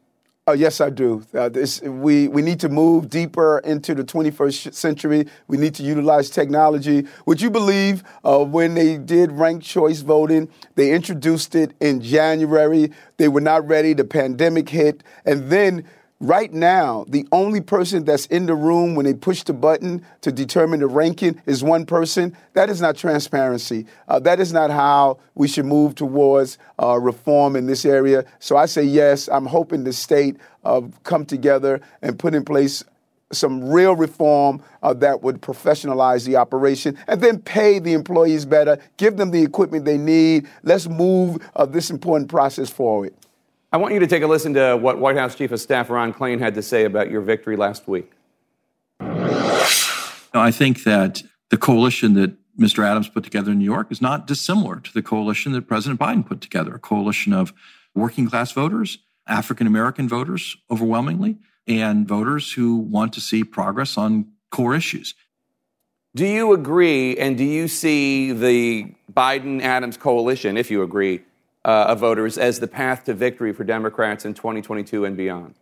Uh, 0.47 0.53
yes, 0.53 0.81
I 0.81 0.89
do. 0.89 1.23
Uh, 1.35 1.49
this, 1.49 1.81
we, 1.83 2.27
we 2.27 2.41
need 2.41 2.59
to 2.61 2.69
move 2.69 3.09
deeper 3.09 3.59
into 3.59 3.93
the 3.93 4.03
21st 4.03 4.73
century. 4.73 5.27
We 5.47 5.57
need 5.57 5.75
to 5.75 5.83
utilize 5.83 6.31
technology. 6.31 7.05
Would 7.27 7.41
you 7.41 7.51
believe 7.51 8.03
uh, 8.23 8.43
when 8.43 8.73
they 8.73 8.97
did 8.97 9.31
ranked 9.31 9.63
choice 9.63 10.01
voting, 10.01 10.49
they 10.73 10.93
introduced 10.93 11.53
it 11.53 11.73
in 11.79 12.01
January? 12.01 12.91
They 13.17 13.27
were 13.27 13.39
not 13.39 13.67
ready. 13.67 13.93
The 13.93 14.03
pandemic 14.03 14.67
hit. 14.69 15.03
And 15.25 15.51
then 15.51 15.85
Right 16.21 16.53
now, 16.53 17.03
the 17.07 17.27
only 17.31 17.61
person 17.61 18.05
that's 18.05 18.27
in 18.27 18.45
the 18.45 18.53
room 18.53 18.93
when 18.93 19.07
they 19.07 19.13
push 19.15 19.41
the 19.41 19.53
button 19.53 20.05
to 20.21 20.31
determine 20.31 20.81
the 20.81 20.85
ranking 20.85 21.41
is 21.47 21.63
one 21.63 21.83
person. 21.83 22.37
That 22.53 22.69
is 22.69 22.79
not 22.79 22.95
transparency. 22.95 23.87
Uh, 24.07 24.19
that 24.19 24.39
is 24.39 24.53
not 24.53 24.69
how 24.69 25.17
we 25.33 25.47
should 25.47 25.65
move 25.65 25.95
towards 25.95 26.59
uh, 26.77 26.99
reform 26.99 27.55
in 27.55 27.65
this 27.65 27.85
area. 27.85 28.23
So 28.37 28.55
I 28.55 28.67
say 28.67 28.83
yes. 28.83 29.29
I'm 29.29 29.47
hoping 29.47 29.83
the 29.83 29.93
state 29.93 30.37
uh, 30.63 30.81
come 31.01 31.25
together 31.25 31.81
and 32.03 32.19
put 32.19 32.35
in 32.35 32.45
place 32.45 32.83
some 33.31 33.71
real 33.71 33.95
reform 33.95 34.61
uh, 34.83 34.93
that 34.93 35.23
would 35.23 35.41
professionalize 35.41 36.23
the 36.23 36.35
operation 36.35 36.99
and 37.07 37.19
then 37.19 37.39
pay 37.39 37.79
the 37.79 37.93
employees 37.93 38.45
better, 38.45 38.77
give 38.97 39.17
them 39.17 39.31
the 39.31 39.41
equipment 39.41 39.85
they 39.85 39.97
need. 39.97 40.47
Let's 40.61 40.87
move 40.87 41.41
uh, 41.55 41.65
this 41.65 41.89
important 41.89 42.29
process 42.29 42.69
forward. 42.69 43.15
I 43.73 43.77
want 43.77 43.93
you 43.93 44.01
to 44.01 44.07
take 44.07 44.21
a 44.21 44.27
listen 44.27 44.53
to 44.55 44.75
what 44.75 44.99
White 44.99 45.15
House 45.15 45.33
Chief 45.33 45.49
of 45.53 45.61
Staff 45.61 45.89
Ron 45.89 46.13
Klain 46.13 46.39
had 46.39 46.55
to 46.55 46.61
say 46.61 46.83
about 46.83 47.09
your 47.09 47.21
victory 47.21 47.55
last 47.55 47.87
week. 47.87 48.11
I 48.99 50.51
think 50.51 50.83
that 50.83 51.23
the 51.51 51.57
coalition 51.57 52.13
that 52.15 52.33
Mr. 52.59 52.85
Adams 52.85 53.07
put 53.07 53.23
together 53.23 53.53
in 53.53 53.59
New 53.59 53.65
York 53.65 53.89
is 53.89 54.01
not 54.01 54.27
dissimilar 54.27 54.81
to 54.81 54.93
the 54.93 55.01
coalition 55.01 55.53
that 55.53 55.69
President 55.69 56.01
Biden 56.01 56.25
put 56.25 56.41
together 56.41 56.75
a 56.75 56.79
coalition 56.79 57.31
of 57.31 57.53
working 57.95 58.29
class 58.29 58.51
voters, 58.51 58.97
African 59.25 59.67
American 59.67 60.09
voters 60.09 60.57
overwhelmingly, 60.69 61.37
and 61.65 62.05
voters 62.05 62.51
who 62.51 62.75
want 62.75 63.13
to 63.13 63.21
see 63.21 63.45
progress 63.45 63.97
on 63.97 64.27
core 64.49 64.75
issues. 64.75 65.15
Do 66.13 66.25
you 66.25 66.51
agree, 66.51 67.15
and 67.15 67.37
do 67.37 67.45
you 67.45 67.69
see 67.69 68.33
the 68.33 68.93
Biden 69.13 69.61
Adams 69.61 69.95
coalition, 69.95 70.57
if 70.57 70.69
you 70.69 70.83
agree, 70.83 71.21
uh, 71.65 71.85
of 71.89 71.99
voters 71.99 72.37
as 72.37 72.59
the 72.59 72.67
path 72.67 73.03
to 73.05 73.13
victory 73.13 73.53
for 73.53 73.63
Democrats 73.63 74.25
in 74.25 74.33
2022 74.33 75.05
and 75.05 75.15
beyond? 75.17 75.55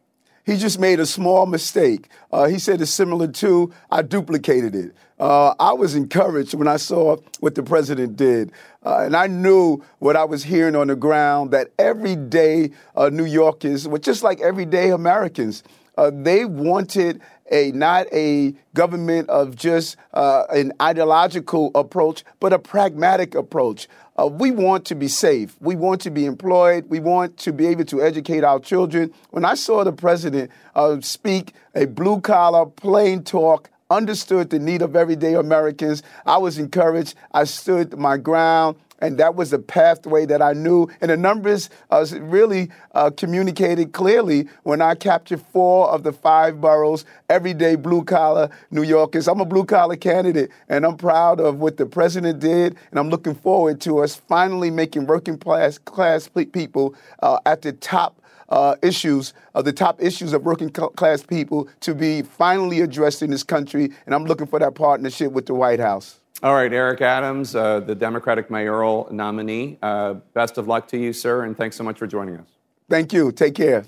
He 0.45 0.57
just 0.57 0.79
made 0.79 0.99
a 0.99 1.05
small 1.05 1.45
mistake. 1.45 2.09
Uh, 2.31 2.47
he 2.47 2.57
said 2.57 2.81
it's 2.81 2.89
similar 2.89 3.27
to, 3.27 3.71
I 3.91 4.01
duplicated 4.01 4.73
it. 4.73 4.95
Uh, 5.19 5.53
I 5.59 5.73
was 5.73 5.95
encouraged 5.95 6.53
when 6.53 6.67
I 6.67 6.77
saw 6.77 7.17
what 7.39 7.55
the 7.55 7.61
president 7.61 8.15
did. 8.15 8.51
Uh, 8.83 9.01
and 9.01 9.15
I 9.15 9.27
knew 9.27 9.83
what 9.99 10.15
I 10.15 10.23
was 10.23 10.43
hearing 10.43 10.75
on 10.75 10.87
the 10.87 10.95
ground 10.95 11.51
that 11.51 11.71
everyday 11.77 12.71
uh, 12.95 13.09
New 13.09 13.25
Yorkers, 13.25 13.87
well, 13.87 13.99
just 13.99 14.23
like 14.23 14.39
everyday 14.39 14.91
Americans, 14.91 15.63
uh, 15.97 16.09
they 16.13 16.45
wanted 16.45 17.21
a 17.51 17.71
not 17.71 18.07
a 18.13 18.53
government 18.73 19.29
of 19.29 19.55
just 19.55 19.97
uh, 20.13 20.45
an 20.49 20.71
ideological 20.81 21.71
approach, 21.75 22.23
but 22.39 22.53
a 22.53 22.59
pragmatic 22.59 23.35
approach. 23.35 23.87
Uh, 24.19 24.27
we 24.27 24.51
want 24.51 24.83
to 24.83 24.95
be 24.95 25.07
safe. 25.07 25.55
We 25.61 25.77
want 25.77 26.01
to 26.01 26.11
be 26.11 26.25
employed. 26.25 26.89
We 26.89 26.99
want 26.99 27.37
to 27.37 27.53
be 27.53 27.67
able 27.67 27.85
to 27.85 28.01
educate 28.01 28.43
our 28.43 28.59
children. 28.59 29.13
When 29.29 29.45
I 29.45 29.53
saw 29.53 29.85
the 29.85 29.93
president 29.93 30.51
uh, 30.75 30.99
speak 30.99 31.53
a 31.73 31.85
blue 31.85 32.19
collar, 32.19 32.65
plain 32.65 33.23
talk, 33.23 33.69
understood 33.89 34.49
the 34.49 34.59
need 34.59 34.81
of 34.81 34.97
everyday 34.97 35.35
Americans, 35.35 36.03
I 36.25 36.37
was 36.37 36.57
encouraged. 36.57 37.15
I 37.31 37.45
stood 37.45 37.97
my 37.97 38.17
ground 38.17 38.75
and 38.99 39.17
that 39.17 39.35
was 39.35 39.53
a 39.53 39.59
pathway 39.59 40.25
that 40.25 40.41
I 40.41 40.53
knew. 40.53 40.87
And 41.01 41.11
the 41.11 41.17
numbers 41.17 41.69
uh, 41.89 42.05
really 42.19 42.69
uh, 42.93 43.09
communicated 43.11 43.91
clearly 43.91 44.47
when 44.63 44.81
I 44.81 44.95
captured 44.95 45.41
four 45.41 45.89
of 45.89 46.03
the 46.03 46.13
five 46.13 46.61
boroughs, 46.61 47.05
everyday 47.29 47.75
blue 47.75 48.03
collar 48.03 48.49
New 48.71 48.83
Yorkers. 48.83 49.27
I'm 49.27 49.39
a 49.39 49.45
blue 49.45 49.65
collar 49.65 49.95
candidate, 49.95 50.51
and 50.67 50.85
I'm 50.85 50.97
proud 50.97 51.39
of 51.39 51.59
what 51.59 51.77
the 51.77 51.85
president 51.85 52.39
did, 52.39 52.77
and 52.91 52.99
I'm 52.99 53.09
looking 53.09 53.35
forward 53.35 53.81
to 53.81 53.99
us 53.99 54.15
finally 54.15 54.69
making 54.69 55.07
working 55.07 55.37
class, 55.37 55.77
class 55.77 56.29
people 56.51 56.95
uh, 57.21 57.39
at 57.45 57.61
the 57.61 57.73
top. 57.73 58.15
Uh, 58.49 58.75
issues, 58.81 59.35
uh, 59.53 59.61
the 59.61 59.71
top 59.71 60.01
issues 60.01 60.33
of 60.33 60.43
working 60.43 60.71
class 60.71 61.21
people 61.21 61.69
to 61.81 61.93
be 61.93 62.23
finally 62.23 62.81
addressed 62.81 63.21
in 63.21 63.29
this 63.29 63.43
country. 63.43 63.91
And 64.07 64.15
I'm 64.15 64.25
looking 64.25 64.47
for 64.47 64.57
that 64.57 64.73
partnership 64.73 65.31
with 65.31 65.45
the 65.45 65.53
White 65.53 65.79
House. 65.79 66.18
All 66.41 66.53
right, 66.53 66.71
Eric 66.71 67.01
Adams, 67.01 67.53
uh, 67.53 67.81
the 67.81 67.95
Democratic 67.95 68.49
mayoral 68.49 69.09
nominee. 69.11 69.77
Uh, 69.81 70.13
best 70.33 70.57
of 70.57 70.69
luck 70.69 70.87
to 70.87 70.97
you, 70.97 71.11
sir, 71.11 71.43
and 71.43 71.57
thanks 71.57 71.75
so 71.75 71.83
much 71.83 71.97
for 71.97 72.07
joining 72.07 72.37
us. 72.37 72.47
Thank 72.89 73.11
you. 73.11 73.33
Take 73.33 73.55
care. 73.55 73.83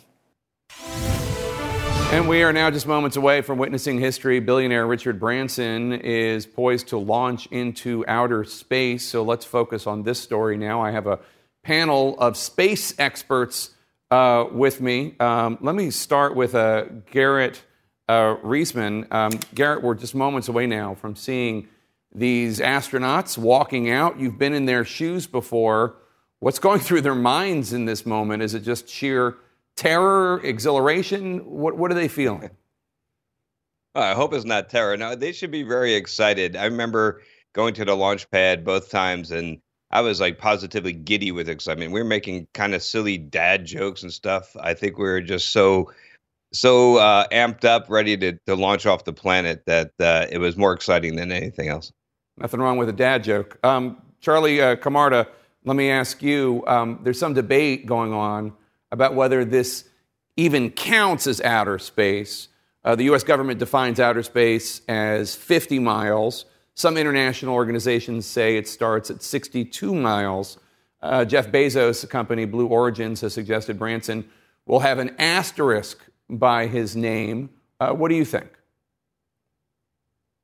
And 2.11 2.27
we 2.27 2.43
are 2.43 2.51
now 2.51 2.69
just 2.69 2.85
moments 2.85 3.15
away 3.15 3.41
from 3.41 3.57
witnessing 3.57 3.97
history. 3.97 4.41
Billionaire 4.41 4.85
Richard 4.85 5.17
Branson 5.17 5.93
is 5.93 6.45
poised 6.45 6.89
to 6.89 6.97
launch 6.97 7.45
into 7.51 8.03
outer 8.05 8.43
space. 8.43 9.07
So 9.07 9.23
let's 9.23 9.45
focus 9.45 9.87
on 9.87 10.03
this 10.03 10.19
story 10.19 10.57
now. 10.57 10.81
I 10.81 10.91
have 10.91 11.07
a 11.07 11.19
panel 11.63 12.19
of 12.19 12.35
space 12.35 12.93
experts 12.99 13.69
uh, 14.11 14.43
with 14.51 14.81
me. 14.81 15.15
Um, 15.21 15.57
let 15.61 15.73
me 15.73 15.89
start 15.89 16.35
with 16.35 16.53
uh, 16.53 16.83
Garrett 17.11 17.63
uh, 18.09 18.35
Reisman. 18.43 19.09
Um, 19.09 19.39
Garrett, 19.55 19.81
we're 19.81 19.95
just 19.95 20.13
moments 20.13 20.49
away 20.49 20.67
now 20.67 20.95
from 20.95 21.15
seeing 21.15 21.69
these 22.13 22.59
astronauts 22.59 23.37
walking 23.37 23.89
out. 23.89 24.19
You've 24.19 24.37
been 24.37 24.53
in 24.53 24.65
their 24.65 24.85
shoes 24.85 25.27
before. 25.27 25.95
What's 26.39 26.59
going 26.59 26.79
through 26.81 27.01
their 27.01 27.15
minds 27.15 27.73
in 27.73 27.85
this 27.85 28.05
moment? 28.05 28.43
Is 28.43 28.53
it 28.53 28.61
just 28.61 28.89
sheer 28.89 29.37
terror, 29.75 30.41
exhilaration? 30.43 31.39
What, 31.45 31.77
what 31.77 31.91
are 31.91 31.95
they 31.95 32.07
feeling? 32.07 32.49
I 33.95 34.13
hope 34.13 34.33
it's 34.33 34.45
not 34.45 34.69
terror. 34.69 34.95
No, 34.95 35.15
they 35.15 35.33
should 35.33 35.51
be 35.51 35.63
very 35.63 35.95
excited. 35.95 36.55
I 36.55 36.65
remember 36.65 37.21
going 37.53 37.73
to 37.73 37.83
the 37.83 37.95
launch 37.95 38.29
pad 38.31 38.63
both 38.63 38.89
times 38.89 39.31
and 39.31 39.59
I 39.91 39.99
was 39.99 40.21
like 40.21 40.37
positively 40.37 40.93
giddy 40.93 41.33
with 41.33 41.49
excitement. 41.49 41.91
We 41.91 41.99
were 41.99 42.07
making 42.07 42.47
kind 42.53 42.73
of 42.73 42.81
silly 42.81 43.17
dad 43.17 43.65
jokes 43.65 44.03
and 44.03 44.13
stuff. 44.13 44.55
I 44.61 44.73
think 44.73 44.97
we 44.97 45.03
were 45.03 45.21
just 45.21 45.49
so 45.49 45.91
so 46.53 46.97
uh, 46.97 47.27
amped 47.29 47.63
up, 47.65 47.89
ready 47.89 48.17
to, 48.17 48.37
to 48.45 48.55
launch 48.55 48.85
off 48.85 49.05
the 49.05 49.13
planet 49.13 49.63
that 49.67 49.91
uh, 49.99 50.27
it 50.29 50.39
was 50.39 50.57
more 50.57 50.73
exciting 50.73 51.15
than 51.15 51.31
anything 51.31 51.69
else. 51.69 51.91
Nothing 52.37 52.59
wrong 52.59 52.77
with 52.77 52.89
a 52.89 52.93
dad 52.93 53.23
joke. 53.23 53.57
Um, 53.63 54.01
Charlie 54.19 54.61
uh, 54.61 54.75
Camarda, 54.75 55.27
let 55.63 55.75
me 55.75 55.89
ask 55.89 56.21
you 56.21 56.63
um, 56.67 56.99
there's 57.03 57.19
some 57.19 57.33
debate 57.33 57.85
going 57.85 58.13
on 58.13 58.53
about 58.91 59.15
whether 59.15 59.45
this 59.45 59.85
even 60.37 60.69
counts 60.71 61.27
as 61.27 61.41
outer 61.41 61.77
space. 61.77 62.47
Uh, 62.83 62.95
the 62.95 63.03
U.S. 63.05 63.23
government 63.23 63.59
defines 63.59 63.99
outer 63.99 64.23
space 64.23 64.81
as 64.87 65.35
50 65.35 65.79
miles. 65.79 66.45
Some 66.73 66.97
international 66.97 67.53
organizations 67.53 68.25
say 68.25 68.57
it 68.57 68.67
starts 68.67 69.11
at 69.11 69.21
62 69.21 69.93
miles. 69.93 70.57
Uh, 71.01 71.25
Jeff 71.25 71.51
Bezos' 71.51 72.07
company, 72.09 72.45
Blue 72.45 72.67
Origins, 72.67 73.21
has 73.21 73.33
suggested 73.33 73.77
Branson 73.77 74.27
will 74.65 74.79
have 74.79 74.99
an 74.99 75.15
asterisk 75.19 75.99
by 76.29 76.67
his 76.67 76.95
name. 76.95 77.49
Uh, 77.79 77.91
what 77.91 78.09
do 78.09 78.15
you 78.15 78.25
think? 78.25 78.49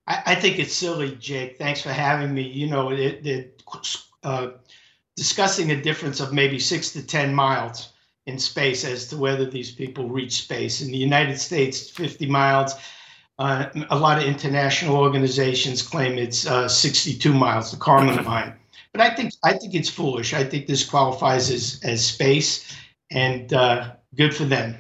I, 0.08 0.24
I, 0.26 0.36
think 0.36 0.60
it's 0.60 0.74
silly, 0.74 1.16
Jake. 1.16 1.58
Thanks 1.58 1.82
for 1.82 1.92
having 1.92 2.34
me. 2.34 2.44
You 2.44 2.68
know, 2.68 2.92
it, 2.92 3.26
it, 3.26 3.64
uh, 4.24 4.50
discussing 5.16 5.72
a 5.72 5.82
difference 5.82 6.20
of 6.20 6.34
maybe 6.34 6.60
six 6.60 6.92
to 6.94 7.06
10 7.06 7.34
miles 7.34 7.94
in 8.26 8.38
space 8.38 8.86
as 8.86 9.08
to 9.08 9.18
whether 9.18 9.46
these 9.46 9.72
people 9.72 10.10
reach 10.10 10.44
space. 10.44 10.82
In 10.82 10.92
the 10.92 10.98
United 10.98 11.40
States, 11.40 11.90
50 11.90 12.28
miles. 12.28 12.74
Uh, 13.40 13.70
a 13.92 13.98
lot 13.98 14.18
of 14.18 14.24
international 14.24 14.96
organizations 14.96 15.84
claim 15.84 16.18
it's 16.18 16.48
uh, 16.48 16.68
62 16.68 17.32
miles, 17.32 17.72
the 17.72 17.78
Kármán 17.78 18.26
line. 18.26 18.54
But 18.94 19.02
I 19.02 19.14
think 19.14 19.34
I 19.44 19.54
think 19.54 19.76
it's 19.76 19.90
foolish. 19.90 20.34
I 20.34 20.44
think 20.44 20.66
this 20.66 20.84
qualifies 20.84 21.52
as, 21.52 21.80
as 21.84 22.04
space, 22.04 22.76
and 23.12 23.54
uh, 23.54 23.92
good 24.16 24.36
for 24.36 24.46
them. 24.46 24.76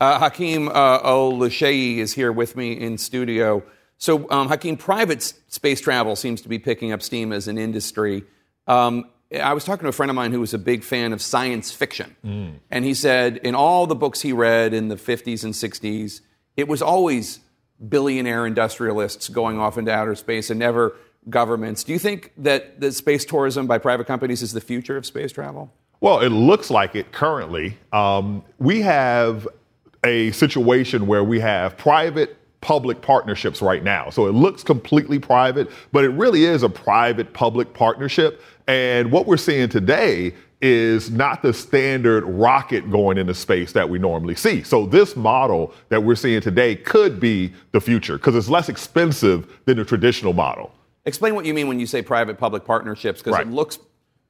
Uh, 0.00 0.18
Hakeem 0.18 0.68
uh, 0.68 1.00
Oluseyi 1.02 1.98
is 1.98 2.14
here 2.14 2.32
with 2.32 2.56
me 2.56 2.72
in 2.72 2.96
studio. 2.96 3.62
So, 4.00 4.28
um, 4.30 4.48
Hakeem, 4.48 4.78
private 4.78 5.22
space 5.48 5.80
travel 5.80 6.16
seems 6.16 6.40
to 6.40 6.48
be 6.48 6.58
picking 6.58 6.90
up 6.90 7.02
steam 7.02 7.32
as 7.32 7.48
an 7.48 7.58
industry. 7.58 8.24
Um, 8.66 9.10
I 9.38 9.52
was 9.52 9.64
talking 9.64 9.82
to 9.84 9.90
a 9.90 9.92
friend 9.92 10.08
of 10.08 10.16
mine 10.16 10.32
who 10.32 10.40
was 10.40 10.54
a 10.54 10.58
big 10.58 10.82
fan 10.82 11.12
of 11.12 11.20
science 11.20 11.70
fiction. 11.70 12.16
Mm. 12.24 12.54
And 12.70 12.84
he 12.84 12.94
said 12.94 13.36
in 13.38 13.54
all 13.54 13.86
the 13.86 13.94
books 13.94 14.22
he 14.22 14.32
read 14.32 14.72
in 14.72 14.88
the 14.88 14.96
50s 14.96 15.44
and 15.44 15.52
60s, 15.52 16.22
it 16.56 16.66
was 16.66 16.80
always 16.80 17.40
billionaire 17.88 18.46
industrialists 18.46 19.28
going 19.28 19.58
off 19.58 19.76
into 19.76 19.92
outer 19.92 20.14
space 20.14 20.48
and 20.48 20.58
never 20.58 20.96
governments. 21.28 21.84
Do 21.84 21.92
you 21.92 21.98
think 21.98 22.32
that 22.38 22.80
the 22.80 22.92
space 22.92 23.26
tourism 23.26 23.66
by 23.66 23.76
private 23.76 24.06
companies 24.06 24.40
is 24.40 24.52
the 24.52 24.62
future 24.62 24.96
of 24.96 25.04
space 25.04 25.30
travel? 25.30 25.70
Well, 26.00 26.20
it 26.20 26.30
looks 26.30 26.70
like 26.70 26.96
it 26.96 27.12
currently. 27.12 27.76
Um, 27.92 28.42
we 28.58 28.80
have 28.80 29.46
a 30.02 30.30
situation 30.32 31.06
where 31.06 31.22
we 31.22 31.40
have 31.40 31.76
private 31.76 32.38
public 32.60 33.00
partnerships 33.00 33.62
right 33.62 33.82
now. 33.82 34.10
So 34.10 34.26
it 34.26 34.32
looks 34.32 34.62
completely 34.62 35.18
private, 35.18 35.70
but 35.92 36.04
it 36.04 36.10
really 36.10 36.44
is 36.44 36.62
a 36.62 36.68
private 36.68 37.32
public 37.32 37.72
partnership. 37.72 38.42
And 38.66 39.10
what 39.10 39.26
we're 39.26 39.38
seeing 39.38 39.68
today 39.68 40.34
is 40.60 41.10
not 41.10 41.40
the 41.40 41.54
standard 41.54 42.22
rocket 42.24 42.90
going 42.90 43.16
into 43.16 43.32
space 43.32 43.72
that 43.72 43.88
we 43.88 43.98
normally 43.98 44.34
see. 44.34 44.62
So 44.62 44.84
this 44.84 45.16
model 45.16 45.72
that 45.88 46.02
we're 46.02 46.14
seeing 46.14 46.40
today 46.42 46.76
could 46.76 47.18
be 47.18 47.52
the 47.72 47.80
future 47.80 48.18
because 48.18 48.36
it's 48.36 48.50
less 48.50 48.68
expensive 48.68 49.58
than 49.64 49.78
the 49.78 49.84
traditional 49.84 50.34
model. 50.34 50.70
Explain 51.06 51.34
what 51.34 51.46
you 51.46 51.54
mean 51.54 51.66
when 51.66 51.80
you 51.80 51.86
say 51.86 52.02
private 52.02 52.36
public 52.36 52.66
partnerships 52.66 53.20
because 53.20 53.38
right. 53.38 53.46
it 53.46 53.50
looks 53.50 53.78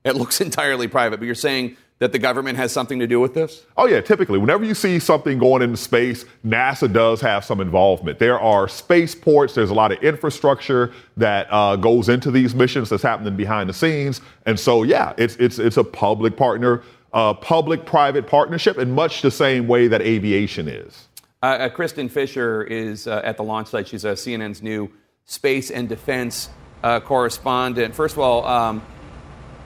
it 0.04 0.14
looks 0.14 0.40
entirely 0.40 0.86
private, 0.86 1.18
but 1.18 1.26
you're 1.26 1.34
saying 1.34 1.76
that 2.00 2.12
the 2.12 2.18
government 2.18 2.56
has 2.56 2.72
something 2.72 2.98
to 2.98 3.06
do 3.06 3.20
with 3.20 3.34
this? 3.34 3.64
Oh, 3.76 3.86
yeah, 3.86 4.00
typically. 4.00 4.38
Whenever 4.38 4.64
you 4.64 4.74
see 4.74 4.98
something 4.98 5.38
going 5.38 5.62
into 5.62 5.76
space, 5.76 6.24
NASA 6.44 6.90
does 6.90 7.20
have 7.20 7.44
some 7.44 7.60
involvement. 7.60 8.18
There 8.18 8.40
are 8.40 8.68
spaceports, 8.68 9.54
there's 9.54 9.70
a 9.70 9.74
lot 9.74 9.92
of 9.92 10.02
infrastructure 10.02 10.92
that 11.18 11.46
uh, 11.50 11.76
goes 11.76 12.08
into 12.08 12.30
these 12.30 12.54
missions 12.54 12.88
that's 12.88 13.02
happening 13.02 13.36
behind 13.36 13.68
the 13.68 13.74
scenes. 13.74 14.22
And 14.46 14.58
so, 14.58 14.82
yeah, 14.82 15.12
it's, 15.18 15.36
it's, 15.36 15.58
it's 15.58 15.76
a 15.76 15.84
public 15.84 16.38
partner, 16.38 16.82
uh, 17.12 17.34
public 17.34 17.84
private 17.84 18.26
partnership 18.26 18.78
in 18.78 18.90
much 18.92 19.20
the 19.20 19.30
same 19.30 19.68
way 19.68 19.86
that 19.86 20.00
aviation 20.00 20.68
is. 20.68 21.06
Uh, 21.42 21.46
uh 21.46 21.68
Kristin 21.68 22.10
Fisher 22.10 22.62
is 22.64 23.06
uh, 23.06 23.20
at 23.24 23.36
the 23.36 23.42
launch 23.42 23.68
site. 23.68 23.88
She's 23.88 24.06
uh, 24.06 24.12
CNN's 24.12 24.62
new 24.62 24.90
space 25.26 25.70
and 25.70 25.88
defense 25.88 26.48
correspondent. 26.82 27.94
First 27.94 28.14
of 28.14 28.20
all, 28.20 28.46
um, 28.46 28.82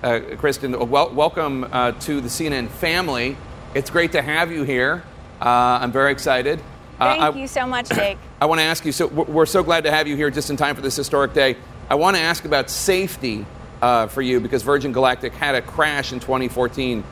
uh, 0.04 0.20
Kristin, 0.36 0.86
wel- 0.88 1.10
welcome 1.10 1.64
uh, 1.72 1.92
to 1.92 2.20
the 2.20 2.28
CNN 2.28 2.68
family. 2.68 3.36
It's 3.74 3.88
great 3.88 4.12
to 4.12 4.20
have 4.20 4.52
you 4.52 4.62
here. 4.62 5.02
Uh, 5.40 5.78
I'm 5.80 5.92
very 5.92 6.12
excited. 6.12 6.60
Uh, 7.00 7.16
Thank 7.16 7.36
I, 7.36 7.38
you 7.40 7.48
so 7.48 7.66
much, 7.66 7.88
Jake. 7.88 8.18
I 8.40 8.46
want 8.46 8.60
to 8.60 8.64
ask 8.64 8.84
you 8.84 8.92
so 8.92 9.06
we're 9.06 9.46
so 9.46 9.62
glad 9.62 9.84
to 9.84 9.90
have 9.90 10.06
you 10.06 10.14
here 10.14 10.30
just 10.30 10.50
in 10.50 10.56
time 10.56 10.76
for 10.76 10.82
this 10.82 10.94
historic 10.94 11.32
day. 11.32 11.56
I 11.88 11.94
want 11.94 12.16
to 12.16 12.22
ask 12.22 12.44
about 12.44 12.68
safety 12.68 13.46
uh, 13.80 14.06
for 14.06 14.20
you 14.20 14.40
because 14.40 14.62
Virgin 14.62 14.92
Galactic 14.92 15.32
had 15.32 15.54
a 15.54 15.62
crash 15.62 16.12
in 16.12 16.20
2014 16.20 17.02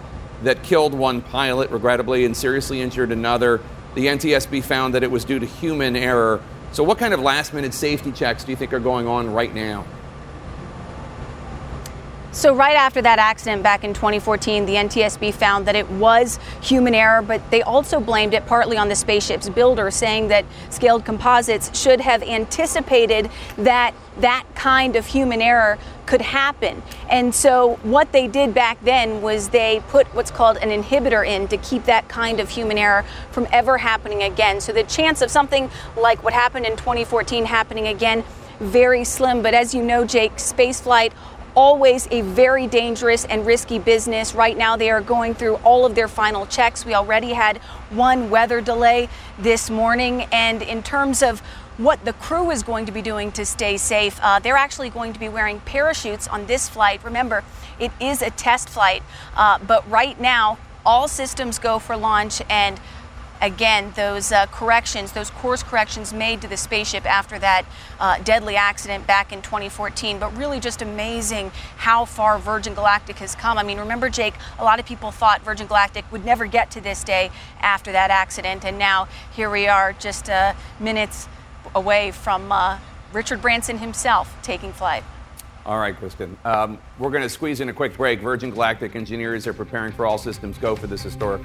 that 0.42 0.62
killed 0.62 0.92
one 0.92 1.22
pilot, 1.22 1.70
regrettably, 1.70 2.26
and 2.26 2.36
seriously 2.36 2.82
injured 2.82 3.10
another. 3.10 3.60
The 3.94 4.06
NTSB 4.06 4.62
found 4.62 4.94
that 4.94 5.02
it 5.02 5.10
was 5.10 5.24
due 5.24 5.38
to 5.38 5.46
human 5.46 5.96
error. 5.96 6.42
So, 6.72 6.84
what 6.84 6.98
kind 6.98 7.14
of 7.14 7.20
last 7.20 7.54
minute 7.54 7.72
safety 7.72 8.12
checks 8.12 8.44
do 8.44 8.50
you 8.50 8.56
think 8.56 8.72
are 8.74 8.80
going 8.80 9.06
on 9.06 9.32
right 9.32 9.54
now? 9.54 9.86
So, 12.34 12.54
right 12.54 12.76
after 12.76 13.02
that 13.02 13.18
accident 13.18 13.62
back 13.62 13.84
in 13.84 13.92
2014, 13.92 14.64
the 14.64 14.76
NTSB 14.76 15.34
found 15.34 15.66
that 15.66 15.76
it 15.76 15.88
was 15.90 16.38
human 16.62 16.94
error, 16.94 17.20
but 17.20 17.42
they 17.50 17.60
also 17.60 18.00
blamed 18.00 18.32
it 18.32 18.46
partly 18.46 18.78
on 18.78 18.88
the 18.88 18.94
spaceship's 18.94 19.50
builder, 19.50 19.90
saying 19.90 20.28
that 20.28 20.46
Scaled 20.70 21.04
Composites 21.04 21.78
should 21.78 22.00
have 22.00 22.22
anticipated 22.22 23.30
that 23.58 23.94
that 24.20 24.46
kind 24.54 24.96
of 24.96 25.04
human 25.04 25.42
error 25.42 25.78
could 26.06 26.22
happen. 26.22 26.82
And 27.10 27.34
so, 27.34 27.74
what 27.82 28.12
they 28.12 28.28
did 28.28 28.54
back 28.54 28.82
then 28.82 29.20
was 29.20 29.50
they 29.50 29.82
put 29.88 30.06
what's 30.14 30.30
called 30.30 30.56
an 30.56 30.70
inhibitor 30.70 31.26
in 31.26 31.48
to 31.48 31.58
keep 31.58 31.84
that 31.84 32.08
kind 32.08 32.40
of 32.40 32.48
human 32.48 32.78
error 32.78 33.04
from 33.30 33.46
ever 33.52 33.76
happening 33.76 34.22
again. 34.22 34.62
So, 34.62 34.72
the 34.72 34.84
chance 34.84 35.20
of 35.20 35.30
something 35.30 35.70
like 35.98 36.24
what 36.24 36.32
happened 36.32 36.64
in 36.64 36.78
2014 36.78 37.44
happening 37.44 37.88
again 37.88 38.24
very 38.60 39.04
slim. 39.04 39.42
But 39.42 39.54
as 39.54 39.74
you 39.74 39.82
know, 39.82 40.04
Jake, 40.04 40.36
spaceflight 40.36 41.12
always 41.54 42.08
a 42.10 42.22
very 42.22 42.66
dangerous 42.66 43.24
and 43.24 43.46
risky 43.46 43.78
business. 43.78 44.34
Right 44.34 44.56
now, 44.56 44.76
they 44.76 44.90
are 44.90 45.00
going 45.00 45.34
through 45.34 45.56
all 45.56 45.84
of 45.84 45.94
their 45.94 46.08
final 46.08 46.46
checks. 46.46 46.84
We 46.84 46.94
already 46.94 47.32
had 47.32 47.58
one 47.90 48.30
weather 48.30 48.60
delay 48.60 49.08
this 49.38 49.70
morning. 49.70 50.22
And 50.32 50.62
in 50.62 50.82
terms 50.82 51.22
of 51.22 51.40
what 51.78 52.04
the 52.04 52.12
crew 52.14 52.50
is 52.50 52.62
going 52.62 52.86
to 52.86 52.92
be 52.92 53.02
doing 53.02 53.32
to 53.32 53.44
stay 53.44 53.76
safe, 53.76 54.18
uh, 54.22 54.38
they're 54.38 54.56
actually 54.56 54.90
going 54.90 55.12
to 55.12 55.20
be 55.20 55.28
wearing 55.28 55.60
parachutes 55.60 56.28
on 56.28 56.46
this 56.46 56.68
flight. 56.68 57.02
Remember, 57.04 57.44
it 57.78 57.90
is 58.00 58.22
a 58.22 58.30
test 58.30 58.68
flight, 58.68 59.02
uh, 59.36 59.58
but 59.66 59.88
right 59.90 60.20
now, 60.20 60.58
all 60.84 61.08
systems 61.08 61.58
go 61.58 61.78
for 61.78 61.96
launch 61.96 62.42
and 62.50 62.80
again 63.42 63.92
those 63.96 64.32
uh, 64.32 64.46
corrections, 64.46 65.12
those 65.12 65.30
course 65.30 65.62
corrections 65.62 66.12
made 66.14 66.40
to 66.40 66.48
the 66.48 66.56
spaceship 66.56 67.04
after 67.04 67.38
that 67.40 67.66
uh, 68.00 68.18
deadly 68.22 68.56
accident 68.56 69.06
back 69.06 69.32
in 69.32 69.42
2014. 69.42 70.18
But 70.18 70.34
really, 70.36 70.60
just 70.60 70.80
amazing 70.80 71.50
how 71.76 72.04
far 72.04 72.38
Virgin 72.38 72.72
Galactic 72.72 73.18
has 73.18 73.34
come. 73.34 73.58
I 73.58 73.62
mean, 73.64 73.78
remember, 73.78 74.08
Jake, 74.08 74.34
a 74.58 74.64
lot 74.64 74.80
of 74.80 74.86
people 74.86 75.10
thought 75.10 75.42
Virgin 75.42 75.66
Galactic 75.66 76.10
would 76.10 76.24
never 76.24 76.46
get 76.46 76.70
to 76.70 76.80
this 76.80 77.04
day 77.04 77.30
after 77.60 77.92
that 77.92 78.10
accident, 78.10 78.64
and 78.64 78.78
now 78.78 79.08
here 79.34 79.50
we 79.50 79.66
are, 79.66 79.92
just 79.92 80.30
uh, 80.30 80.54
minutes 80.80 81.28
away 81.74 82.12
from 82.12 82.50
uh, 82.52 82.78
Richard 83.12 83.42
Branson 83.42 83.78
himself 83.78 84.34
taking 84.42 84.72
flight. 84.72 85.02
All 85.66 85.78
right, 85.78 85.98
Kristin. 85.98 86.34
Um, 86.44 86.78
we're 86.98 87.10
going 87.10 87.22
to 87.22 87.28
squeeze 87.28 87.60
in 87.60 87.68
a 87.68 87.72
quick 87.72 87.96
break. 87.96 88.20
Virgin 88.20 88.50
Galactic 88.50 88.96
engineers 88.96 89.46
are 89.46 89.52
preparing 89.52 89.92
for 89.92 90.06
all 90.06 90.18
systems 90.18 90.58
go 90.58 90.74
for 90.74 90.88
this 90.88 91.02
historic 91.02 91.40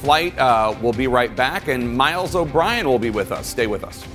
flight. 0.00 0.38
Uh, 0.38 0.74
we'll 0.80 0.92
be 0.92 1.06
right 1.06 1.34
back, 1.34 1.68
and 1.68 1.96
Miles 1.96 2.34
O'Brien 2.34 2.86
will 2.86 2.98
be 2.98 3.10
with 3.10 3.32
us. 3.32 3.46
Stay 3.46 3.66
with 3.66 3.84
us. 3.84 4.06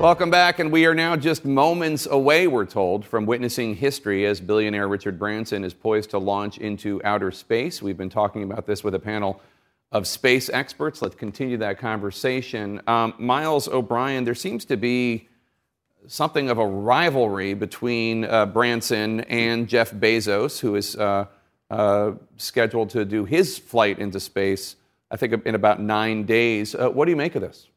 Welcome 0.00 0.30
back, 0.30 0.60
and 0.60 0.70
we 0.70 0.86
are 0.86 0.94
now 0.94 1.16
just 1.16 1.44
moments 1.44 2.06
away, 2.06 2.46
we're 2.46 2.66
told, 2.66 3.04
from 3.04 3.26
witnessing 3.26 3.74
history 3.74 4.26
as 4.26 4.40
billionaire 4.40 4.86
Richard 4.86 5.18
Branson 5.18 5.64
is 5.64 5.74
poised 5.74 6.10
to 6.10 6.18
launch 6.18 6.58
into 6.58 7.02
outer 7.02 7.32
space. 7.32 7.82
We've 7.82 7.96
been 7.96 8.08
talking 8.08 8.44
about 8.44 8.64
this 8.64 8.84
with 8.84 8.94
a 8.94 9.00
panel 9.00 9.40
of 9.90 10.06
space 10.06 10.48
experts. 10.50 11.02
Let's 11.02 11.16
continue 11.16 11.56
that 11.56 11.80
conversation. 11.80 12.80
Um, 12.86 13.14
Miles 13.18 13.66
O'Brien, 13.66 14.22
there 14.22 14.36
seems 14.36 14.64
to 14.66 14.76
be 14.76 15.28
something 16.08 16.50
of 16.50 16.58
a 16.58 16.66
rivalry 16.66 17.54
between 17.54 18.24
uh, 18.24 18.46
Branson 18.46 19.20
and 19.20 19.68
Jeff 19.68 19.92
Bezos, 19.92 20.58
who 20.58 20.74
is 20.74 20.96
uh, 20.96 21.26
uh, 21.70 22.12
scheduled 22.36 22.90
to 22.90 23.04
do 23.04 23.24
his 23.24 23.58
flight 23.58 23.98
into 23.98 24.18
space, 24.18 24.76
I 25.10 25.16
think, 25.16 25.46
in 25.46 25.54
about 25.54 25.80
nine 25.80 26.24
days. 26.24 26.74
Uh, 26.74 26.90
what 26.90 27.04
do 27.04 27.10
you 27.10 27.16
make 27.16 27.36
of 27.36 27.42
this? 27.42 27.68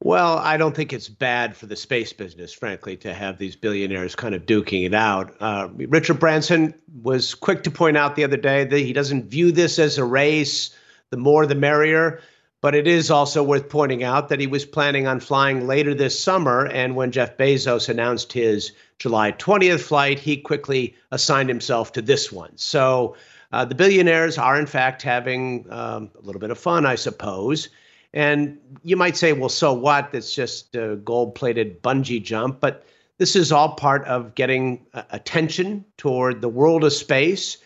Well, 0.00 0.38
I 0.38 0.56
don't 0.56 0.76
think 0.76 0.92
it's 0.92 1.08
bad 1.08 1.56
for 1.56 1.66
the 1.66 1.74
space 1.74 2.12
business, 2.12 2.52
frankly, 2.52 2.96
to 2.98 3.12
have 3.12 3.38
these 3.38 3.56
billionaires 3.56 4.14
kind 4.14 4.34
of 4.34 4.46
duking 4.46 4.86
it 4.86 4.94
out. 4.94 5.34
Uh, 5.40 5.68
Richard 5.74 6.20
Branson 6.20 6.72
was 7.02 7.34
quick 7.34 7.64
to 7.64 7.70
point 7.70 7.96
out 7.96 8.14
the 8.14 8.22
other 8.22 8.36
day 8.36 8.64
that 8.64 8.78
he 8.78 8.92
doesn't 8.92 9.24
view 9.24 9.50
this 9.50 9.78
as 9.78 9.98
a 9.98 10.04
race. 10.04 10.70
The 11.10 11.16
more, 11.16 11.46
the 11.46 11.56
merrier. 11.56 12.20
But 12.60 12.74
it 12.74 12.88
is 12.88 13.10
also 13.10 13.42
worth 13.42 13.68
pointing 13.68 14.02
out 14.02 14.28
that 14.28 14.40
he 14.40 14.48
was 14.48 14.64
planning 14.64 15.06
on 15.06 15.20
flying 15.20 15.66
later 15.66 15.94
this 15.94 16.18
summer. 16.18 16.66
And 16.66 16.96
when 16.96 17.12
Jeff 17.12 17.36
Bezos 17.36 17.88
announced 17.88 18.32
his 18.32 18.72
July 18.98 19.32
20th 19.32 19.80
flight, 19.80 20.18
he 20.18 20.36
quickly 20.36 20.96
assigned 21.12 21.48
himself 21.48 21.92
to 21.92 22.02
this 22.02 22.32
one. 22.32 22.50
So 22.56 23.16
uh, 23.52 23.64
the 23.64 23.76
billionaires 23.76 24.38
are, 24.38 24.58
in 24.58 24.66
fact, 24.66 25.02
having 25.02 25.66
um, 25.70 26.10
a 26.18 26.22
little 26.22 26.40
bit 26.40 26.50
of 26.50 26.58
fun, 26.58 26.84
I 26.84 26.96
suppose. 26.96 27.68
And 28.12 28.58
you 28.82 28.96
might 28.96 29.16
say, 29.16 29.32
well, 29.32 29.48
so 29.48 29.72
what? 29.72 30.10
It's 30.12 30.34
just 30.34 30.74
a 30.74 30.96
gold 30.96 31.34
plated 31.34 31.82
bungee 31.82 32.22
jump. 32.22 32.60
But 32.60 32.84
this 33.18 33.36
is 33.36 33.52
all 33.52 33.74
part 33.74 34.04
of 34.06 34.34
getting 34.34 34.84
uh, 34.94 35.02
attention 35.10 35.84
toward 35.96 36.40
the 36.40 36.48
world 36.48 36.84
of 36.84 36.92
space. 36.92 37.58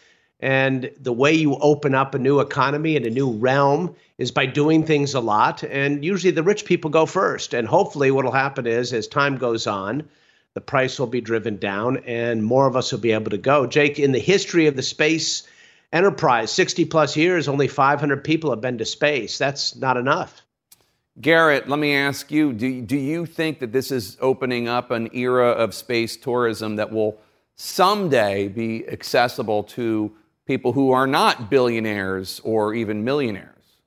And 0.43 0.91
the 1.01 1.13
way 1.13 1.33
you 1.33 1.57
open 1.57 1.95
up 1.95 2.15
a 2.15 2.19
new 2.19 2.41
economy 2.41 2.97
and 2.97 3.07
a 3.07 3.11
new 3.11 3.31
realm 3.31 3.95
is 4.19 4.31
by 4.31 4.45
doing 4.45 4.85
things 4.85 5.15
a 5.15 5.21
lot. 5.21 5.63
And 5.63 6.05
usually 6.05 6.33
the 6.33 6.43
rich 6.43 6.65
people 6.65 6.91
go 6.91 7.07
first. 7.07 7.55
And 7.55 7.67
hopefully, 7.67 8.11
what 8.11 8.25
will 8.25 8.33
happen 8.33 8.67
is 8.67 8.93
as 8.93 9.07
time 9.07 9.39
goes 9.39 9.67
on, 9.67 10.09
the 10.55 10.61
price 10.61 10.99
will 10.99 11.07
be 11.07 11.21
driven 11.21 11.57
down 11.57 11.99
and 11.99 12.45
more 12.45 12.67
of 12.67 12.77
us 12.77 12.93
will 12.93 12.99
be 12.99 13.13
able 13.13 13.31
to 13.31 13.39
go. 13.39 13.67
Jake, 13.67 13.99
in 13.99 14.13
the 14.13 14.19
history 14.19 14.67
of 14.67 14.77
the 14.77 14.83
space 14.83 15.45
enterprise 15.93 16.51
60 16.51 16.87
plus 16.87 17.17
years 17.17 17.49
only 17.49 17.69
500 17.69 18.25
people 18.25 18.51
have 18.51 18.61
been 18.61 18.79
to 18.79 18.85
space 18.85 19.37
that's 19.37 19.77
not 19.77 19.97
enough 19.97 20.43
garrett 21.21 21.69
let 21.69 21.79
me 21.79 21.95
ask 21.95 22.31
you 22.31 22.53
do, 22.53 22.81
do 22.81 22.97
you 22.97 23.27
think 23.27 23.59
that 23.61 23.73
this 23.73 23.91
is 23.91 24.17
opening 24.21 24.69
up 24.69 24.91
an 24.91 25.11
era 25.13 25.51
of 25.51 25.75
space 25.75 26.17
tourism 26.17 26.77
that 26.77 26.91
will 26.91 27.19
someday 27.57 28.49
be 28.49 28.89
accessible 28.89 29.63
to 29.63 30.11
people 30.53 30.73
who 30.75 30.93
are 30.93 31.07
not 31.07 31.49
billionaires 31.49 32.41
or 32.45 32.75
even 32.75 33.05
millionaires 33.05 33.81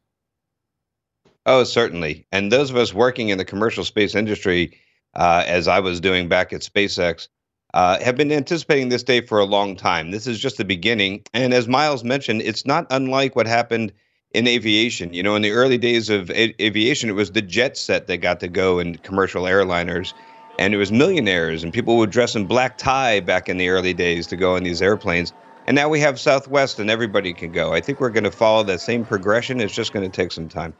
oh 1.46 1.64
certainly 1.64 2.26
and 2.32 2.52
those 2.52 2.72
of 2.72 2.76
us 2.76 2.92
working 2.92 3.30
in 3.30 3.38
the 3.38 3.46
commercial 3.46 3.84
space 3.84 4.16
industry 4.16 4.76
uh, 5.16 5.44
as 5.46 5.68
i 5.68 5.80
was 5.80 6.02
doing 6.02 6.28
back 6.28 6.52
at 6.52 6.62
spacex 6.62 7.28
uh, 7.76 8.00
have 8.02 8.16
been 8.16 8.32
anticipating 8.32 8.90
this 8.90 9.04
day 9.04 9.20
for 9.20 9.38
a 9.38 9.44
long 9.44 9.76
time. 9.76 10.12
This 10.12 10.28
is 10.28 10.40
just 10.40 10.58
the 10.58 10.64
beginning. 10.64 11.22
And 11.34 11.54
as 11.54 11.68
Miles 11.68 12.06
mentioned, 12.06 12.42
it's 12.42 12.66
not 12.66 12.88
unlike 12.90 13.36
what 13.36 13.48
happened 13.48 13.92
in 14.34 14.48
aviation. 14.48 15.14
You 15.14 15.22
know, 15.22 15.36
in 15.36 15.42
the 15.42 15.52
early 15.52 15.78
days 15.78 16.10
of 16.10 16.32
a- 16.32 16.56
aviation, 16.64 17.10
it 17.10 17.14
was 17.14 17.34
the 17.34 17.42
jet 17.42 17.76
set 17.76 18.08
that 18.08 18.18
got 18.18 18.40
to 18.40 18.48
go 18.48 18.80
in 18.80 18.96
commercial 19.00 19.44
airliners. 19.44 20.14
And 20.58 20.74
it 20.74 20.78
was 20.78 20.90
millionaires, 20.90 21.66
and 21.66 21.74
people 21.74 21.98
would 21.98 22.12
dress 22.12 22.34
in 22.34 22.46
black 22.46 22.78
tie 22.78 23.20
back 23.20 23.50
in 23.50 23.58
the 23.58 23.68
early 23.68 23.94
days 23.94 24.26
to 24.28 24.38
go 24.38 24.56
in 24.56 24.64
these 24.64 24.82
airplanes. 24.82 25.34
And 25.68 25.74
now 25.74 25.90
we 25.90 26.00
have 26.00 26.20
Southwest, 26.20 26.80
and 26.80 26.92
everybody 26.92 27.34
can 27.34 27.52
go. 27.52 27.74
I 27.74 27.82
think 27.82 28.00
we're 28.00 28.12
going 28.12 28.24
to 28.24 28.32
follow 28.32 28.64
that 28.64 28.82
same 28.82 29.04
progression. 29.04 29.60
It's 29.60 29.74
just 29.74 29.94
going 29.94 30.10
to 30.10 30.16
take 30.16 30.32
some 30.32 30.48
time. 30.48 30.74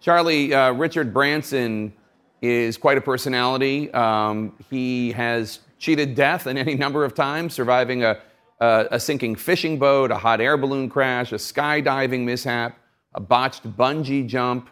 Charlie, 0.00 0.54
uh, 0.54 0.72
Richard 0.72 1.12
Branson 1.12 1.92
is 2.40 2.76
quite 2.76 2.98
a 2.98 3.00
personality. 3.00 3.92
Um, 3.92 4.54
he 4.70 5.10
has 5.12 5.58
cheated 5.78 6.14
death 6.14 6.46
in 6.46 6.56
any 6.56 6.76
number 6.76 7.04
of 7.04 7.14
times, 7.14 7.52
surviving 7.52 8.04
a, 8.04 8.20
a, 8.60 8.86
a, 8.92 9.00
sinking 9.00 9.34
fishing 9.34 9.76
boat, 9.76 10.12
a 10.12 10.18
hot 10.18 10.40
air 10.40 10.56
balloon 10.56 10.88
crash, 10.88 11.32
a 11.32 11.36
skydiving 11.36 12.24
mishap, 12.24 12.78
a 13.14 13.20
botched 13.20 13.64
bungee 13.76 14.24
jump. 14.24 14.68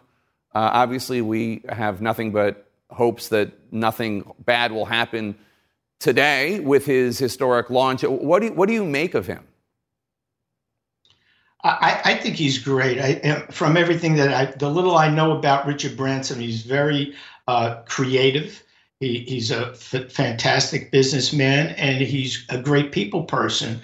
Uh, 0.55 0.71
obviously, 0.73 1.21
we 1.21 1.61
have 1.67 2.01
nothing 2.01 2.31
but 2.31 2.71
hopes 2.89 3.27
that 3.27 3.51
nothing 3.73 4.31
bad 4.45 4.71
will 4.71 4.85
happen 4.85 5.35
today 5.99 6.59
with 6.59 6.85
his 6.85 7.17
historic 7.17 7.69
launch. 7.69 8.03
What 8.03 8.39
do 8.39 8.47
you, 8.47 8.53
what 8.53 8.67
do 8.67 8.73
you 8.73 8.85
make 8.85 9.13
of 9.13 9.27
him? 9.27 9.43
I, 11.63 12.01
I, 12.05 12.15
think 12.15 12.35
he's 12.35 12.59
great. 12.59 12.99
I, 12.99 13.41
from 13.49 13.77
everything 13.77 14.15
that 14.15 14.33
I, 14.33 14.45
the 14.57 14.69
little 14.69 14.95
I 14.95 15.09
know 15.09 15.37
about 15.37 15.65
Richard 15.65 15.97
Branson, 15.97 16.39
he's 16.39 16.61
very 16.61 17.15
uh, 17.47 17.81
creative. 17.87 18.63
He, 18.99 19.19
he's 19.27 19.51
a 19.51 19.71
f- 19.71 20.11
fantastic 20.11 20.91
businessman 20.91 21.69
and 21.75 22.01
he's 22.01 22.45
a 22.49 22.61
great 22.61 22.91
people 22.91 23.23
person. 23.23 23.81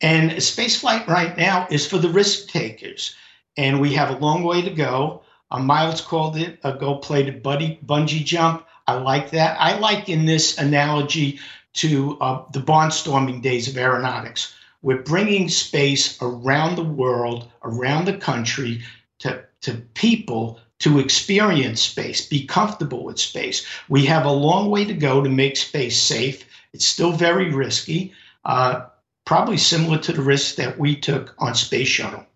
And 0.00 0.32
spaceflight 0.32 1.06
right 1.06 1.36
now 1.36 1.66
is 1.70 1.86
for 1.86 1.98
the 1.98 2.10
risk 2.10 2.48
takers. 2.48 3.14
And 3.56 3.80
we 3.80 3.92
have 3.94 4.10
a 4.10 4.18
long 4.18 4.42
way 4.42 4.60
to 4.62 4.70
go. 4.70 5.22
Uh, 5.50 5.60
Miles 5.60 6.00
called 6.00 6.36
it 6.36 6.58
a 6.62 6.74
gold 6.74 7.02
plated 7.02 7.42
buddy 7.42 7.78
bungee 7.86 8.24
jump. 8.24 8.66
I 8.86 8.94
like 8.94 9.30
that. 9.30 9.56
I 9.60 9.78
like 9.78 10.08
in 10.08 10.26
this 10.26 10.58
analogy 10.58 11.40
to 11.74 12.18
uh, 12.20 12.44
the 12.52 12.60
barnstorming 12.60 13.42
days 13.42 13.68
of 13.68 13.76
aeronautics. 13.76 14.54
We're 14.82 15.02
bringing 15.02 15.48
space 15.48 16.20
around 16.20 16.76
the 16.76 16.84
world, 16.84 17.50
around 17.62 18.04
the 18.04 18.18
country 18.18 18.82
to, 19.20 19.42
to 19.62 19.74
people 19.94 20.60
to 20.80 20.98
experience 20.98 21.80
space, 21.80 22.26
be 22.26 22.44
comfortable 22.44 23.04
with 23.04 23.18
space. 23.18 23.66
We 23.88 24.04
have 24.04 24.26
a 24.26 24.30
long 24.30 24.70
way 24.70 24.84
to 24.84 24.92
go 24.92 25.22
to 25.22 25.30
make 25.30 25.56
space 25.56 26.00
safe. 26.00 26.44
It's 26.74 26.84
still 26.84 27.12
very 27.12 27.50
risky, 27.50 28.12
uh, 28.44 28.86
probably 29.24 29.56
similar 29.56 29.98
to 29.98 30.12
the 30.12 30.20
risks 30.20 30.56
that 30.56 30.78
we 30.78 30.96
took 30.96 31.34
on 31.38 31.54
Space 31.54 31.88
Shuttle. 31.88 32.26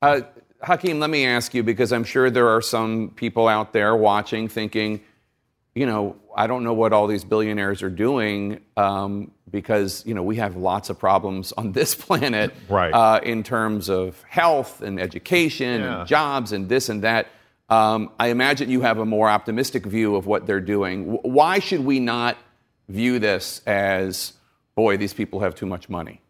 Uh, 0.00 0.20
Hakeem, 0.62 1.00
let 1.00 1.10
me 1.10 1.26
ask 1.26 1.54
you 1.54 1.62
because 1.62 1.92
I'm 1.92 2.04
sure 2.04 2.30
there 2.30 2.48
are 2.48 2.62
some 2.62 3.10
people 3.16 3.48
out 3.48 3.72
there 3.72 3.96
watching 3.96 4.46
thinking, 4.46 5.00
you 5.76 5.84
know, 5.84 6.16
I 6.34 6.46
don't 6.46 6.64
know 6.64 6.72
what 6.72 6.94
all 6.94 7.06
these 7.06 7.22
billionaires 7.22 7.82
are 7.82 7.90
doing 7.90 8.62
um, 8.78 9.30
because, 9.50 10.02
you 10.06 10.14
know, 10.14 10.22
we 10.22 10.36
have 10.36 10.56
lots 10.56 10.88
of 10.88 10.98
problems 10.98 11.52
on 11.52 11.72
this 11.72 11.94
planet 12.06 12.54
right. 12.70 12.92
uh, 12.92 13.20
in 13.22 13.42
terms 13.42 13.90
of 13.90 14.20
health 14.22 14.80
and 14.80 14.98
education 14.98 15.82
yeah. 15.82 16.00
and 16.00 16.08
jobs 16.08 16.52
and 16.52 16.68
this 16.70 16.88
and 16.88 17.02
that. 17.02 17.28
Um, 17.68 18.10
I 18.18 18.28
imagine 18.28 18.70
you 18.70 18.80
have 18.80 18.98
a 18.98 19.04
more 19.04 19.28
optimistic 19.28 19.84
view 19.84 20.16
of 20.16 20.26
what 20.26 20.46
they're 20.46 20.60
doing. 20.60 21.18
Why 21.22 21.58
should 21.58 21.84
we 21.84 22.00
not 22.00 22.38
view 22.88 23.18
this 23.18 23.60
as, 23.66 24.32
boy, 24.76 24.96
these 24.96 25.12
people 25.12 25.40
have 25.40 25.54
too 25.54 25.66
much 25.66 25.90
money? 25.90 26.22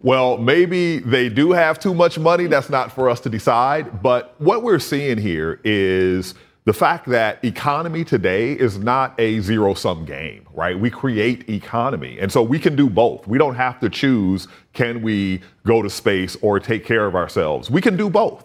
Well, 0.00 0.38
maybe 0.38 0.98
they 0.98 1.28
do 1.28 1.52
have 1.52 1.78
too 1.78 1.94
much 1.94 2.18
money. 2.18 2.48
That's 2.48 2.70
not 2.70 2.90
for 2.90 3.08
us 3.08 3.20
to 3.20 3.28
decide. 3.28 4.02
But 4.02 4.34
what 4.38 4.64
we're 4.64 4.80
seeing 4.80 5.18
here 5.18 5.60
is 5.62 6.34
the 6.64 6.72
fact 6.72 7.08
that 7.08 7.44
economy 7.44 8.04
today 8.04 8.52
is 8.52 8.78
not 8.78 9.18
a 9.18 9.40
zero 9.40 9.74
sum 9.74 10.04
game, 10.04 10.46
right? 10.54 10.78
We 10.78 10.90
create 10.90 11.48
economy. 11.48 12.18
And 12.20 12.30
so 12.30 12.40
we 12.42 12.58
can 12.60 12.76
do 12.76 12.88
both. 12.88 13.26
We 13.26 13.36
don't 13.36 13.56
have 13.56 13.80
to 13.80 13.90
choose 13.90 14.46
can 14.72 15.02
we 15.02 15.40
go 15.66 15.82
to 15.82 15.90
space 15.90 16.36
or 16.40 16.60
take 16.60 16.84
care 16.84 17.06
of 17.06 17.16
ourselves? 17.16 17.68
We 17.68 17.80
can 17.80 17.96
do 17.96 18.08
both. 18.08 18.44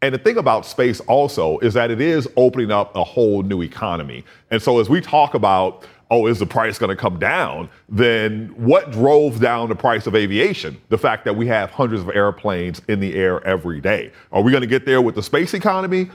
And 0.00 0.14
the 0.14 0.18
thing 0.18 0.38
about 0.38 0.66
space 0.66 1.00
also 1.00 1.58
is 1.58 1.74
that 1.74 1.90
it 1.90 2.00
is 2.00 2.26
opening 2.36 2.72
up 2.72 2.96
a 2.96 3.04
whole 3.04 3.42
new 3.42 3.62
economy. 3.62 4.24
And 4.50 4.60
so 4.60 4.80
as 4.80 4.88
we 4.88 5.00
talk 5.00 5.34
about, 5.34 5.84
oh, 6.10 6.26
is 6.26 6.38
the 6.38 6.46
price 6.46 6.78
going 6.78 6.90
to 6.90 6.96
come 6.96 7.18
down? 7.18 7.68
Then 7.88 8.48
what 8.56 8.90
drove 8.90 9.40
down 9.40 9.68
the 9.68 9.76
price 9.76 10.06
of 10.06 10.16
aviation? 10.16 10.80
The 10.88 10.98
fact 10.98 11.24
that 11.26 11.36
we 11.36 11.46
have 11.46 11.70
hundreds 11.70 12.02
of 12.02 12.08
airplanes 12.10 12.82
in 12.88 12.98
the 12.98 13.14
air 13.14 13.46
every 13.46 13.80
day. 13.80 14.10
Are 14.32 14.42
we 14.42 14.50
going 14.50 14.62
to 14.62 14.66
get 14.66 14.86
there 14.86 15.00
with 15.00 15.14
the 15.14 15.22
space 15.22 15.54
economy? 15.54 16.10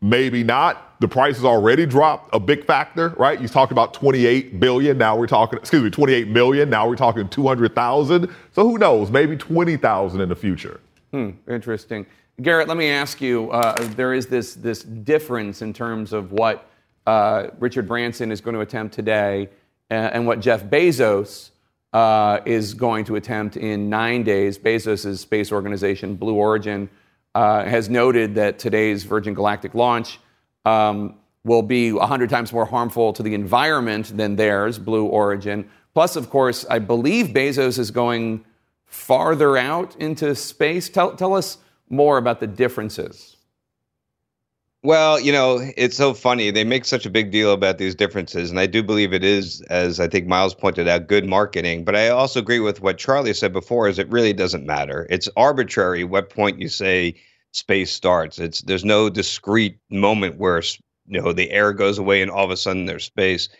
Maybe 0.00 0.42
not. 0.42 0.98
The 1.00 1.08
price 1.08 1.36
has 1.36 1.44
already 1.44 1.86
dropped 1.86 2.34
a 2.34 2.40
big 2.40 2.64
factor, 2.66 3.10
right? 3.18 3.40
You 3.40 3.48
talked 3.48 3.72
about 3.72 3.94
28 3.94 4.60
billion. 4.60 4.98
Now 4.98 5.16
we're 5.16 5.26
talking, 5.26 5.58
excuse 5.58 5.82
me, 5.82 5.90
28 5.90 6.28
million. 6.28 6.70
Now 6.70 6.88
we're 6.88 6.96
talking 6.96 7.28
200,000. 7.28 8.30
So 8.52 8.68
who 8.68 8.78
knows? 8.78 9.10
Maybe 9.10 9.36
20,000 9.36 10.20
in 10.20 10.28
the 10.28 10.36
future. 10.36 10.80
Hmm, 11.10 11.30
interesting. 11.48 12.06
Garrett, 12.42 12.68
let 12.68 12.76
me 12.76 12.88
ask 12.88 13.20
you. 13.20 13.50
Uh, 13.50 13.74
there 13.96 14.14
is 14.14 14.26
this 14.26 14.54
this 14.54 14.82
difference 14.82 15.60
in 15.60 15.72
terms 15.74 16.12
of 16.14 16.32
what 16.32 16.70
uh, 17.06 17.48
Richard 17.58 17.86
Branson 17.86 18.32
is 18.32 18.40
going 18.40 18.54
to 18.54 18.60
attempt 18.60 18.94
today 18.94 19.48
and, 19.90 20.14
and 20.14 20.26
what 20.26 20.40
Jeff 20.40 20.64
Bezos 20.64 21.50
uh, 21.92 22.40
is 22.46 22.72
going 22.72 23.04
to 23.06 23.16
attempt 23.16 23.56
in 23.56 23.90
nine 23.90 24.22
days. 24.22 24.58
Bezos' 24.58 25.18
space 25.18 25.52
organization, 25.52 26.14
Blue 26.14 26.34
Origin, 26.34 26.88
uh, 27.34 27.64
has 27.64 27.88
noted 27.88 28.34
that 28.34 28.58
today's 28.58 29.04
Virgin 29.04 29.34
Galactic 29.34 29.74
launch 29.74 30.18
um, 30.64 31.14
will 31.44 31.62
be 31.62 31.92
100 31.92 32.28
times 32.28 32.52
more 32.52 32.66
harmful 32.66 33.12
to 33.12 33.22
the 33.22 33.34
environment 33.34 34.16
than 34.16 34.36
theirs, 34.36 34.78
Blue 34.78 35.06
Origin. 35.06 35.68
Plus, 35.94 36.16
of 36.16 36.30
course, 36.30 36.66
I 36.68 36.78
believe 36.78 37.28
Bezos 37.28 37.78
is 37.78 37.90
going 37.90 38.44
farther 38.86 39.56
out 39.56 39.96
into 39.96 40.34
space. 40.34 40.88
Tell, 40.88 41.16
tell 41.16 41.34
us 41.34 41.58
more 41.88 42.18
about 42.18 42.40
the 42.40 42.46
differences. 42.46 43.36
Well, 44.82 45.20
you 45.20 45.30
know, 45.30 45.60
it's 45.76 45.96
so 45.96 46.14
funny. 46.14 46.50
They 46.50 46.64
make 46.64 46.86
such 46.86 47.04
a 47.04 47.10
big 47.10 47.30
deal 47.30 47.52
about 47.52 47.76
these 47.76 47.94
differences. 47.94 48.50
And 48.50 48.58
I 48.58 48.66
do 48.66 48.82
believe 48.82 49.12
it 49.12 49.22
is, 49.22 49.60
as 49.68 50.00
I 50.00 50.08
think 50.08 50.26
Miles 50.26 50.54
pointed 50.54 50.88
out, 50.88 51.06
good 51.06 51.26
marketing. 51.26 51.84
But 51.84 51.96
I 51.96 52.08
also 52.08 52.40
agree 52.40 52.60
with 52.60 52.80
what 52.80 52.96
Charlie 52.96 53.34
said 53.34 53.52
before 53.52 53.88
is 53.88 53.98
it 53.98 54.08
really 54.10 54.32
doesn't 54.32 54.64
matter. 54.64 55.06
It's 55.10 55.28
arbitrary 55.36 56.04
what 56.04 56.30
point 56.30 56.60
you 56.60 56.68
say 56.70 57.14
space 57.52 57.92
starts. 57.92 58.38
It's 58.38 58.62
there's 58.62 58.84
no 58.84 59.10
discrete 59.10 59.78
moment 59.90 60.38
where 60.38 60.62
you 61.06 61.20
know 61.20 61.32
the 61.34 61.50
air 61.50 61.74
goes 61.74 61.98
away 61.98 62.22
and 62.22 62.30
all 62.30 62.44
of 62.44 62.50
a 62.50 62.56
sudden 62.56 62.86
there's 62.86 63.04
space. 63.04 63.50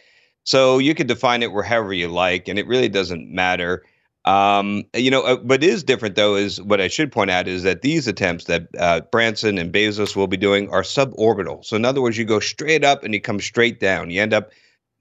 So 0.45 0.79
you 0.79 0.95
could 0.95 1.07
define 1.07 1.43
it 1.43 1.53
wherever 1.53 1.93
you 1.93 2.09
like, 2.09 2.49
and 2.49 2.59
it 2.59 2.67
really 2.67 2.89
doesn't 2.89 3.31
matter. 3.31 3.85
Um, 4.27 4.85
you 4.95 5.11
know, 5.11 5.23
uh, 5.23 5.37
what 5.39 5.65
is 5.65 5.83
different 5.83 6.15
though 6.15 6.37
is 6.37 6.61
what 6.61 6.81
I 6.81 6.89
should 6.89 7.11
point 7.11 7.31
out 7.31 7.49
is 7.49 7.63
that 7.63 7.81
these 7.81 8.07
attempts 8.07 8.45
that 8.45 8.69
uh, 8.79 9.01
Branson 9.13 9.57
and 9.57 9.73
Bezos 9.73 10.15
will 10.15 10.27
be 10.27 10.37
doing 10.37 10.69
are 10.71 10.83
suborbital. 10.83 11.65
So 11.65 11.77
in 11.77 11.85
other 11.85 12.03
words, 12.03 12.19
you 12.19 12.25
go 12.25 12.41
straight 12.41 12.85
up 12.85 13.03
and 13.03 13.15
you 13.15 13.21
come 13.21 13.41
straight 13.41 13.81
down. 13.81 14.11
You 14.11 14.21
end 14.21 14.35
up 14.35 14.51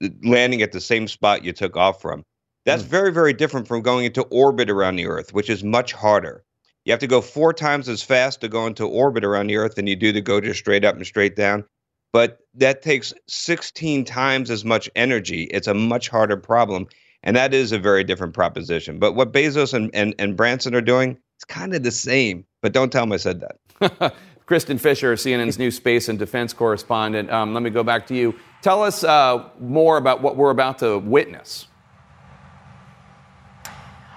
uh, 0.02 0.08
landing 0.24 0.62
at 0.62 0.72
the 0.72 0.80
same 0.80 1.06
spot 1.06 1.44
you 1.44 1.52
took 1.52 1.76
off 1.76 2.00
from. 2.00 2.24
That's 2.64 2.82
mm. 2.82 2.86
very, 2.86 3.12
very 3.12 3.32
different 3.32 3.68
from 3.68 3.82
going 3.82 4.06
into 4.06 4.22
orbit 4.24 4.70
around 4.70 4.96
the 4.96 5.06
Earth, 5.06 5.34
which 5.34 5.50
is 5.50 5.62
much 5.62 5.92
harder. 5.92 6.44
You 6.84 6.92
have 6.92 7.00
to 7.00 7.06
go 7.06 7.20
four 7.20 7.52
times 7.52 7.88
as 7.88 8.02
fast 8.02 8.40
to 8.40 8.48
go 8.48 8.66
into 8.66 8.86
orbit 8.86 9.24
around 9.24 9.48
the 9.48 9.56
Earth 9.56 9.74
than 9.74 9.86
you 9.86 9.96
do 9.96 10.12
to 10.12 10.20
go 10.20 10.40
just 10.40 10.60
straight 10.60 10.84
up 10.84 10.96
and 10.96 11.06
straight 11.06 11.36
down. 11.36 11.64
But 12.12 12.38
that 12.54 12.82
takes 12.82 13.12
16 13.28 14.04
times 14.04 14.50
as 14.50 14.64
much 14.64 14.90
energy. 14.96 15.44
It's 15.52 15.68
a 15.68 15.74
much 15.74 16.08
harder 16.08 16.36
problem. 16.36 16.86
And 17.22 17.36
that 17.36 17.52
is 17.52 17.72
a 17.72 17.78
very 17.78 18.04
different 18.04 18.34
proposition. 18.34 18.98
But 18.98 19.14
what 19.14 19.32
Bezos 19.32 19.74
and, 19.74 19.90
and, 19.94 20.14
and 20.18 20.36
Branson 20.36 20.74
are 20.74 20.80
doing, 20.80 21.18
it's 21.36 21.44
kind 21.44 21.74
of 21.74 21.82
the 21.82 21.90
same. 21.90 22.44
But 22.62 22.72
don't 22.72 22.90
tell 22.90 23.02
them 23.02 23.12
I 23.12 23.18
said 23.18 23.40
that. 23.40 24.14
Kristin 24.46 24.80
Fisher, 24.80 25.14
CNN's 25.14 25.58
new 25.58 25.70
space 25.70 26.08
and 26.08 26.18
defense 26.18 26.52
correspondent. 26.52 27.30
Um, 27.30 27.54
let 27.54 27.62
me 27.62 27.70
go 27.70 27.84
back 27.84 28.06
to 28.08 28.16
you. 28.16 28.34
Tell 28.62 28.82
us 28.82 29.04
uh, 29.04 29.48
more 29.60 29.96
about 29.96 30.22
what 30.22 30.36
we're 30.36 30.50
about 30.50 30.78
to 30.78 30.98
witness. 30.98 31.68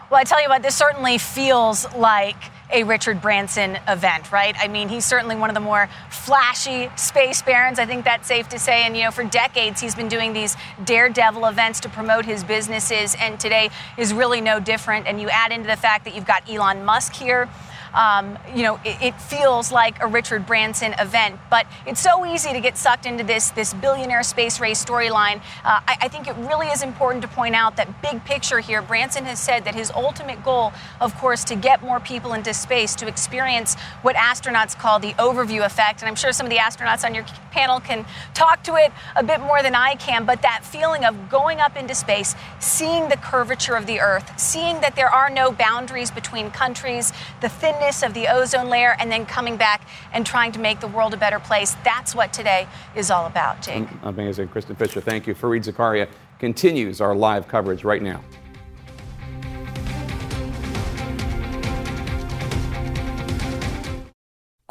Well, 0.09 0.19
I 0.19 0.23
tell 0.23 0.41
you 0.41 0.49
what, 0.49 0.63
this 0.63 0.75
certainly 0.75 1.17
feels 1.17 1.91
like 1.95 2.35
a 2.71 2.83
Richard 2.83 3.21
Branson 3.21 3.77
event, 3.87 4.31
right? 4.31 4.55
I 4.57 4.67
mean, 4.67 4.89
he's 4.89 5.05
certainly 5.05 5.35
one 5.35 5.49
of 5.49 5.53
the 5.53 5.59
more 5.59 5.89
flashy 6.09 6.89
space 6.95 7.41
barons. 7.41 7.79
I 7.79 7.85
think 7.85 8.05
that's 8.05 8.27
safe 8.27 8.49
to 8.49 8.59
say. 8.59 8.83
And, 8.83 8.95
you 8.95 9.03
know, 9.03 9.11
for 9.11 9.23
decades, 9.23 9.81
he's 9.81 9.95
been 9.95 10.07
doing 10.07 10.33
these 10.33 10.55
daredevil 10.85 11.45
events 11.45 11.79
to 11.81 11.89
promote 11.89 12.25
his 12.25 12.43
businesses. 12.43 13.15
And 13.19 13.39
today 13.39 13.69
is 13.97 14.13
really 14.13 14.41
no 14.41 14.59
different. 14.59 15.07
And 15.07 15.19
you 15.21 15.29
add 15.29 15.51
into 15.51 15.67
the 15.67 15.77
fact 15.77 16.05
that 16.05 16.15
you've 16.15 16.25
got 16.25 16.49
Elon 16.49 16.85
Musk 16.85 17.13
here 17.13 17.49
um, 17.93 18.37
you 18.55 18.63
know, 18.63 18.79
it, 18.83 19.01
it, 19.01 19.21
feels 19.21 19.71
like 19.71 20.01
a 20.01 20.07
Richard 20.07 20.45
Branson 20.45 20.93
event. 20.99 21.39
But 21.49 21.67
it's 21.85 22.01
so 22.01 22.25
easy 22.25 22.51
to 22.51 22.59
get 22.59 22.77
sucked 22.77 23.05
into 23.05 23.23
this 23.23 23.51
this 23.51 23.73
billionaire 23.73 24.23
space 24.23 24.59
race 24.59 24.83
storyline. 24.83 25.37
Uh, 25.63 25.79
I, 25.87 25.97
I, 26.01 26.07
think 26.07 26.27
it 26.27 26.35
really 26.37 26.67
is 26.67 26.81
important 26.81 27.21
to 27.21 27.27
point 27.27 27.55
out 27.55 27.77
that 27.77 28.01
big 28.01 28.23
picture 28.25 28.59
here. 28.59 28.81
Branson 28.81 29.25
has 29.25 29.39
said 29.39 29.63
that 29.65 29.75
his 29.75 29.91
ultimate 29.91 30.43
goal, 30.43 30.73
of 30.99 31.15
course, 31.17 31.43
to 31.45 31.55
get 31.55 31.83
more 31.83 31.99
people 31.99 32.33
into 32.33 32.53
space 32.53 32.95
to 32.95 33.07
experience 33.07 33.75
what 34.01 34.15
astronauts 34.15 34.77
call 34.77 34.99
the 34.99 35.13
overview 35.13 35.65
effect. 35.65 36.01
And 36.01 36.09
I'm 36.09 36.15
sure 36.15 36.31
some 36.31 36.47
of 36.47 36.49
the 36.49 36.57
astronauts 36.57 37.05
on 37.05 37.13
your 37.13 37.25
panel 37.51 37.79
can 37.79 38.05
talk 38.33 38.63
to 38.63 38.75
it 38.75 38.91
a 39.15 39.23
bit 39.23 39.39
more 39.39 39.61
than 39.61 39.75
I 39.75 39.95
can. 39.95 40.25
But 40.25 40.41
that 40.41 40.63
feeling 40.63 41.05
of 41.05 41.29
going 41.29 41.59
up 41.59 41.77
into 41.77 41.93
space, 41.93 42.35
seeing 42.59 43.09
the 43.09 43.17
curvature 43.17 43.75
of 43.75 43.85
the 43.85 43.99
Earth, 43.99 44.39
seeing 44.39 44.81
that 44.81 44.95
there 44.95 45.09
are 45.09 45.29
no 45.29 45.51
boundaries 45.51 46.09
between 46.09 46.49
countries, 46.49 47.13
the 47.41 47.49
thinness 47.49 47.82
thickness 47.83 48.03
of 48.03 48.13
the 48.13 48.27
ozone 48.27 48.69
layer 48.69 48.95
and 48.99 49.11
then 49.11 49.25
coming 49.25 49.57
back 49.57 49.87
and 50.13 50.25
trying 50.25 50.51
to 50.53 50.59
make 50.59 50.79
the 50.79 50.87
world 50.87 51.13
a 51.13 51.17
better 51.17 51.39
place. 51.39 51.75
That's 51.83 52.15
what 52.15 52.31
today 52.31 52.67
is 52.95 53.11
all 53.11 53.25
about, 53.25 53.61
Jake. 53.61 53.87
Amazing. 54.03 54.47
Kristin 54.47 54.77
Fisher, 54.77 55.01
thank 55.01 55.27
you. 55.27 55.35
Fareed 55.35 55.65
Zakaria 55.65 56.07
continues 56.39 57.01
our 57.01 57.13
live 57.13 57.47
coverage 57.47 57.83
right 57.83 58.01
now. 58.01 58.21